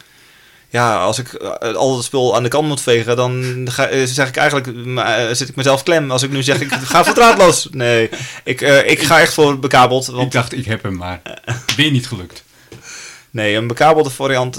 Ja, 0.68 0.96
als 1.02 1.18
ik 1.18 1.32
eh, 1.32 1.74
al 1.74 1.96
het 1.96 2.04
spul 2.04 2.36
aan 2.36 2.42
de 2.42 2.48
kant 2.48 2.68
moet 2.68 2.80
vegen, 2.80 3.16
dan 3.16 3.62
ga, 3.70 3.86
eh, 3.86 4.04
zeg 4.04 4.28
ik 4.28 4.36
eigenlijk, 4.36 4.96
eh, 4.96 5.26
zit 5.32 5.48
ik 5.48 5.56
mezelf 5.56 5.82
klem. 5.82 6.10
Als 6.10 6.22
ik 6.22 6.30
nu 6.30 6.42
zeg, 6.42 6.60
ik 6.60 6.72
ga 6.92 7.04
voor 7.04 7.14
draadloos. 7.14 7.68
Nee, 7.70 8.10
ik, 8.44 8.60
ik 8.60 9.02
ga 9.02 9.20
echt 9.20 9.34
voor 9.34 9.58
bekabeld. 9.58 10.08
Ik 10.08 10.14
Want 10.14 10.32
dacht, 10.32 10.52
ik 10.52 10.64
heb 10.64 10.82
hem, 10.82 10.96
maar 10.96 11.20
weer 11.76 11.90
niet 11.90 12.08
gelukt. 12.08 12.44
Nee, 13.30 13.54
een 13.54 13.66
bekabelde 13.66 14.10
variant 14.10 14.54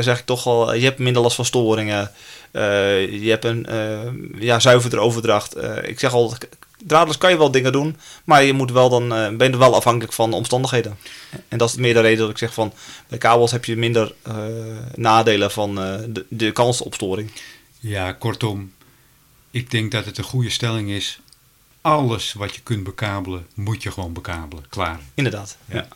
zeg 0.00 0.18
ik 0.18 0.24
toch 0.24 0.46
al. 0.46 0.74
Je 0.74 0.84
hebt 0.84 0.98
minder 0.98 1.22
last 1.22 1.36
van 1.36 1.44
storingen. 1.44 2.10
Eh, 2.50 3.22
je 3.22 3.30
hebt 3.30 3.44
een 3.44 3.66
eh 3.66 4.12
ja, 4.38 4.58
zuiverder 4.60 4.98
overdracht. 4.98 5.54
Eh, 5.54 5.88
ik 5.88 6.00
zeg 6.00 6.12
al, 6.12 6.34
draadloos 6.84 7.18
kan 7.18 7.30
je 7.30 7.38
wel 7.38 7.50
dingen 7.50 7.72
doen. 7.72 7.96
Maar 8.24 8.44
je 8.44 8.52
moet 8.52 8.70
wel 8.70 8.88
dan, 8.88 9.08
ben 9.36 9.50
je 9.50 9.56
wel 9.56 9.74
afhankelijk 9.74 10.12
van 10.12 10.30
de 10.30 10.36
omstandigheden. 10.36 10.98
En 11.48 11.58
dat 11.58 11.68
is 11.68 11.76
meer 11.76 11.94
de 11.94 12.00
reden 12.00 12.18
dat 12.18 12.30
ik 12.30 12.38
zeg 12.38 12.54
van... 12.54 12.72
Bij 13.08 13.18
kabels 13.18 13.50
heb 13.50 13.64
je 13.64 13.76
minder 13.76 14.12
nadelen 14.94 15.50
van 15.50 15.74
de, 15.74 16.24
de 16.28 16.52
kans 16.52 16.80
op 16.80 16.94
storing. 16.94 17.30
Ja, 17.80 18.12
kortom, 18.12 18.72
ik 19.50 19.70
denk 19.70 19.92
dat 19.92 20.04
het 20.04 20.18
een 20.18 20.24
goede 20.24 20.50
stelling 20.50 20.90
is. 20.90 21.20
Alles 21.80 22.32
wat 22.32 22.54
je 22.54 22.60
kunt 22.60 22.84
bekabelen, 22.84 23.46
moet 23.54 23.82
je 23.82 23.90
gewoon 23.90 24.12
bekabelen. 24.12 24.64
Klaar. 24.68 25.00
Inderdaad. 25.14 25.56
Ja. 25.64 25.74
Ja. 25.74 25.88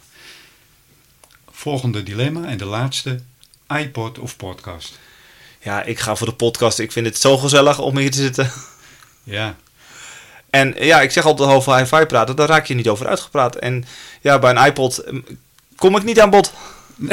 Volgende 1.50 2.02
dilemma 2.02 2.46
en 2.46 2.58
de 2.58 2.64
laatste. 2.64 3.20
iPod 3.68 4.18
of 4.18 4.36
podcast? 4.36 4.98
Ja, 5.60 5.82
ik 5.82 5.98
ga 5.98 6.16
voor 6.16 6.26
de 6.26 6.32
podcast. 6.32 6.78
Ik 6.78 6.92
vind 6.92 7.06
het 7.06 7.18
zo 7.18 7.36
gezellig 7.36 7.78
om 7.78 7.98
hier 7.98 8.10
te 8.10 8.18
zitten. 8.18 8.50
Ja, 9.24 9.56
En 10.50 10.74
ja, 10.78 11.00
ik 11.00 11.10
zeg 11.10 11.24
altijd 11.24 11.50
over 11.50 11.76
hi-fi 11.76 12.06
praten, 12.06 12.36
daar 12.36 12.48
raak 12.48 12.66
je 12.66 12.74
niet 12.74 12.88
over 12.88 13.06
uitgepraat. 13.06 13.56
En 13.56 13.84
ja, 14.20 14.38
bij 14.38 14.50
een 14.50 14.66
iPod 14.66 14.98
eh, 14.98 15.18
kom 15.76 15.96
ik 15.96 16.04
niet 16.04 16.20
aan 16.20 16.30
bod. 16.30 16.52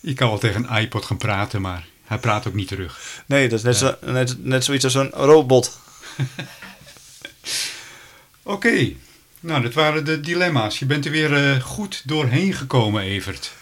je 0.00 0.14
kan 0.14 0.28
wel 0.28 0.38
tegen 0.38 0.66
een 0.68 0.82
iPod 0.82 1.04
gaan 1.04 1.16
praten, 1.16 1.60
maar 1.60 1.86
hij 2.04 2.18
praat 2.18 2.46
ook 2.46 2.54
niet 2.54 2.68
terug. 2.68 3.22
Nee, 3.26 3.48
dat 3.48 3.58
is 3.58 3.64
net, 3.64 3.76
zo, 3.76 3.94
net, 4.00 4.44
net 4.44 4.64
zoiets 4.64 4.84
als 4.84 4.94
een 4.94 5.10
robot. 5.10 5.78
Oké, 8.42 8.92
nou 9.40 9.62
dat 9.62 9.74
waren 9.74 10.04
de 10.04 10.20
dilemma's. 10.20 10.78
Je 10.78 10.86
bent 10.86 11.04
er 11.04 11.10
weer 11.10 11.34
eh, 11.34 11.62
goed 11.62 12.02
doorheen 12.04 12.52
gekomen, 12.52 13.02
Evert. 13.02 13.52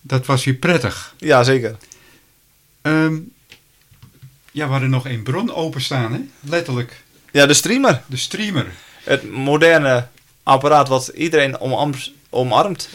Dat 0.00 0.26
was 0.26 0.44
weer 0.44 0.54
prettig. 0.54 1.14
Ja, 1.18 1.42
zeker. 1.42 1.76
Ehm, 2.84 3.18
ja, 4.52 4.66
we 4.66 4.72
hadden 4.72 4.90
nog 4.90 5.06
één 5.06 5.22
bron 5.22 5.54
openstaan, 5.54 6.12
hè? 6.12 6.20
Letterlijk. 6.40 7.02
Ja, 7.32 7.46
de 7.46 7.54
streamer. 7.54 8.02
De 8.06 8.16
streamer. 8.16 8.66
Het 9.04 9.30
moderne 9.30 10.06
apparaat 10.42 10.88
wat 10.88 11.08
iedereen 11.08 11.60
omarmt. 12.30 12.88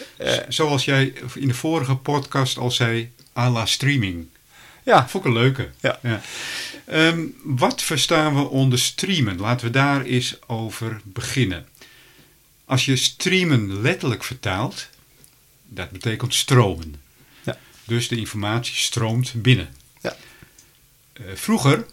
Zoals 0.48 0.86
jij 0.86 1.14
in 1.36 1.48
de 1.48 1.54
vorige 1.54 1.96
podcast 1.96 2.58
al 2.58 2.72
zei, 2.72 3.12
à 3.38 3.50
la 3.50 3.66
streaming. 3.66 4.28
ja, 4.84 5.08
Vond 5.10 5.26
ik 5.26 5.30
een 5.32 5.38
leuke. 5.38 5.70
Ja. 5.80 6.00
Ehm, 6.86 7.26
wat 7.44 7.82
verstaan 7.82 8.36
we 8.36 8.50
onder 8.50 8.80
streamen? 8.80 9.40
Laten 9.40 9.66
we 9.66 9.72
daar 9.72 10.02
eens 10.02 10.38
over 10.48 11.02
beginnen. 11.04 11.68
Als 12.66 12.86
je 12.86 12.96
streamen 12.96 13.82
letterlijk 13.82 14.24
vertaalt, 14.24 14.88
dat 15.68 15.90
betekent 15.90 16.34
stromen. 16.34 16.96
Ja. 17.44 17.58
Dus 17.86 18.08
de 18.08 18.16
informatie 18.18 18.76
stroomt 18.76 19.34
binnen. 19.36 19.70
Eh, 21.26 21.36
vroeger 21.36 21.86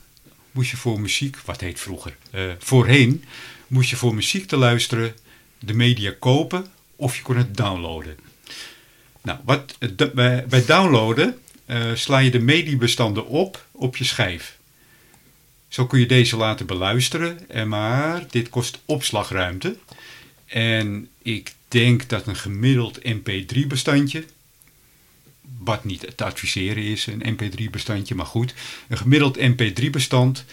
moest 0.50 0.70
je 0.70 0.76
voor 0.76 1.00
muziek, 1.00 1.36
wat 1.36 1.60
heet 1.60 1.80
vroeger? 1.80 2.16
Eh, 2.30 2.42
voorheen 2.58 3.24
moest 3.66 3.90
je 3.90 3.96
voor 3.96 4.14
muziek 4.14 4.46
te 4.46 4.56
luisteren 4.56 5.14
de 5.58 5.74
media 5.74 6.14
kopen 6.18 6.66
of 6.96 7.16
je 7.16 7.22
kon 7.22 7.36
het 7.36 7.56
downloaden. 7.56 8.16
Nou, 9.22 9.38
wat, 9.44 9.76
eh, 9.78 10.10
bij, 10.48 10.64
downloaden 10.66 11.38
sla 11.94 12.18
je 12.18 12.30
de 12.30 12.38
mediabestanden 12.38 13.26
op 13.26 13.66
op 13.72 13.96
je 13.96 14.04
schijf. 14.04 14.58
Zo 15.68 15.86
kun 15.86 16.00
je 16.00 16.06
deze 16.06 16.36
laten 16.36 16.66
beluisteren, 16.66 17.50
en 17.50 17.68
maar 17.68 18.24
dit 18.30 18.48
kost 18.48 18.78
opslagruimte. 18.84 19.76
En 20.46 21.08
ik 21.22 21.54
denk 21.68 22.08
dat 22.08 22.26
een 22.26 22.36
gemiddeld 22.36 22.98
MP3-bestandje, 23.02 24.24
wat 25.58 25.84
niet 25.84 26.16
te 26.16 26.24
adviseren 26.24 26.82
is, 26.82 27.06
een 27.06 27.36
MP3-bestandje, 27.36 28.14
maar 28.14 28.26
goed, 28.26 28.54
een 28.88 28.98
gemiddeld 28.98 29.38
MP3-bestand, 29.38 30.44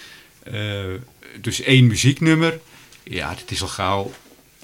eh, 0.43 0.84
dus 1.41 1.62
één 1.62 1.88
muzieknummer, 1.88 2.60
ja, 3.03 3.29
dat 3.29 3.51
is 3.51 3.62
al 3.62 3.67
gauw 3.67 4.12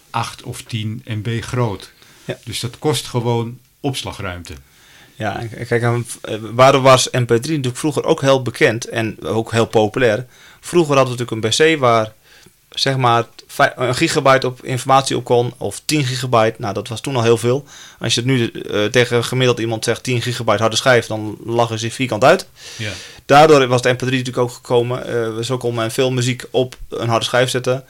8 0.09 0.43
of 0.43 0.61
10 0.61 1.01
MB 1.05 1.41
groot. 1.41 1.91
Ja. 2.25 2.37
Dus 2.43 2.59
dat 2.59 2.79
kost 2.79 3.07
gewoon 3.07 3.59
opslagruimte. 3.79 4.53
Ja, 5.15 5.47
kijk, 5.67 5.81
eh, 5.81 6.35
waarom 6.41 6.81
was 6.83 7.09
MP3 7.09 7.27
natuurlijk 7.27 7.77
vroeger 7.77 8.03
ook 8.03 8.21
heel 8.21 8.41
bekend 8.41 8.85
en 8.85 9.21
ook 9.21 9.51
heel 9.51 9.67
populair? 9.67 10.25
Vroeger 10.59 10.95
hadden 10.95 11.15
we 11.15 11.23
natuurlijk 11.23 11.59
een 11.59 11.75
PC 11.75 11.79
waar 11.79 12.13
zeg 12.69 12.97
maar 12.97 13.25
een 13.75 13.95
gigabyte 13.95 14.47
op 14.47 14.63
informatie 14.63 15.17
op 15.17 15.23
kon, 15.23 15.53
of 15.57 15.81
10 15.85 16.03
gigabyte. 16.03 16.55
Nou, 16.57 16.73
dat 16.73 16.87
was 16.87 17.01
toen 17.01 17.15
al 17.15 17.23
heel 17.23 17.37
veel. 17.37 17.65
Als 17.99 18.13
je 18.13 18.21
het 18.21 18.29
nu 18.29 18.47
eh, 18.47 18.85
tegen 18.85 19.23
gemiddeld 19.23 19.59
iemand 19.59 19.83
zegt 19.83 20.03
10 20.03 20.21
gigabyte 20.21 20.61
harde 20.61 20.75
schijf, 20.75 21.05
dan 21.05 21.37
lachen 21.45 21.79
ze 21.79 21.91
vierkant 21.91 22.23
uit. 22.23 22.47
Ja. 22.77 22.91
Daardoor 23.25 23.67
was 23.67 23.81
de 23.81 23.93
MP3 23.93 23.99
natuurlijk 23.99 24.37
ook 24.37 24.51
gekomen. 24.51 25.07
Eh, 25.07 25.43
zo 25.43 25.57
kon 25.57 25.75
men 25.75 25.91
veel 25.91 26.11
muziek 26.11 26.45
op 26.51 26.75
een 26.89 27.09
harde 27.09 27.25
schijf 27.25 27.49
zetten. 27.49 27.85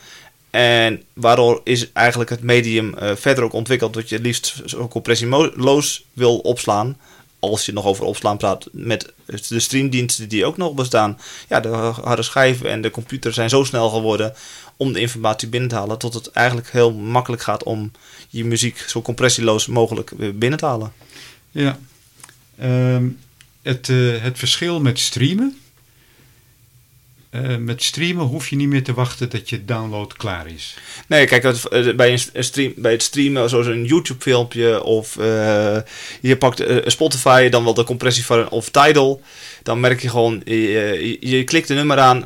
En 0.50 1.04
waardoor 1.14 1.62
is 1.64 1.92
eigenlijk 1.92 2.30
het 2.30 2.44
medium 2.44 2.94
eh, 2.94 3.12
verder 3.16 3.44
ook 3.44 3.54
ontwikkeld 3.54 3.94
dat 3.94 4.10
je 4.10 4.16
het 4.16 4.24
liefst 4.24 4.54
zo 4.66 4.88
compressieloos 4.88 6.04
wil 6.14 6.38
opslaan. 6.38 6.98
Als 7.40 7.66
je 7.66 7.74
nog 7.74 7.86
over 7.86 8.06
opslaan 8.06 8.38
praat 8.38 8.68
met 8.72 9.14
de 9.26 9.60
streamdiensten 9.60 10.30
die 10.30 10.46
ook 10.46 10.58
nog 10.58 10.74
bestaan. 10.74 11.20
Ja, 11.48 11.60
de 11.60 11.68
harde 12.04 12.24
schijven 12.24 12.70
en 12.70 12.82
de 12.82 12.92
computer 12.92 13.34
zijn 13.34 13.50
zo 13.50 13.64
snel 13.64 13.90
geworden 13.90 14.34
om 14.80 14.94
de 14.94 15.00
informatie 15.00 15.48
binnen 15.48 15.70
te 15.70 15.76
halen. 15.76 15.98
Tot 15.98 16.14
het 16.14 16.32
eigenlijk 16.32 16.72
heel 16.72 16.94
makkelijk 16.94 17.42
gaat 17.42 17.64
om 17.64 17.92
je 18.30 18.46
muziek 18.46 18.78
zo 18.78 19.02
compressieloos 19.02 19.68
mogelijk 19.68 20.12
binnen 20.40 20.60
te 20.60 20.66
halen. 20.66 20.94
Ja. 21.52 21.80
Ehm, 22.58 23.08
het, 23.62 23.90
eh, 23.90 24.22
het 24.22 24.38
verschil 24.38 24.80
met 24.80 25.00
streamen. 25.00 25.58
Eh, 27.30 27.56
met 27.56 27.84
streamen 27.84 28.26
hoef 28.26 28.50
je 28.50 28.56
niet 28.56 28.68
meer 28.68 28.84
te 28.84 28.94
wachten 28.94 29.30
dat 29.30 29.50
je 29.50 29.66
download 29.66 30.14
klaar 30.18 30.48
is. 30.48 30.76
Nee, 31.08 31.26
kijk, 31.26 31.44
het- 31.44 31.68
eh, 31.68 31.96
bij, 31.96 32.12
een 32.12 32.20
st- 32.20 32.30
een 32.34 32.44
stream, 32.44 32.74
bij 32.76 32.92
het 32.92 33.04
streamen, 33.04 33.50
zoals 33.50 33.66
een 33.68 33.86
YouTube-filmpje 33.86 34.84
of 34.84 35.18
eh, 35.18 35.78
je 36.22 36.38
pakt 36.38 36.64
Spotify, 36.86 37.50
dan 37.50 37.64
wel 37.64 37.74
de 37.74 37.84
compressie 37.84 38.26
van 38.26 38.50
of 38.50 38.70
Tidal, 38.70 39.22
dan 39.64 39.80
merk 39.80 40.02
je 40.02 40.10
gewoon, 40.10 40.42
je, 40.46 41.42
klikt 41.46 41.70
een 41.70 41.76
nummer 41.76 41.98
aan, 42.00 42.26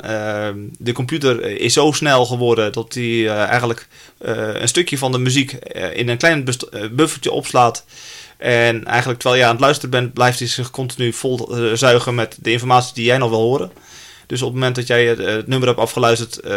de 0.79 0.91
computer 0.91 1.41
is 1.59 1.73
zo 1.73 1.91
snel 1.91 2.25
geworden 2.25 2.71
dat 2.71 2.93
hij 2.93 3.27
eigenlijk 3.29 3.87
een 4.19 4.67
stukje 4.67 4.97
van 4.97 5.11
de 5.11 5.19
muziek 5.19 5.51
in 5.93 6.09
een 6.09 6.17
klein 6.17 6.45
buffertje 6.91 7.31
opslaat. 7.31 7.85
En 8.37 8.85
eigenlijk 8.85 9.19
terwijl 9.19 9.41
je 9.41 9.47
aan 9.47 9.55
het 9.55 9.63
luisteren 9.63 9.89
bent, 9.89 10.13
blijft 10.13 10.39
hij 10.39 10.47
zich 10.47 10.71
continu 10.71 11.13
vol 11.13 11.55
zuigen 11.73 12.15
met 12.15 12.37
de 12.41 12.51
informatie 12.51 12.93
die 12.93 13.05
jij 13.05 13.17
nog 13.17 13.29
wil 13.29 13.41
horen. 13.41 13.71
Dus 14.33 14.41
op 14.41 14.47
het 14.47 14.57
moment 14.57 14.75
dat 14.75 14.87
jij 14.87 15.05
het, 15.05 15.19
eh, 15.19 15.25
het 15.35 15.47
nummer 15.47 15.67
hebt 15.67 15.79
afgeluisterd, 15.79 16.39
eh, 16.39 16.51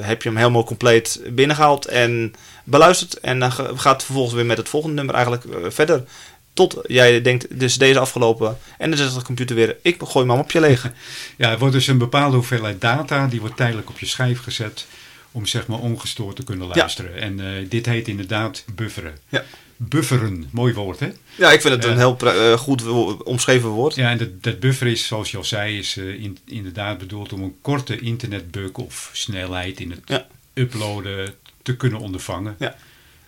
heb 0.00 0.22
je 0.22 0.28
hem 0.28 0.36
helemaal 0.36 0.64
compleet 0.64 1.20
binnengehaald 1.30 1.86
en 1.86 2.32
beluisterd. 2.64 3.20
En 3.20 3.38
dan 3.38 3.52
ga- 3.52 3.70
gaat 3.76 3.92
het 3.94 4.02
vervolgens 4.04 4.34
weer 4.34 4.46
met 4.46 4.56
het 4.56 4.68
volgende 4.68 4.94
nummer 4.96 5.14
eigenlijk 5.14 5.44
eh, 5.44 5.56
verder. 5.68 6.04
Tot 6.52 6.78
jij 6.86 7.22
denkt, 7.22 7.58
dus 7.60 7.76
deze 7.78 7.98
afgelopen. 7.98 8.58
En 8.78 8.90
dan 8.90 8.98
zegt 8.98 9.14
de 9.14 9.22
computer 9.22 9.56
weer, 9.56 9.76
ik 9.82 9.96
gooi 10.04 10.26
mijn 10.26 10.38
mapje 10.38 10.60
leeg. 10.60 10.90
Ja, 11.36 11.50
er 11.50 11.58
wordt 11.58 11.74
dus 11.74 11.86
een 11.86 11.98
bepaalde 11.98 12.36
hoeveelheid 12.36 12.80
data, 12.80 13.26
die 13.26 13.40
wordt 13.40 13.56
tijdelijk 13.56 13.88
op 13.90 13.98
je 13.98 14.06
schijf 14.06 14.40
gezet 14.42 14.86
om 15.32 15.46
zeg 15.46 15.66
maar 15.66 15.78
ongestoord 15.78 16.36
te 16.36 16.44
kunnen 16.44 16.68
luisteren. 16.76 17.16
En 17.20 17.40
eh, 17.40 17.66
dit 17.68 17.86
heet 17.86 18.08
inderdaad 18.08 18.64
bufferen. 18.74 19.18
Ja. 19.28 19.44
Bufferen, 19.80 20.48
mooi 20.52 20.74
woord 20.74 21.00
hè? 21.00 21.08
Ja, 21.34 21.52
ik 21.52 21.60
vind 21.60 21.74
het 21.74 21.84
een 21.84 21.96
heel 21.98 22.14
pre- 22.14 22.50
eh, 22.50 22.58
goed 22.58 22.82
omschreven 23.22 23.68
woord. 23.68 23.94
Ja, 23.94 24.10
en 24.10 24.18
dat, 24.18 24.42
dat 24.42 24.60
buffer 24.60 24.86
is, 24.86 25.06
zoals 25.06 25.30
je 25.30 25.36
al 25.36 25.44
zei, 25.44 25.78
is 25.78 25.96
eh, 25.96 26.22
in- 26.22 26.38
inderdaad 26.44 26.98
bedoeld 26.98 27.32
om 27.32 27.42
een 27.42 27.56
korte 27.62 27.98
internetbug 28.00 28.70
of 28.72 29.10
snelheid 29.12 29.80
in 29.80 29.90
het 29.90 30.00
Ja. 30.04 30.26
uploaden 30.54 31.34
te 31.62 31.76
kunnen 31.76 31.98
ondervangen. 32.00 32.56
Ja. 32.58 32.76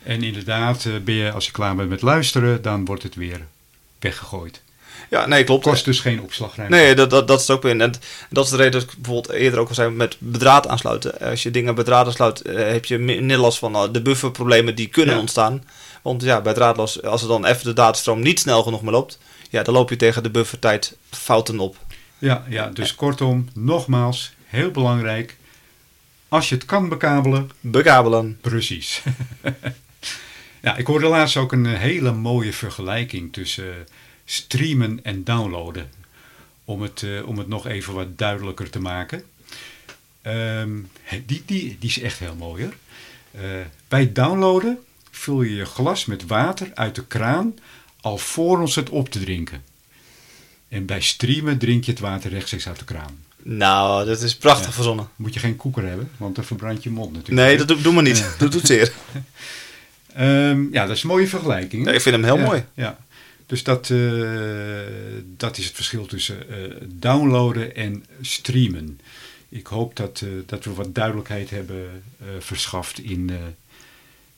En 0.02 0.22
inderdaad, 0.22 0.84
eh, 0.84 0.92
ben 1.04 1.14
je, 1.14 1.32
als 1.32 1.46
je 1.46 1.52
klaar 1.52 1.76
bent 1.76 1.88
met 1.88 2.02
luisteren, 2.02 2.62
dan 2.62 2.84
wordt 2.84 3.02
het 3.02 3.14
weer 3.14 3.46
weggegooid. 3.98 4.60
Ja, 5.10 5.26
nee, 5.26 5.44
klopt. 5.44 5.62
Kost 5.64 5.84
dus 5.84 6.00
geen 6.00 6.20
opslagruimte. 6.20 6.76
Nee, 6.76 6.94
dat, 6.94 7.10
dat, 7.10 7.28
dat 7.28 7.40
is 7.40 7.50
ook 7.50 7.62
weer. 7.62 7.80
En 7.80 7.92
dat 8.30 8.44
is 8.44 8.50
de 8.50 8.56
reden 8.56 8.72
dat 8.72 8.82
ik 8.82 8.94
bijvoorbeeld 8.98 9.34
eerder 9.34 9.60
ook 9.60 9.68
al 9.68 9.74
zei 9.74 9.90
met 9.90 10.16
bedraad 10.18 10.66
aansluiten. 10.68 11.18
Als 11.20 11.42
je 11.42 11.50
dingen 11.50 11.74
bij 11.74 11.84
draad 11.84 12.06
aansluit, 12.06 12.40
eh, 12.42 12.54
heb 12.72 12.84
je 12.84 12.98
minder 12.98 13.36
last 13.38 13.58
van 13.58 13.74
eh, 13.74 13.82
de 13.92 14.02
bufferproblemen 14.02 14.74
die 14.74 14.86
kunnen 14.88 15.14
Ja. 15.14 15.20
ontstaan. 15.20 15.64
Want 16.02 16.22
ja, 16.22 16.40
bij 16.40 16.54
draadloos, 16.54 17.02
als 17.02 17.22
er 17.22 17.28
dan 17.28 17.44
even 17.44 17.64
de 17.64 17.72
datastroom 17.72 18.20
niet 18.20 18.40
snel 18.40 18.62
genoeg 18.62 18.82
meer 18.82 18.92
loopt, 18.92 19.18
ja, 19.50 19.62
dan 19.62 19.74
loop 19.74 19.90
je 19.90 19.96
tegen 19.96 20.22
de 20.22 20.30
buffertijd 20.30 20.96
fouten 21.10 21.58
op. 21.58 21.76
Ja, 22.18 22.44
ja, 22.48 22.66
dus 22.66 22.94
kortom, 22.94 23.48
nogmaals, 23.54 24.32
heel 24.44 24.70
belangrijk. 24.70 25.36
Als 26.28 26.48
je 26.48 26.54
het 26.54 26.64
kan 26.64 26.88
bekabelen, 26.88 27.50
Bekabelen. 27.60 28.38
precies. 28.40 29.02
ja, 30.62 30.76
ik 30.76 30.86
hoorde 30.86 31.06
laatst 31.06 31.36
ook 31.36 31.52
een 31.52 31.66
eh, 31.66 31.78
hele 31.78 32.12
mooie 32.12 32.52
vergelijking 32.52 33.32
tussen 33.32 33.70
eh, 33.70 33.76
streamen 34.24 35.00
en 35.02 35.24
downloaden. 35.24 35.90
Om 36.64 36.82
het, 36.82 37.02
eh, 37.02 37.28
om 37.28 37.38
het 37.38 37.48
nog 37.48 37.66
even 37.66 37.94
wat 37.94 38.18
duidelijker 38.18 38.70
te 38.70 38.80
maken. 38.80 39.22
Ehm, 40.22 40.70
die, 41.26 41.42
die, 41.46 41.76
die 41.80 41.90
is 41.90 42.00
echt 42.00 42.18
heel 42.18 42.34
mooi 42.34 42.62
hoor. 42.62 42.74
Bij 43.88 44.12
downloaden 44.12 44.78
vul 45.10 45.42
je 45.42 45.54
je 45.54 45.64
glas 45.64 46.04
met 46.04 46.26
water 46.26 46.70
uit 46.74 46.94
de 46.94 47.06
kraan 47.06 47.54
alvorens 48.00 48.74
het 48.74 48.90
op 48.90 49.08
te 49.10 49.20
drinken. 49.20 49.62
En 50.68 50.86
bij 50.86 51.00
streamen 51.00 51.58
drink 51.58 51.84
je 51.84 51.90
het 51.90 52.00
water 52.00 52.30
rechtstreeks 52.30 52.68
uit 52.68 52.78
de 52.78 52.84
kraan. 52.84 53.18
Nou, 53.42 54.06
dat 54.06 54.22
is 54.22 54.36
prachtig 54.36 54.66
Ja. 54.66 54.72
verzonnen. 54.72 55.08
Moet 55.16 55.34
je 55.34 55.40
geen 55.40 55.56
koeker 55.56 55.86
hebben, 55.86 56.10
want 56.16 56.34
dan 56.34 56.44
verbrandt 56.44 56.82
je 56.82 56.90
mond 56.90 57.12
natuurlijk. 57.12 57.46
Nee, 57.48 57.56
dat 57.58 57.68
doe, 57.68 57.80
doe 57.80 57.92
maar 57.92 58.02
niet. 58.02 58.26
Dat 58.38 58.52
doet 58.52 58.66
zeer. 58.66 58.92
Ehm, 60.14 60.72
ja, 60.72 60.86
dat 60.86 60.96
is 60.96 61.02
een 61.02 61.08
mooie 61.08 61.26
vergelijking. 61.28 61.86
Ja, 61.86 61.92
ik 61.92 62.00
vind 62.00 62.14
hem 62.14 62.24
heel 62.24 62.36
Ja, 62.38 62.44
mooi. 62.44 62.64
Ja. 62.74 62.98
Dus 63.46 63.62
dat, 63.62 63.90
eh, 63.90 63.98
dat 65.36 65.58
is 65.58 65.64
het 65.64 65.74
verschil 65.74 66.06
tussen 66.06 66.48
eh, 66.50 66.56
downloaden 66.86 67.74
en 67.76 68.04
streamen. 68.20 69.00
ik 69.48 69.66
hoop 69.66 69.96
dat, 69.96 70.20
eh, 70.24 70.28
dat 70.46 70.64
we 70.64 70.72
wat 70.72 70.94
duidelijkheid 70.94 71.50
hebben 71.50 72.02
verschaft 72.38 72.98
in, 72.98 73.30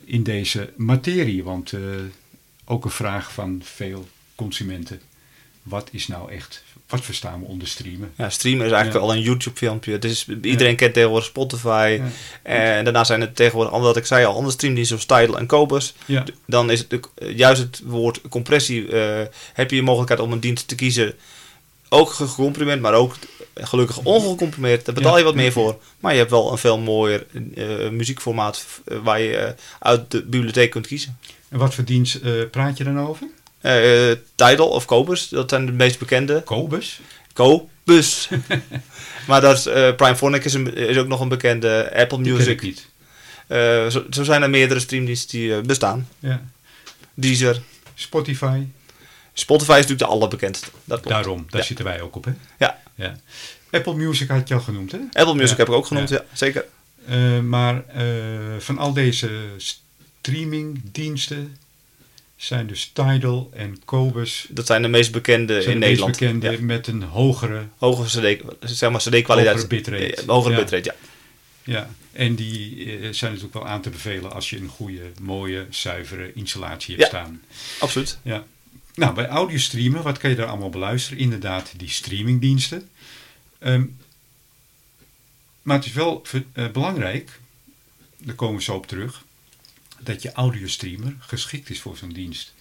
in 0.04 0.22
deze 0.22 0.70
materie. 0.76 1.44
Want 1.44 1.72
eh, 1.72 1.80
ook 2.64 2.84
een 2.84 2.90
vraag 2.90 3.32
van 3.32 3.60
veel 3.64 4.08
consumenten. 4.34 5.00
Wat 5.62 5.88
is 5.92 6.06
nou 6.08 6.32
echt, 6.32 6.64
wat 6.88 7.00
verstaan 7.04 7.40
we 7.40 7.46
onder 7.46 7.68
streamen? 7.68 8.12
Ja, 8.16 8.30
streamen 8.30 8.66
is 8.66 8.72
eigenlijk 8.72 9.04
Ja. 9.04 9.10
al 9.10 9.16
een 9.16 9.22
YouTube-filmpje. 9.22 9.98
Dus 9.98 10.26
iedereen 10.42 10.76
kent 10.76 10.94
tegenwoordig 10.94 11.28
Spotify. 11.28 11.98
Ja. 12.00 12.08
En 12.42 12.84
daarna 12.84 13.04
zijn 13.04 13.20
het 13.20 13.36
tegenwoordig, 13.36 13.72
wat 13.78 13.96
ik 13.96 14.06
zei 14.06 14.24
al, 14.24 14.34
andere 14.34 14.52
streamdiensten 14.52 15.00
zoals 15.00 15.20
Tidal 15.22 15.40
en 15.40 15.46
Kobus. 15.46 15.94
Ja, 16.06 16.24
Dan 16.46 16.70
is 16.70 16.78
het 16.78 16.90
de- 16.90 17.32
juist 17.34 17.60
het 17.62 17.80
woord 17.84 18.20
compressie. 18.28 18.88
eh, 18.88 19.26
heb 19.52 19.70
je 19.70 19.76
de 19.76 19.82
mogelijkheid 19.82 20.20
om 20.20 20.32
een 20.32 20.40
dienst 20.40 20.68
te 20.68 20.74
kiezen. 20.74 21.14
Ook 21.88 22.10
gecomprimeerd, 22.12 22.80
maar 22.80 22.94
ook 22.94 23.14
gelukkig 23.54 23.98
ongecomprimeerd. 23.98 24.84
Daar 24.84 24.94
betaal 24.94 25.18
je 25.18 25.24
wat 25.24 25.34
meer 25.34 25.52
voor. 25.52 25.78
Maar 26.00 26.12
je 26.12 26.18
hebt 26.18 26.30
wel 26.30 26.52
een 26.52 26.58
veel 26.58 26.78
mooier 26.78 27.26
eh, 27.54 27.88
muziekformaat 27.88 28.66
eh, 28.84 28.98
waar 29.02 29.20
je 29.20 29.36
eh, 29.36 29.52
uit 29.78 30.10
de 30.10 30.22
bibliotheek 30.22 30.70
kunt 30.70 30.86
kiezen. 30.86 31.18
en 31.48 31.58
wat 31.58 31.74
voor 31.74 31.84
dienst 31.84 32.20
praat 32.50 32.78
je 32.78 32.84
dan 32.84 33.00
over? 33.00 33.26
Tidal 34.34 34.68
of 34.68 34.84
Kobus, 34.84 35.28
dat 35.28 35.50
zijn 35.50 35.66
de 35.66 35.72
meest 35.72 35.98
bekende. 35.98 36.42
Kobus? 36.44 37.00
Kobus. 37.32 38.28
maar 39.28 39.40
dat 39.40 39.56
is, 39.56 39.62
Prime 39.96 40.16
Phonic 40.16 40.44
is, 40.44 40.54
een, 40.54 40.74
is 40.74 40.96
ook 40.96 41.06
nog 41.06 41.20
een 41.20 41.28
bekende. 41.28 41.92
Apple 41.94 42.22
Die 42.22 42.32
Music. 42.32 42.48
ik 42.48 42.62
niet. 42.62 42.86
Zo, 43.92 44.04
zo 44.10 44.22
zijn 44.22 44.42
er 44.42 44.50
meerdere 44.50 44.80
streamdiensten 44.80 45.38
die 45.38 45.60
bestaan. 45.60 46.08
Ja. 46.18 46.42
Deezer. 47.14 47.60
Spotify, 47.94 48.62
Spotify 49.32 49.70
is 49.70 49.76
natuurlijk 49.76 49.98
de 50.10 50.16
allerbekendste. 50.16 50.66
Dat 50.84 51.00
klopt. 51.00 51.08
daarom, 51.16 51.46
daar 51.50 51.60
Ja. 51.60 51.66
zitten 51.66 51.84
wij 51.84 52.00
ook 52.00 52.16
op, 52.16 52.24
hè? 52.24 52.32
Ja. 52.58 52.82
ja. 52.94 53.16
Apple 53.70 53.94
Music 53.94 54.28
had 54.28 54.48
je 54.48 54.54
al 54.54 54.60
genoemd, 54.60 54.92
hè? 54.92 54.98
Apple 55.12 55.34
Music 55.34 55.56
heb 55.56 55.68
ik 55.68 55.74
ook 55.74 55.86
genoemd, 55.86 56.08
Ja. 56.08 56.24
zeker. 56.32 56.64
Eh, 57.06 57.38
maar 57.40 57.86
eh, 57.86 58.04
van 58.58 58.78
al 58.78 58.92
deze 58.92 59.30
streamingdiensten 60.20 61.56
zijn 62.36 62.66
dus 62.66 62.90
Tidal 62.92 63.50
en 63.54 63.82
Kobus 63.84 64.46
Dat 64.50 64.66
zijn 64.66 64.82
de 64.82 64.88
meest 64.88 65.12
bekende 65.12 65.54
in 65.54 65.60
de 65.70 65.74
Nederland. 65.78 66.20
meest 66.20 66.32
bekende 66.40 66.62
met 66.62 66.86
een 66.86 67.02
hogere, 67.02 67.62
Hogere 67.78 68.36
CD, 68.36 68.42
zeg 68.60 68.90
maar 68.90 69.00
CD-kwaliteit. 69.00 69.54
Hogere 69.56 69.66
bitrate. 69.66 70.14
Eh, 70.14 70.26
Hogere 70.28 70.54
Ja. 70.54 70.60
bitrate, 70.60 70.94
ja. 71.64 71.72
ja. 71.72 71.90
En 72.12 72.34
die 72.34 72.84
zijn 73.14 73.32
natuurlijk 73.32 73.54
wel 73.54 73.66
aan 73.66 73.82
te 73.82 73.90
bevelen 73.90 74.32
als 74.32 74.50
je 74.50 74.56
een 74.58 74.68
goede, 74.68 75.00
mooie, 75.20 75.66
zuivere 75.70 76.32
installatie 76.34 76.96
hebt 76.96 77.10
Ja. 77.12 77.18
staan. 77.18 77.42
Absoluut. 77.78 78.18
Ja. 78.22 78.44
Nou, 78.94 79.14
bij 79.14 79.26
audiostreamen, 79.26 80.02
wat 80.02 80.18
kan 80.18 80.30
je 80.30 80.36
daar 80.36 80.46
allemaal 80.46 80.70
beluisteren? 80.70 81.18
Inderdaad, 81.18 81.72
die 81.76 81.88
streamingdiensten. 81.88 82.90
Ehm, 83.58 83.86
maar 85.62 85.76
het 85.76 85.86
is 85.86 85.92
wel 85.92 86.26
eh, 86.52 86.70
belangrijk, 86.70 87.40
daar 88.18 88.34
komen 88.34 88.56
we 88.56 88.62
zo 88.62 88.74
op 88.74 88.86
terug, 88.86 89.24
dat 90.00 90.22
je 90.22 90.32
audiostreamer 90.32 91.16
geschikt 91.18 91.70
is 91.70 91.80
voor 91.80 91.96
zo'n 91.96 92.12
dienst. 92.12 92.54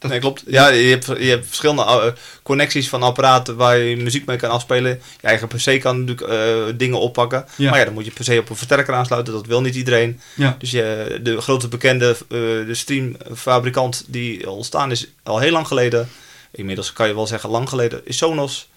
Ja. 0.00 0.08
Dat- 0.08 0.10
nee, 0.10 0.20
klopt. 0.20 0.42
Ja, 0.46 0.68
je 0.68 0.90
hebt, 0.90 1.06
je 1.06 1.28
hebt 1.28 1.46
verschillende 1.46 1.82
eh, 1.82 2.06
connecties 2.42 2.88
van 2.88 3.02
apparaten 3.02 3.56
waar 3.56 3.78
je 3.78 3.96
muziek 3.96 4.26
mee 4.26 4.36
kan 4.36 4.50
afspelen. 4.50 5.00
Je 5.20 5.26
eigen 5.26 5.48
PC 5.48 5.80
kan 5.80 6.04
natuurlijk 6.04 6.32
eh, 6.32 6.74
dingen 6.78 7.00
oppakken. 7.00 7.46
Ja. 7.56 7.70
Maar 7.70 7.78
ja, 7.78 7.84
dan 7.84 7.94
moet 7.94 8.04
je 8.04 8.10
per 8.10 8.24
se 8.24 8.38
op 8.38 8.50
een 8.50 8.56
versterker 8.56 8.94
aansluiten. 8.94 9.32
Dat 9.32 9.46
wil 9.46 9.60
niet 9.60 9.74
iedereen. 9.74 10.20
Ja, 10.34 10.56
Dus 10.58 10.70
je, 10.70 11.18
de 11.22 11.40
grote 11.40 11.68
bekende 11.68 12.10
eh, 12.20 12.38
de 12.66 12.74
streamfabrikant 12.74 14.04
die 14.06 14.50
ontstaan 14.50 14.90
is 14.90 15.06
al 15.22 15.38
heel 15.38 15.52
lang 15.52 15.66
geleden. 15.66 16.08
Inmiddels 16.50 16.92
kan 16.92 17.08
je 17.08 17.14
wel 17.14 17.26
zeggen 17.26 17.50
lang 17.50 17.68
geleden. 17.68 18.00
Is 18.04 18.16
Sonos. 18.16 18.68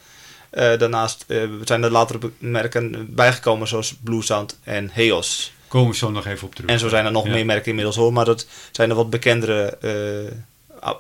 Eh, 0.50 0.78
daarnaast 0.78 1.26
zijn 1.64 1.84
er 1.84 1.92
latere 1.92 2.20
merken 2.38 3.06
bijgekomen 3.16 3.68
zoals 3.68 3.96
Blue 4.04 4.22
Sound 4.24 4.60
en 4.64 4.90
Heos. 4.94 5.54
komen 5.68 5.90
we 5.92 5.96
zo 5.98 6.12
nog 6.12 6.26
even 6.28 6.48
op 6.48 6.56
terug. 6.56 6.70
En 6.70 6.80
zo 6.80 6.88
zijn 6.90 7.06
er 7.06 7.12
nog 7.12 7.26
Ja. 7.26 7.32
meer 7.32 7.46
merken 7.46 7.70
inmiddels 7.70 7.96
hoor. 7.96 8.14
Maar 8.14 8.26
dat 8.26 8.46
zijn 8.72 8.90
er 8.90 8.96
wat 8.96 9.10
bekendere 9.10 9.78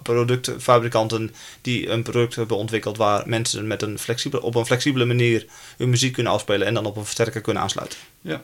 productfabrikanten 0.04 1.34
die 1.62 1.90
een 1.90 2.04
product 2.04 2.36
hebben 2.36 2.58
ontwikkeld 2.58 2.98
waar 2.98 3.30
mensen 3.30 3.68
met 3.68 3.82
een 3.82 4.00
flexibele, 4.00 4.42
op 4.42 4.56
een 4.56 4.66
flexibele 4.66 5.06
manier 5.06 5.46
hun 5.78 5.90
muziek 5.90 6.14
kunnen 6.14 6.32
afspelen 6.32 6.68
en 6.68 6.74
dan 6.74 6.86
op 6.86 6.96
een 6.98 7.04
versterker 7.04 7.42
kunnen 7.42 7.62
aansluiten. 7.64 8.00
Ja. 8.22 8.42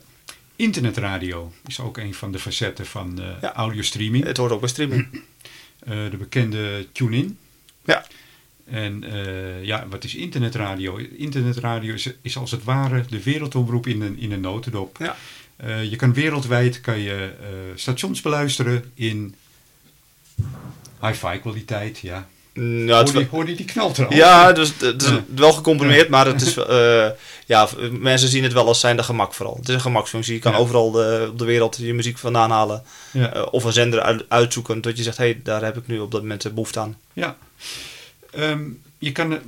Internetradio 0.56 1.52
is 1.68 1.80
ook 1.80 1.98
een 1.98 2.14
van 2.14 2.32
de 2.32 2.40
facetten 2.40 2.86
van 2.86 3.22
eh 3.22 3.28
Ja. 3.42 3.54
audiostreaming. 3.54 4.24
Het 4.24 4.38
hoort 4.38 4.52
ook 4.52 4.60
bij 4.60 4.70
streaming. 4.70 5.08
Eh, 5.80 5.94
de 6.12 6.18
bekende 6.18 6.88
TuneIn. 6.92 7.38
Ja. 7.86 8.06
En 8.66 9.04
eh, 9.04 9.64
ja, 9.64 9.88
wat 9.90 10.04
is 10.04 10.16
internetradio? 10.16 10.98
Internetradio 11.18 11.94
is, 11.94 12.10
is 12.22 12.38
als 12.38 12.52
het 12.52 12.64
ware 12.64 13.04
de 13.10 13.24
wereldomroep 13.24 13.88
in 13.88 14.02
een, 14.02 14.20
in 14.20 14.32
een 14.32 14.42
notendop. 14.42 14.98
Ja. 14.98 15.16
Je 15.82 15.96
kan 15.96 16.14
wereldwijd 16.14 16.82
kan 16.82 17.00
je, 17.00 17.34
stations 17.76 18.22
beluisteren 18.22 18.92
in 18.94 19.36
hi-fi 21.02 21.40
kwaliteit. 21.42 22.00
Ja. 22.00 22.28
Mm, 22.54 22.88
ja, 22.88 22.98
het 22.98 23.08
is 23.08 23.14
hoor, 23.14 23.14
wel- 23.14 23.22
die, 23.22 23.30
hoor 23.32 23.46
die 23.46 23.56
die 23.56 23.66
knalt 23.66 23.98
er 23.98 24.08
al? 24.08 24.14
Ja, 24.14 24.52
dus 24.52 24.74
het 24.80 25.02
is 25.04 25.10
Ja. 25.10 25.24
wel 25.36 25.52
gecomprimeerd, 25.54 26.10
maar 26.10 26.26
het 26.26 26.42
is, 26.42 26.58
eh, 26.58 27.08
ja, 27.46 27.68
mensen 27.92 28.30
zien 28.30 28.44
het 28.44 28.54
wel 28.54 28.68
als 28.68 28.80
zijnde 28.80 29.04
gemak 29.04 29.34
vooral. 29.34 29.56
Het 29.56 29.68
is 29.70 29.74
een 29.74 29.82
gemaksfunctie. 29.82 30.34
Je 30.34 30.40
kan 30.40 30.52
Ja. 30.52 30.58
overal 30.58 30.92
de, 30.92 31.28
op 31.32 31.40
de 31.40 31.46
wereld 31.46 31.78
je 31.82 31.94
muziek 31.94 32.18
vandaan 32.18 32.52
halen. 32.52 32.84
Ja. 33.12 33.34
Eh, 33.34 33.46
of 33.52 33.64
een 33.64 33.74
zender 33.74 34.02
uit- 34.02 34.26
uitzoeken 34.28 34.82
dat 34.82 34.98
je 34.98 35.04
zegt, 35.04 35.18
hé, 35.18 35.24
hey, 35.24 35.40
daar 35.44 35.64
heb 35.64 35.78
ik 35.78 35.88
nu 35.88 36.00
op 36.00 36.12
dat 36.12 36.22
moment 36.22 36.46
eh, 36.46 36.52
behoefte 36.52 36.80
aan. 36.80 36.98
Ja. 37.14 37.38
Ehm, 38.32 38.62
je 38.98 39.12
kan 39.12 39.32
eh, 39.34 39.40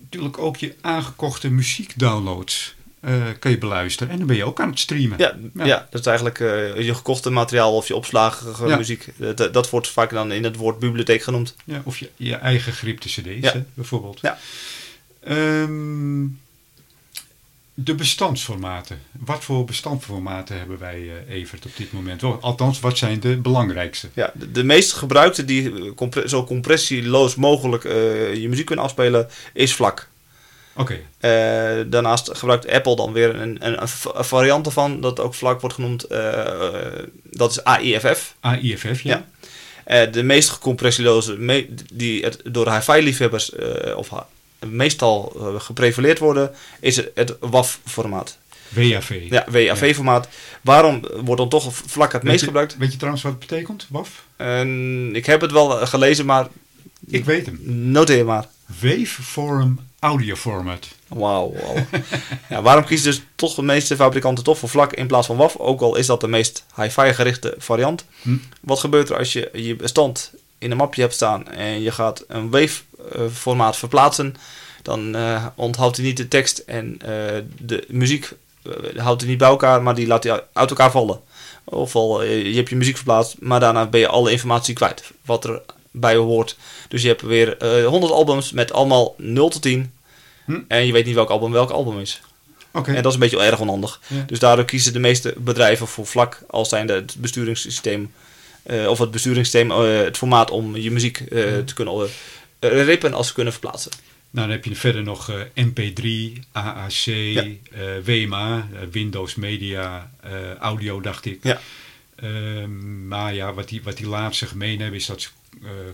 natuurlijk 0.00 0.38
ook 0.38 0.56
je 0.56 0.74
aangekochte 0.80 1.48
muziekdownloads 1.50 2.74
eh 3.00 3.22
kan 3.38 3.50
je 3.50 3.58
beluisteren. 3.58 4.12
En 4.12 4.18
dan 4.18 4.26
ben 4.26 4.36
je 4.36 4.44
ook 4.44 4.60
aan 4.60 4.68
het 4.70 4.78
streamen. 4.78 5.18
Ja, 5.18 5.36
Ja. 5.54 5.64
ja. 5.64 5.86
dat 5.90 6.00
is 6.00 6.06
eigenlijk 6.06 6.40
eh, 6.40 6.80
je 6.80 6.94
gekochte 6.94 7.30
materiaal 7.30 7.76
of 7.76 7.88
je 7.88 7.94
opslagen 7.96 8.68
Ja. 8.68 8.76
muziek. 8.76 9.06
Dat, 9.16 9.52
dat 9.54 9.70
wordt 9.70 9.88
vaak 9.88 10.10
dan 10.10 10.32
in 10.32 10.44
het 10.44 10.56
woord 10.56 10.78
bibliotheek 10.78 11.22
genoemd. 11.22 11.54
Ja, 11.64 11.80
of 11.84 11.98
je, 11.98 12.10
je 12.16 12.34
eigen 12.34 12.72
gripte 12.72 13.08
cd's, 13.08 13.52
hè, 13.52 13.62
bijvoorbeeld. 13.74 14.18
Ja. 14.22 14.38
Ehm, 15.24 16.26
de 17.74 17.94
bestandsformaten. 17.94 19.00
Wat 19.12 19.44
voor 19.44 19.64
bestandsformaten 19.64 20.58
hebben 20.58 20.78
wij, 20.78 21.10
eh, 21.26 21.34
Evert, 21.34 21.66
op 21.66 21.76
dit 21.76 21.92
moment? 21.92 22.22
Althans, 22.40 22.80
wat 22.80 22.98
zijn 22.98 23.20
de 23.20 23.36
belangrijkste? 23.36 24.08
Ja, 24.12 24.32
de, 24.34 24.50
de 24.52 24.64
meest 24.64 24.92
gebruikte 24.92 25.44
die 25.44 25.72
eh, 25.74 25.94
compre- 25.94 26.28
zo 26.28 26.44
compressieloos 26.44 27.34
mogelijk 27.34 27.84
eh, 27.84 28.34
je 28.34 28.48
muziek 28.48 28.66
kunnen 28.66 28.84
afspelen, 28.84 29.28
is 29.52 29.74
vlak. 29.74 30.08
Oké, 30.80 30.98
Eh, 31.18 31.30
daarnaast 31.86 32.30
gebruikt 32.38 32.68
Apple 32.68 32.96
dan 32.96 33.12
weer 33.12 33.34
een, 33.34 33.66
een, 33.66 33.80
een 33.82 33.88
va- 33.88 34.12
een 34.14 34.24
variant 34.24 34.66
ervan, 34.66 35.00
dat 35.00 35.20
ook 35.20 35.34
vlak 35.34 35.60
wordt 35.60 35.74
genoemd. 35.74 36.04
eh, 36.04 36.44
dat 37.22 37.50
is 37.50 37.64
AIFF. 37.64 38.34
AIFF, 38.40 39.00
ja. 39.00 39.16
Ja. 39.16 39.26
Eh, 39.84 40.12
de 40.12 40.22
meest 40.22 40.48
gecompressieloze, 40.50 41.36
me- 41.38 41.68
die 41.92 42.24
het, 42.24 42.40
door 42.44 42.64
de 42.64 42.72
hi-fi-liefhebbers 42.72 43.52
of 43.96 44.08
meestal 44.66 45.36
geprevaleerd 45.58 46.18
worden, 46.18 46.50
is 46.80 46.96
het, 46.96 47.10
het 47.14 47.36
WAV-formaat. 47.40 48.38
WAV. 48.68 49.26
Ja, 49.30 49.44
WAV-formaat. 49.50 50.28
Waarom 50.60 51.00
wordt 51.24 51.36
dan 51.40 51.48
toch 51.48 51.68
vlak 51.86 52.12
het 52.12 52.22
Weet 52.22 52.30
meest 52.30 52.40
je- 52.40 52.46
gebruikt? 52.46 52.76
Weet 52.76 52.90
je 52.92 52.96
trouwens 52.96 53.22
wat 53.24 53.32
het 53.32 53.40
betekent, 53.48 53.86
WAF? 53.90 54.24
En 54.36 55.10
ik 55.14 55.26
heb 55.26 55.40
het 55.40 55.52
wel 55.52 55.68
gelezen, 55.86 56.26
maar 56.26 56.46
Ik 57.06 57.24
weet 57.24 57.46
hem. 57.46 57.60
noteer 57.90 58.24
maar. 58.24 58.46
Waveform 58.78 59.78
Audio 59.98 60.34
Format. 60.34 60.88
Wauw. 61.08 61.54
ja, 62.48 62.62
waarom 62.62 62.84
kiezen 62.84 63.10
dus 63.10 63.22
toch 63.34 63.54
de 63.54 63.62
meeste 63.62 63.96
fabrikanten 63.96 64.44
toch 64.44 64.58
voor 64.58 64.68
vlak 64.68 64.92
in 64.92 65.06
plaats 65.06 65.26
van 65.26 65.36
WAV? 65.36 65.56
Ook 65.56 65.80
al 65.80 65.96
is 65.96 66.06
dat 66.06 66.20
de 66.20 66.28
meest 66.28 66.64
hi-fi 66.76 67.14
gerichte 67.14 67.54
variant. 67.58 68.04
Hm. 68.22 68.36
Wat 68.60 68.78
gebeurt 68.78 69.10
er 69.10 69.18
als 69.18 69.32
je 69.32 69.50
je 69.52 69.76
bestand 69.76 70.32
in 70.58 70.70
een 70.70 70.76
mapje 70.76 71.00
hebt 71.00 71.14
staan 71.14 71.48
en 71.48 71.82
je 71.82 71.90
gaat 71.90 72.24
een 72.28 72.50
wave-formaat 72.50 73.76
verplaatsen? 73.76 74.36
Dan 74.82 75.14
eh, 75.14 75.46
onthoudt 75.54 75.96
hij 75.96 76.06
niet 76.06 76.16
de 76.16 76.28
tekst 76.28 76.58
en 76.58 76.96
eh, 77.00 77.42
de 77.58 77.84
muziek 77.88 78.32
eh, 78.62 79.02
houdt 79.02 79.20
hij 79.20 79.30
niet 79.30 79.38
bij 79.38 79.48
elkaar, 79.48 79.82
maar 79.82 79.94
die 79.94 80.06
laat 80.06 80.24
hij 80.24 80.44
uit 80.52 80.70
elkaar 80.70 80.90
vallen. 80.90 81.20
Ofwel, 81.64 82.22
je 82.22 82.54
hebt 82.54 82.68
je 82.68 82.76
muziek 82.76 82.96
verplaatst, 82.96 83.36
maar 83.38 83.60
daarna 83.60 83.86
ben 83.86 84.00
je 84.00 84.08
alle 84.08 84.30
informatie 84.30 84.74
kwijt. 84.74 85.10
Wat 85.24 85.44
er 85.44 85.62
bij 85.90 86.16
hoort. 86.16 86.56
Dus 86.88 87.02
je 87.02 87.08
hebt 87.08 87.22
weer 87.22 87.56
eh 87.56 87.86
100 87.86 88.12
albums 88.12 88.52
met 88.52 88.72
allemaal 88.72 89.14
0 89.18 89.48
tot 89.48 89.62
10. 89.62 89.92
Hm. 90.44 90.58
En 90.68 90.86
je 90.86 90.92
weet 90.92 91.04
niet 91.06 91.14
welk 91.14 91.30
album 91.30 91.52
welk 91.52 91.70
album 91.70 91.98
is. 92.00 92.20
Oké. 92.72 92.90
En 92.90 93.02
dat 93.02 93.06
is 93.06 93.14
een 93.14 93.20
beetje 93.20 93.40
erg 93.42 93.60
onhandig. 93.60 94.00
Ja. 94.06 94.24
Dus 94.26 94.38
daardoor 94.38 94.64
kiezen 94.64 94.92
de 94.92 94.98
meeste 94.98 95.34
bedrijven 95.38 95.86
voor 95.86 96.06
vlak 96.06 96.42
als 96.48 96.68
zijnde 96.68 96.92
het 96.92 97.14
besturingssysteem. 97.18 98.12
eh, 98.62 98.86
of 98.88 98.98
het 98.98 99.10
besturingssysteem, 99.10 99.70
eh, 99.70 99.96
het 100.04 100.16
formaat 100.16 100.50
om 100.50 100.76
je 100.76 100.90
muziek 100.90 101.18
eh, 101.20 101.26
te 101.64 101.74
kunnen 101.74 102.08
eh, 102.58 102.84
rippen 102.84 103.12
als 103.14 103.26
ze 103.26 103.32
kunnen 103.34 103.52
verplaatsen. 103.52 103.90
Nou, 104.30 104.46
dan 104.46 104.56
heb 104.56 104.64
je 104.64 104.76
verder 104.76 105.02
nog 105.02 105.30
eh, 105.30 105.64
MP3, 105.66 106.38
AAC, 106.52 107.06
eh, 107.06 107.44
WMA, 108.04 108.68
eh, 108.72 108.80
Windows 108.90 109.34
Media, 109.34 110.10
eh, 110.20 110.30
Audio, 110.58 111.00
dacht 111.00 111.24
ik. 111.24 111.38
Ja. 111.42 111.60
Ehm, 112.16 113.08
maar 113.08 113.34
ja, 113.34 113.54
wat 113.54 113.68
die, 113.68 113.82
wat 113.82 113.96
die 113.96 114.08
laatste 114.08 114.46
gemeen 114.46 114.80
hebben, 114.80 114.98
is 114.98 115.06
dat 115.06 115.22
ze 115.22 115.28
eh, 115.28 115.39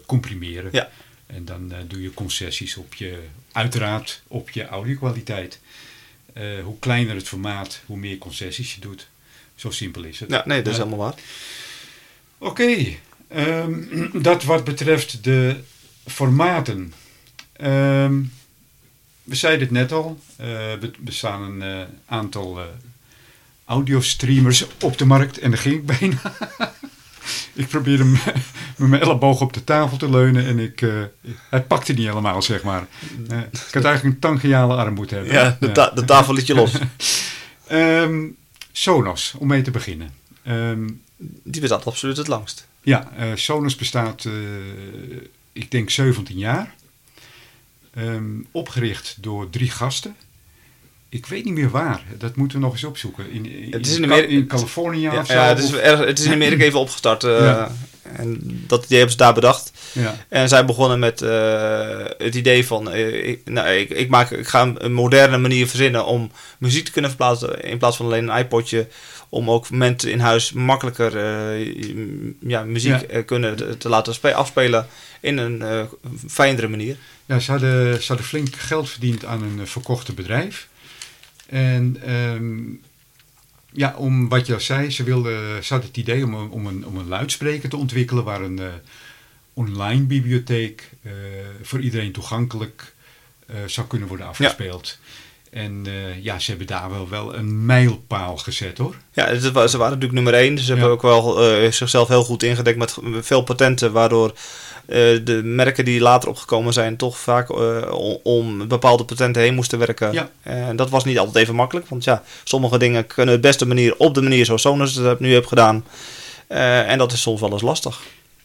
comprimeren. 0.06 0.68
Ja. 0.72 0.90
En 1.26 1.44
dan 1.44 1.72
eh, 1.72 1.78
doe 1.86 2.02
je 2.02 2.14
concessies 2.14 2.76
op 2.76 2.94
je, 2.94 3.22
uiteraard 3.52 4.22
op 4.26 4.50
je 4.50 4.66
audiokwaliteit. 4.66 5.60
eh, 6.32 6.44
hoe 6.64 6.78
kleiner 6.78 7.14
het 7.14 7.28
formaat, 7.28 7.80
hoe 7.86 7.96
meer 7.96 8.18
concessies 8.18 8.74
je 8.74 8.80
doet. 8.80 9.08
Zo 9.54 9.70
simpel 9.70 10.02
is 10.04 10.20
het. 10.20 10.30
Ja, 10.30 10.42
nee, 10.46 10.62
dat 10.62 10.72
is 10.72 10.78
helemaal 10.78 10.98
waar. 10.98 11.14
Oké, 12.38 12.86
ehm, 13.28 14.20
dat 14.22 14.44
wat 14.44 14.64
betreft 14.64 15.24
de 15.24 15.56
formaten. 16.06 16.92
Ehm, 17.52 18.22
we 19.22 19.34
zeiden 19.34 19.60
het 19.60 19.70
net 19.70 19.92
al, 19.92 20.20
eh, 20.36 20.82
er 20.82 20.90
bestaan 20.98 21.42
een 21.42 21.62
eh, 21.62 21.86
aantal 22.06 22.58
eh 22.60 22.64
audiostreamers 23.64 24.66
op 24.80 24.98
de 24.98 25.04
markt 25.04 25.38
en 25.38 25.50
daar 25.50 25.58
ging 25.60 25.74
ik 25.74 25.86
bijna. 25.86 26.18
ik 27.54 27.68
probeerde 27.68 28.04
m- 28.04 28.10
met 28.76 28.88
mijn 28.90 29.02
elleboog 29.02 29.40
op 29.40 29.52
de 29.52 29.64
tafel 29.64 29.96
te 29.96 30.10
leunen 30.10 30.46
en 30.46 30.58
ik, 30.58 30.82
eh, 30.82 30.90
hij 31.50 31.62
pakte 31.62 31.92
niet 31.92 32.06
helemaal, 32.06 32.42
zeg 32.42 32.62
maar. 32.62 32.86
Eh, 33.28 33.38
ik 33.38 33.74
had 33.74 33.84
eigenlijk 33.84 34.04
een 34.14 34.18
tangentiale 34.18 34.74
arm 34.74 34.94
moeten 34.94 35.16
hebben. 35.16 35.34
Ja, 35.34 35.56
de, 35.60 35.72
ta- 35.72 35.90
de 35.90 36.04
tafel 36.04 36.34
liet 36.34 36.46
je 36.46 36.54
los. 36.54 36.72
Ehm, 37.66 38.24
Sonos, 38.72 39.34
om 39.38 39.46
mee 39.46 39.62
te 39.62 39.70
beginnen. 39.70 40.14
Ehm, 40.42 40.88
Die 41.42 41.60
bestaat 41.60 41.86
absoluut 41.86 42.16
het 42.16 42.28
langst. 42.28 42.66
ja, 42.82 43.10
eh, 43.16 43.26
Sonos 43.34 43.76
bestaat, 43.76 44.28
ik 45.52 45.70
denk 45.70 45.90
17 45.90 46.38
jaar. 46.38 46.74
Ehm, 47.94 48.24
opgericht 48.50 49.16
door 49.20 49.50
drie 49.50 49.70
gasten. 49.70 50.16
Ik 51.16 51.26
weet 51.26 51.44
niet 51.44 51.54
meer 51.54 51.70
waar. 51.70 52.02
Dat 52.18 52.36
moeten 52.36 52.58
we 52.58 52.64
nog 52.64 52.72
eens 52.72 52.84
opzoeken. 52.84 53.30
In, 53.30 53.46
in, 53.62 53.72
Het 53.72 53.86
is 53.86 53.96
in 53.98 54.28
in, 54.28 54.46
Californië 54.46 55.00
Ja, 55.00 55.18
of 55.20 55.26
zo? 55.26 55.32
ja, 55.32 55.44
het, 55.48 55.58
is 55.58 55.74
erg, 55.74 56.04
het 56.04 56.18
is 56.18 56.24
in 56.24 56.32
Amerika 56.32 56.64
even 56.64 56.78
opgestart. 56.78 57.24
eh, 57.24 57.38
Ja. 57.38 57.70
En 58.16 58.40
dat 58.66 58.84
idee 58.84 58.98
hebben 58.98 59.16
ze 59.16 59.22
daar 59.22 59.34
bedacht. 59.34 59.72
ja. 59.92 60.16
En 60.28 60.48
zij 60.48 60.64
begonnen 60.64 60.98
met 60.98 61.22
eh, 61.22 62.04
het 62.18 62.34
idee 62.34 62.66
van... 62.66 62.90
eh, 62.90 63.28
ik, 63.28 63.40
nou, 63.44 63.68
ik, 63.68 63.90
ik, 63.90 64.08
maak, 64.08 64.30
ik 64.30 64.46
ga 64.46 64.72
een 64.78 64.92
moderne 64.92 65.38
manier 65.38 65.66
verzinnen 65.68 66.06
om 66.06 66.30
muziek 66.58 66.84
te 66.84 66.90
kunnen 66.92 67.10
verplaatsen... 67.10 67.62
in 67.64 67.78
plaats 67.78 67.96
van 67.96 68.06
alleen 68.06 68.28
een 68.28 68.38
iPodje... 68.38 68.86
om 69.28 69.50
ook 69.50 69.70
mensen 69.70 70.10
in 70.10 70.20
huis 70.20 70.52
makkelijker 70.52 71.18
ja, 72.40 72.62
muziek 72.64 73.22
kunnen 73.26 73.56
te, 73.56 73.76
te 73.78 73.88
laten 73.88 74.14
spe- 74.14 74.34
afspelen... 74.34 74.86
in 75.20 75.38
een 75.38 75.62
fijnere 76.28 76.68
manier. 76.68 76.96
Ja, 77.26 77.38
ze 77.38 77.50
hadden, 77.50 78.02
ze 78.02 78.06
hadden 78.08 78.26
flink 78.26 78.56
geld 78.56 78.90
verdiend 78.90 79.24
aan 79.24 79.42
een 79.42 79.66
verkochte 79.66 80.12
bedrijf. 80.12 80.68
En 81.46 81.96
ehm, 82.02 82.58
ja, 83.72 83.94
om 83.96 84.28
wat 84.28 84.46
je 84.46 84.54
al 84.54 84.60
zei, 84.60 84.90
ze, 84.90 85.02
wilden, 85.04 85.64
ze 85.64 85.72
hadden 85.72 85.88
het 85.88 85.98
idee 85.98 86.24
om, 86.24 86.34
een- 86.34 86.50
om, 86.50 86.66
een, 86.66 86.86
om 86.86 86.96
een 86.96 87.08
luidspreker 87.08 87.68
te 87.68 87.76
ontwikkelen 87.76 88.24
waar 88.24 88.40
een 88.40 88.58
eh, 88.58 88.66
online 89.54 90.02
bibliotheek 90.04 90.90
eh, 91.02 91.12
voor 91.62 91.80
iedereen 91.80 92.12
toegankelijk 92.12 92.94
eh, 93.46 93.56
zou 93.66 93.86
kunnen 93.86 94.08
worden 94.08 94.26
afgespeeld. 94.26 94.98
En 95.50 95.86
ja, 96.22 96.38
ze 96.38 96.48
hebben 96.50 96.66
daar 96.66 96.90
wel, 96.90 97.08
wel 97.08 97.34
een 97.34 97.66
mijlpaal 97.66 98.36
gezet 98.36 98.78
hoor. 98.78 98.96
Ja, 99.12 99.24
wa- 99.52 99.66
ze 99.66 99.76
waren 99.78 99.98
natuurlijk 99.98 100.12
nummer 100.12 100.34
één. 100.34 100.58
Ze 100.58 100.72
hebben 100.72 100.90
ook 100.90 101.02
wel 101.02 101.36
zichzelf 101.72 102.08
heel 102.08 102.24
goed 102.24 102.42
ingedekt 102.42 102.78
met 102.78 102.96
veel 103.20 103.42
patenten, 103.42 103.92
waardoor 103.92 104.34
de 104.86 105.40
merken 105.44 105.84
die 105.84 106.00
later 106.00 106.28
opgekomen 106.28 106.72
zijn 106.72 106.96
toch 106.96 107.18
vaak 107.18 107.50
eh, 107.50 107.92
om, 108.22 108.68
bepaalde 108.68 109.04
patenten 109.04 109.42
heen 109.42 109.54
moesten 109.54 109.78
werken. 109.78 110.12
Ja. 110.12 110.30
En 110.42 110.76
dat 110.76 110.90
was 110.90 111.04
niet 111.04 111.18
altijd 111.18 111.36
even 111.36 111.54
makkelijk, 111.54 111.88
want 111.88 112.04
ja, 112.04 112.22
sommige 112.44 112.78
dingen 112.78 113.06
kunnen 113.06 113.34
het 113.34 113.42
beste 113.42 113.66
manier 113.66 113.94
op 113.96 114.14
de 114.14 114.22
manier 114.22 114.44
zoals 114.44 114.62
Sonos 114.62 114.94
het 114.94 115.20
nu 115.20 115.32
heeft 115.32 115.48
gedaan. 115.48 115.84
Eh, 116.46 116.90
en 116.90 116.98
dat 116.98 117.12
is 117.12 117.20
soms 117.20 117.40
wel 117.40 117.52
eens 117.52 117.62
lastig. 117.62 118.00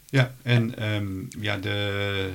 Ja, 0.09 0.31
en 0.43 0.73
ehm, 0.77 1.43
ja, 1.43 1.57
de, 1.57 2.29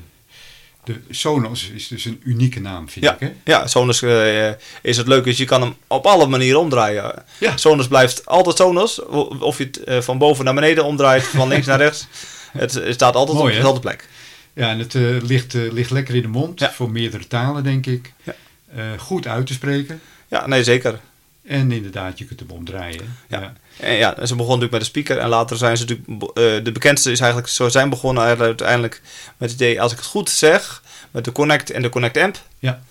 de 0.84 1.00
Sonos 1.10 1.70
is 1.74 1.88
dus 1.88 2.04
een 2.04 2.20
unieke 2.24 2.60
naam 2.60 2.88
vind 2.88 3.04
Ja. 3.04 3.12
ik 3.12 3.20
hè? 3.20 3.32
Ja, 3.44 3.66
Sonos 3.66 4.02
eh, 4.02 4.48
is 4.82 4.96
het 4.96 5.06
leuke, 5.06 5.28
is 5.28 5.38
je 5.38 5.44
kan 5.44 5.60
hem 5.60 5.74
op 5.86 6.06
alle 6.06 6.26
manieren 6.26 6.60
omdraaien. 6.60 7.24
Ja. 7.38 7.56
Sonos 7.56 7.88
blijft 7.88 8.26
altijd 8.26 8.56
Sonos, 8.56 9.02
of 9.40 9.58
je 9.58 9.64
het 9.64 9.84
eh, 9.84 10.00
van 10.00 10.18
boven 10.18 10.44
naar 10.44 10.54
beneden 10.54 10.84
omdraait, 10.84 11.26
van 11.26 11.48
links 11.48 11.66
naar 11.66 11.78
rechts. 11.78 12.06
Het, 12.58 12.74
het 12.74 12.94
staat 12.94 13.14
altijd 13.14 13.38
Mooi, 13.38 13.50
op 13.50 13.56
dezelfde 13.56 13.80
plek. 13.80 14.08
Ja, 14.56 14.70
en 14.70 14.78
het 14.78 14.94
eh, 14.94 15.02
ligt, 15.22 15.54
eh, 15.54 15.72
ligt 15.72 15.90
lekker 15.90 16.14
in 16.14 16.22
de 16.22 16.28
mond 16.28 16.60
Ja. 16.60 16.72
voor 16.72 16.90
meerdere 16.90 17.26
talen, 17.26 17.64
denk 17.64 17.86
ik. 17.86 18.12
Ja. 18.22 18.34
Eh, 18.74 18.84
goed 18.98 19.26
uit 19.26 19.46
te 19.46 19.52
spreken. 19.52 20.00
Ja, 20.28 20.46
nee, 20.46 20.64
zeker. 20.64 21.00
En 21.46 21.72
inderdaad, 21.72 22.18
je 22.18 22.24
kunt 22.24 22.40
hem 22.40 22.50
omdraaien. 22.50 23.16
Ja. 23.28 23.52
En 23.80 23.94
ja, 23.94 24.10
ze 24.10 24.16
begonnen 24.16 24.36
natuurlijk 24.46 24.70
met 24.70 24.80
de 24.80 24.86
speaker 24.86 25.18
en 25.18 25.28
later 25.28 25.56
zijn 25.56 25.76
ze 25.76 25.84
natuurlijk... 25.84 26.64
de 26.64 26.72
bekendste 26.72 27.10
is 27.10 27.20
eigenlijk, 27.20 27.52
zo 27.52 27.68
zijn 27.68 27.90
begonnen 27.90 28.38
uiteindelijk 28.38 29.00
met 29.36 29.50
het 29.50 29.60
idee, 29.60 29.80
als 29.80 29.92
ik 29.92 29.98
het 29.98 30.06
goed 30.06 30.30
zeg, 30.30 30.82
met 31.10 31.24
de 31.24 31.32
Connect 31.32 31.70
en 31.70 31.82
de 31.82 31.88
Connect 31.88 32.16
Amp. 32.16 32.38
Ja. 32.58 32.82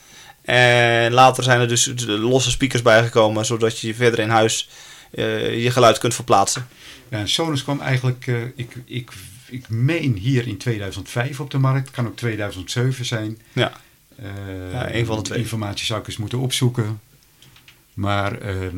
En 0.42 1.14
later 1.14 1.44
zijn 1.44 1.60
er 1.60 1.68
dus 1.68 1.94
losse 2.06 2.52
speakers 2.52 2.82
bijgekomen, 2.82 3.46
zodat 3.46 3.80
je 3.80 3.96
verder 3.96 4.20
in 4.20 4.30
huis 4.30 4.70
je 5.52 5.70
geluid 5.72 5.98
kunt 5.98 6.14
verplaatsen. 6.14 6.68
Ja, 7.10 7.18
en 7.18 7.30
Sonos 7.30 7.64
kwam 7.64 7.82
eigenlijk, 7.82 8.32
ik, 8.56 8.76
ik, 8.86 9.12
ik 9.46 9.70
meen 9.70 10.16
hier 10.18 10.48
in 10.48 10.58
2005 10.58 11.40
op 11.40 11.52
de 11.52 11.58
markt. 11.58 11.92
Kan 11.92 12.08
ook 12.08 12.16
2007 12.18 13.06
zijn. 13.06 13.40
Ja. 13.54 13.82
Ja, 14.72 14.88
één 14.88 15.06
van 15.06 15.16
de 15.16 15.22
twee. 15.22 15.40
Informatie 15.40 15.86
zou 15.86 16.00
ik 16.00 16.08
eens 16.08 16.18
moeten 16.18 16.40
opzoeken. 16.40 17.00
Maar 17.94 18.42
ehm 18.42 18.78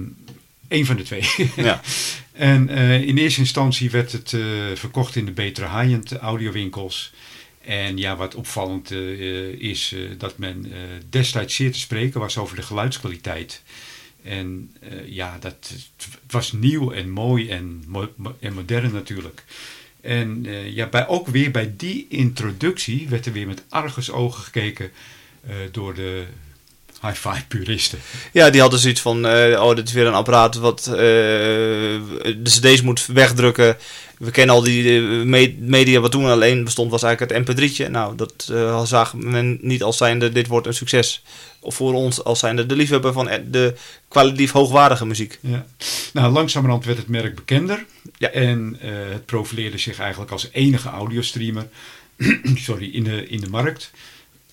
één 0.67 0.85
van 0.85 0.95
de 0.95 1.03
twee. 1.03 1.23
Ja. 1.55 1.81
En 2.31 2.69
eh, 2.69 3.01
in 3.01 3.17
eerste 3.17 3.39
instantie 3.39 3.89
werd 3.89 4.11
het 4.11 4.33
eh, 4.33 4.41
verkocht 4.73 5.15
in 5.15 5.25
de 5.25 5.31
betere 5.31 5.79
high-end 5.79 6.11
audiowinkels. 6.17 7.13
En 7.61 7.97
ja, 7.97 8.15
wat 8.15 8.35
opvallend 8.35 8.91
is 9.57 9.95
dat 10.17 10.37
men 10.37 10.71
destijds 11.09 11.55
zeer 11.55 11.71
te 11.71 11.79
spreken 11.79 12.19
was 12.19 12.37
over 12.37 12.55
de 12.55 12.61
geluidskwaliteit. 12.61 13.61
En 14.23 14.75
ja, 15.05 15.37
dat 15.39 15.71
het 15.95 16.07
was 16.29 16.51
nieuw 16.51 16.91
en 16.91 17.09
mooi 17.09 17.49
en, 17.49 17.83
mo- 17.87 18.13
en 18.39 18.53
modern 18.53 18.91
natuurlijk. 18.91 19.43
En 20.07 20.45
eh, 20.45 20.75
ja, 20.75 20.87
bij, 20.87 21.07
ook 21.07 21.27
weer 21.27 21.51
bij 21.51 21.73
die 21.77 22.05
introductie 22.09 23.09
werd 23.09 23.25
er 23.25 23.31
weer 23.31 23.47
met 23.47 23.63
argusogen 23.69 24.43
gekeken 24.43 24.91
eh, 25.47 25.55
door 25.71 25.93
de 25.93 26.25
hi-fi 27.01 27.45
puristen. 27.47 27.99
Ja, 28.31 28.49
die 28.49 28.61
hadden 28.61 28.79
zoiets 28.79 29.01
van, 29.01 29.27
eh, 29.27 29.61
oh, 29.63 29.75
dit 29.75 29.87
is 29.87 29.93
weer 29.93 30.05
een 30.05 30.13
apparaat 30.13 30.55
wat 30.55 30.87
eh, 30.87 30.93
de 30.93 32.39
cd's 32.43 32.81
moet 32.81 33.05
wegdrukken. 33.05 33.77
We 34.17 34.31
kennen 34.31 34.55
al 34.55 34.61
die 34.61 34.97
eh, 34.97 35.23
me- 35.23 35.55
media 35.59 35.99
wat 35.99 36.11
toen 36.11 36.25
alleen 36.25 36.63
bestond, 36.63 36.91
was 36.91 37.03
eigenlijk 37.03 37.47
het 37.47 37.59
mp3'tje. 37.59 37.91
Nou, 37.91 38.15
dat 38.15 38.53
zagen 38.87 39.31
men 39.31 39.57
niet 39.61 39.83
als 39.83 39.97
zijnde, 39.97 40.31
dit 40.31 40.47
wordt 40.47 40.67
een 40.67 40.73
succes. 40.73 41.23
Of 41.59 41.75
voor 41.75 41.93
ons 41.93 42.23
als 42.23 42.39
zijnde 42.39 42.65
de 42.65 42.75
liefhebber 42.75 43.13
van 43.13 43.29
de 43.51 43.73
kwalitatief 44.07 44.51
hoogwaardige 44.51 45.05
muziek. 45.05 45.39
Ja. 45.41 45.65
Nou, 46.13 46.33
langzamerhand 46.33 46.85
werd 46.85 46.97
het 46.97 47.07
merk 47.07 47.35
bekender. 47.35 47.85
Ja. 48.17 48.29
En 48.29 48.77
het 48.79 49.25
profileerde 49.25 49.77
zich 49.77 49.99
eigenlijk 49.99 50.31
als 50.31 50.49
enige 50.51 50.89
audiostreamer 50.89 51.67
sorry, 52.67 52.89
in, 52.93 53.03
de, 53.03 53.27
in 53.27 53.39
de 53.39 53.49
markt. 53.49 53.91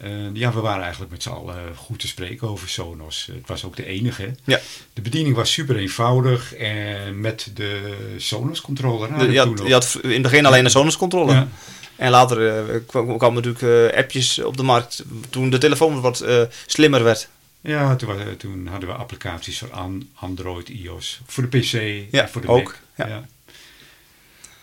Eh, 0.04 0.10
ja, 0.32 0.52
we 0.52 0.60
waren 0.60 0.82
eigenlijk 0.82 1.12
met 1.12 1.22
z'n 1.22 1.28
allen 1.30 1.76
goed 1.76 1.98
te 1.98 2.06
spreken 2.08 2.48
over 2.48 2.68
Sonos. 2.68 3.28
Het 3.32 3.46
was 3.48 3.64
ook 3.64 3.76
de 3.76 3.84
enige. 3.86 4.34
Ja. 4.44 4.60
De 4.92 5.00
bediening 5.00 5.36
was 5.36 5.52
super 5.52 5.76
eenvoudig. 5.76 6.54
En 6.54 7.20
met 7.20 7.50
de 7.54 7.94
Sonos 8.16 8.60
controller. 8.60 9.18
De- 9.18 9.26
we 9.26 9.32
je, 9.32 9.40
toen 9.42 9.56
had, 9.58 9.66
je 9.66 9.72
had 9.72 9.98
in 10.02 10.10
het 10.10 10.22
begin 10.22 10.46
alleen 10.46 10.64
een 10.64 10.70
Sonos 10.70 10.96
controller. 10.96 11.34
Ja. 11.34 11.48
En 11.96 12.10
later 12.10 12.68
eh, 12.68 12.80
kwam- 12.86 13.18
kwamen 13.18 13.42
natuurlijk 13.42 13.92
eh, 13.92 13.98
appjes 13.98 14.38
op 14.38 14.56
de 14.56 14.62
markt 14.62 15.02
toen 15.30 15.50
de 15.50 15.58
telefoon 15.58 16.00
wat 16.00 16.20
eh, 16.20 16.42
slimmer 16.66 17.02
werd. 17.04 17.28
Ja, 17.60 17.96
toen, 17.96 18.36
toen 18.38 18.66
hadden 18.66 18.88
we 18.88 18.94
applicaties 18.94 19.58
voor 19.58 19.70
An- 19.72 20.08
Android, 20.14 20.68
iOS. 20.68 21.20
Voor 21.26 21.48
de 21.50 21.58
PC 21.58 21.72
Ja, 22.10 22.22
en 22.22 22.28
voor 22.28 22.40
de 22.40 22.48
ook, 22.48 22.76
Mac. 22.96 23.08
ja. 23.08 23.24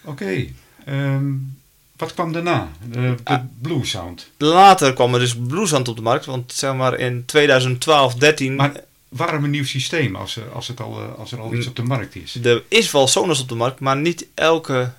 Oké. 0.04 0.46
ehm, 0.86 1.34
wat 2.02 2.14
kwam 2.14 2.32
daarna? 2.34 2.72
De, 2.90 3.00
de 3.02 3.16
Ah. 3.24 3.40
Blue 3.62 3.86
Sound. 3.86 4.28
Later 4.38 4.94
kwam 4.94 5.14
er 5.14 5.20
dus 5.20 5.36
Bluesand 5.38 5.88
op 5.88 5.96
de 5.96 6.02
markt, 6.02 6.26
want 6.26 6.54
zeg 6.54 6.74
maar 6.74 7.00
in 7.00 7.26
2012, 7.26 8.16
13 8.16 8.56
Maar 8.56 8.72
waarom 9.10 9.44
een 9.44 9.50
nieuw 9.50 9.66
systeem 9.66 10.16
als 10.16 10.36
er, 10.36 10.44
als 10.54 10.68
het 10.68 10.80
al, 10.82 11.00
eh, 11.02 11.20
als 11.20 11.32
er 11.32 11.40
al 11.40 11.54
iets 11.54 11.68
op 11.68 11.76
de 11.76 11.84
markt 11.84 12.16
is? 12.16 12.36
Er 12.44 12.64
is 12.68 12.92
wel 12.92 13.08
Sonos 13.08 13.42
op 13.42 13.50
de 13.50 13.56
markt, 13.56 13.80
maar 13.80 13.98
niet 13.98 14.26
elke 14.34 14.92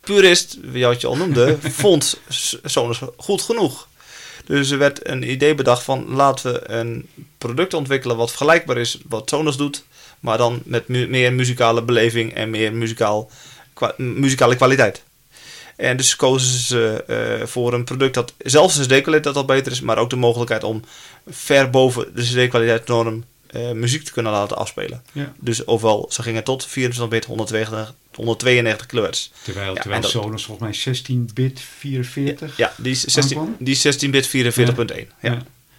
purist, 0.00 0.58
wie 0.62 0.84
wat 0.84 1.00
je 1.00 1.06
al 1.06 1.16
noemde, 1.16 1.56
vond 1.82 2.20
Sonos 2.64 3.00
goed 3.16 3.42
genoeg. 3.42 3.86
Dus 4.46 4.70
er 4.70 4.78
werd 4.78 5.08
een 5.08 5.30
idee 5.30 5.54
bedacht 5.54 5.82
van 5.82 6.06
laten 6.08 6.52
we 6.52 6.70
een 6.70 7.08
product 7.38 7.74
ontwikkelen 7.74 8.16
wat 8.16 8.28
vergelijkbaar 8.28 8.76
is 8.78 8.98
wat 9.08 9.28
Sonos 9.28 9.56
doet, 9.56 9.84
maar 10.20 10.38
dan 10.38 10.60
met 10.64 10.88
mu- 10.88 11.08
meer 11.08 11.32
muzikale 11.32 11.82
beleving 11.82 12.34
en 12.34 12.50
meer 12.50 12.72
muzikaal, 12.72 13.30
kwa- 13.72 13.94
muzikale 13.96 14.56
kwaliteit. 14.56 15.02
En 15.78 15.96
dus 15.96 16.16
kozen 16.16 16.58
ze 16.58 17.04
eh, 17.06 17.46
voor 17.46 17.72
een 17.72 17.84
product 17.84 18.14
dat 18.14 18.32
zelfs 18.38 18.76
de 18.76 18.82
CD-kwaliteit 18.86 19.36
al 19.36 19.44
beter 19.44 19.72
is, 19.72 19.80
maar 19.80 19.98
ook 19.98 20.10
de 20.10 20.16
mogelijkheid 20.16 20.64
om 20.64 20.82
ver 21.30 21.70
boven 21.70 22.14
de 22.14 22.22
CD-kwaliteitsnorm 22.22 23.24
eh, 23.46 23.70
muziek 23.70 24.04
te 24.04 24.12
kunnen 24.12 24.32
laten 24.32 24.56
afspelen. 24.56 25.02
Ja. 25.12 25.32
Dus 25.40 25.64
ofwel, 25.64 26.06
ze 26.10 26.22
gingen 26.22 26.44
tot 26.44 26.66
24 26.66 27.08
bit 27.18 27.24
192, 27.24 27.94
192 28.14 28.86
kHz. 28.86 29.28
Terwijl, 29.42 29.66
Ja, 29.68 29.74
terwijl 29.74 29.94
en 29.94 30.00
dat- 30.00 30.10
Sonos 30.10 30.44
volgens 30.44 30.84
mij 30.84 30.94
16-bit 30.96 31.60
44. 31.78 32.56
Ja, 32.56 32.72
die 32.76 32.92
is 32.92 33.00
16, 33.04 33.38
Aankwam? 33.38 33.56
die 33.58 33.74
is 33.74 33.80
16 33.80 34.10
bit 34.10 34.26
44.1. 34.28 34.30
Ja. 35.20 35.30
Ja. 35.32 35.38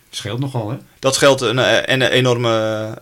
Scheelt 0.10 0.40
nogal, 0.40 0.70
hè? 0.70 0.78
Dat 1.00 1.16
scheelt 1.16 1.42
een, 1.42 1.60
eh, 1.60 1.94
een, 1.96 2.02
enorme, 2.02 2.50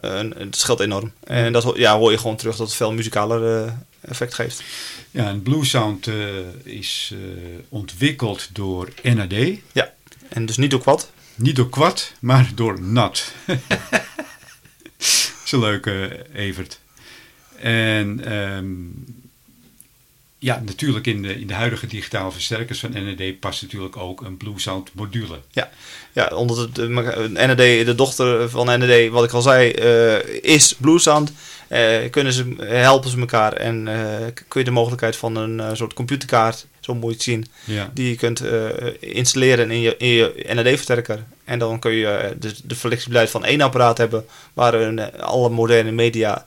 een, 0.01 0.33
het 0.37 0.55
scheelt 0.55 0.79
enorm. 0.79 1.11
En 1.23 1.53
dat 1.53 1.71
ja, 1.75 1.97
hoor 1.97 2.11
je 2.11 2.17
gewoon 2.17 2.35
terug 2.35 2.55
dat 2.55 2.67
het 2.67 2.75
veel 2.75 2.91
muzikaler 2.93 3.73
effect 4.07 4.33
geeft. 4.33 4.63
Ja, 5.11 5.27
en 5.27 5.41
Blue 5.41 5.65
Sound 5.65 6.07
eh, 6.07 6.15
is 6.63 7.13
eh, 7.13 7.19
ontwikkeld 7.69 8.49
door 8.53 8.89
NAD. 9.03 9.33
Ja. 9.71 9.93
En 10.29 10.45
dus 10.45 10.57
niet 10.57 10.71
door 10.71 10.81
kwad. 10.81 11.11
Niet 11.35 11.55
door 11.55 11.69
Quad, 11.69 12.13
maar 12.19 12.51
door 12.55 12.81
Nat. 12.81 13.33
Zo 15.45 15.59
leuk, 15.59 15.85
eh, 15.85 16.03
Evert. 16.33 16.79
En 17.59 18.25
ehm, 18.25 18.75
ja, 20.39 20.61
natuurlijk 20.65 21.07
in 21.07 21.21
de, 21.21 21.39
in 21.39 21.47
de 21.47 21.53
huidige 21.53 21.87
digitale 21.87 22.31
versterkers 22.31 22.79
van 22.79 22.91
NAD 22.91 23.39
past 23.39 23.61
natuurlijk 23.61 23.97
ook 23.97 24.21
een 24.21 24.37
Blue 24.37 24.59
Sound 24.59 24.91
module. 24.93 25.39
Ja, 26.13 26.27
omdat 26.27 26.57
het, 26.57 26.75
de, 26.75 26.87
NAD, 27.29 27.57
de 27.57 27.93
dochter 27.95 28.49
van 28.49 28.65
NAD, 28.65 29.09
wat 29.09 29.23
ik 29.23 29.31
al 29.31 29.41
zei, 29.41 29.71
eh, 29.71 30.43
is 30.43 30.75
Bluesound. 30.77 31.31
Eh 31.67 32.09
kunnen 32.09 32.33
ze, 32.33 32.55
helpen 32.59 33.09
ze 33.09 33.19
elkaar 33.19 33.53
en 33.53 33.87
eh, 33.87 34.25
kun 34.47 34.59
je 34.59 34.65
de 34.65 34.71
mogelijkheid 34.71 35.15
van 35.15 35.35
een 35.35 35.59
eh, 35.59 35.69
soort 35.73 35.93
computerkaart, 35.93 36.65
zo 36.79 36.95
moet 36.95 37.09
je 37.09 37.13
het 37.13 37.23
zien, 37.23 37.45
Ja, 37.63 37.91
die 37.93 38.09
je 38.09 38.15
kunt 38.15 38.41
eh, 38.41 38.69
installeren 38.99 39.71
in 39.71 39.79
je, 39.79 39.97
in 39.97 40.07
je 40.07 40.43
NAD-versterker. 40.53 41.23
En 41.43 41.59
dan 41.59 41.79
kun 41.79 41.91
je 41.91 42.07
eh, 42.07 42.31
de, 42.39 42.53
de 42.63 42.75
flexibiliteit 42.75 43.29
van 43.29 43.45
één 43.45 43.61
apparaat 43.61 43.97
hebben, 43.97 44.25
waarin 44.53 44.99
eh, 44.99 45.19
alle 45.19 45.49
moderne 45.49 45.91
media 45.91 46.45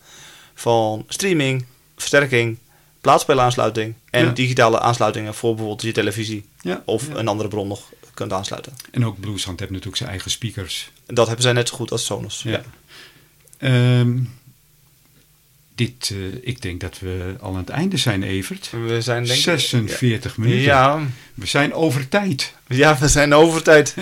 van 0.54 1.04
streaming, 1.08 1.64
versterking, 1.96 2.58
plaatsspeelaansluiting 3.00 3.94
en 4.10 4.24
Ja. 4.24 4.30
digitale 4.32 4.80
aansluitingen 4.80 5.34
voor 5.34 5.50
bijvoorbeeld 5.50 5.82
je 5.82 5.92
televisie 5.92 6.44
ja, 6.60 6.82
of 6.84 7.08
ja. 7.08 7.14
een 7.14 7.28
andere 7.28 7.48
bron 7.48 7.68
nog 7.68 7.92
kunt 8.14 8.32
aansluiten. 8.32 8.72
En 8.90 9.06
ook 9.06 9.20
Blue 9.20 9.38
Sound 9.38 9.58
heeft 9.58 9.70
natuurlijk 9.70 9.96
zijn 9.98 10.10
eigen 10.10 10.30
speakers. 10.30 10.90
En 11.06 11.14
dat 11.14 11.26
hebben 11.26 11.44
zij 11.44 11.52
net 11.52 11.68
zo 11.68 11.76
goed 11.76 11.90
als 11.90 12.04
Sonos. 12.04 12.42
Ja. 12.42 12.62
Ehm, 13.58 14.18
dit, 15.74 16.10
eh, 16.12 16.18
ik 16.48 16.62
denk 16.62 16.80
dat 16.80 16.98
we 16.98 17.34
al 17.40 17.50
aan 17.52 17.56
het 17.56 17.68
einde 17.68 17.96
zijn, 17.96 18.22
Evert. 18.22 18.70
We 18.86 19.00
zijn 19.00 19.24
denk 19.24 19.36
ik... 19.38 19.44
46 19.44 20.36
minuten. 20.36 20.60
Ja, 20.62 21.00
We 21.34 21.46
zijn 21.46 21.74
over 21.74 22.08
tijd. 22.08 22.54
ja, 22.66 22.98
we 22.98 23.08
zijn 23.08 23.34
over 23.34 23.62
tijd. 23.62 23.94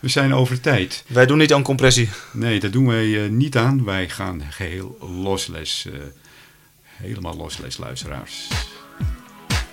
We 0.00 0.08
zijn 0.08 0.34
over 0.34 0.60
tijd. 0.60 1.04
Wij 1.06 1.26
doen 1.26 1.38
niet 1.38 1.52
aan 1.52 1.62
compressie. 1.62 2.08
Nee, 2.32 2.60
dat 2.60 2.72
doen 2.72 2.86
wij 2.86 3.24
eh, 3.24 3.30
niet 3.30 3.56
aan. 3.56 3.84
Wij 3.84 4.08
gaan 4.08 4.42
geheel 4.50 4.98
losles. 5.22 5.86
eh, 5.86 5.98
helemaal 7.00 7.36
losles, 7.36 7.76
luisteraars. 7.78 8.48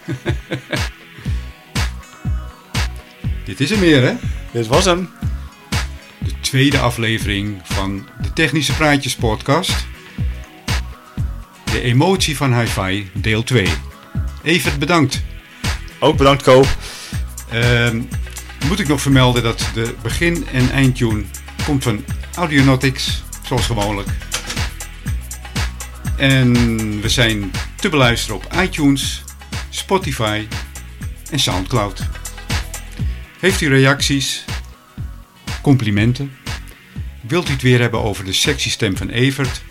Dit 3.46 3.60
is 3.60 3.72
er 3.72 3.78
meer, 3.80 4.02
hè? 4.02 4.14
Dit 4.52 4.68
was 4.68 4.86
hem. 4.86 5.10
De 6.20 6.40
tweede 6.42 6.80
aflevering 6.80 7.60
van 7.64 8.08
de 8.22 8.34
Technische 8.34 8.74
Praatjes 8.74 9.16
podcast. 9.16 9.86
De 11.72 11.82
emotie 11.82 12.38
van 12.38 12.60
hi-fi, 12.60 13.10
deel 13.14 13.44
2. 13.44 13.68
Evert, 14.44 14.80
bedankt. 14.80 15.22
Ook 16.00 16.18
bedankt, 16.18 16.44
Co. 16.44 16.64
Ehm, 17.52 18.02
moet 18.68 18.80
ik 18.80 18.88
nog 18.88 19.02
vermelden 19.02 19.44
dat 19.44 19.70
de 19.74 19.96
begin- 20.02 20.48
en 20.54 20.72
eindtune 20.72 21.24
komt 21.66 21.84
van 21.84 22.06
Audionautics, 22.36 23.24
zoals 23.46 23.66
gewoonlijk. 23.66 24.08
En 26.18 26.54
we 27.02 27.10
zijn 27.10 27.52
te 27.76 27.90
beluisteren 27.90 28.36
op 28.36 28.54
iTunes, 28.64 29.24
Spotify 29.70 30.48
en 31.32 31.40
Soundcloud. 31.40 32.04
Heeft 33.40 33.62
u 33.62 33.68
reacties, 33.68 34.46
complimenten? 35.62 36.32
Wilt 37.22 37.50
u 37.50 37.52
het 37.52 37.62
weer 37.62 37.80
hebben 37.80 38.04
over 38.04 38.26
de 38.26 38.34
sexy 38.34 38.70
stem 38.70 38.98
van 38.98 39.10
Evert? 39.10 39.62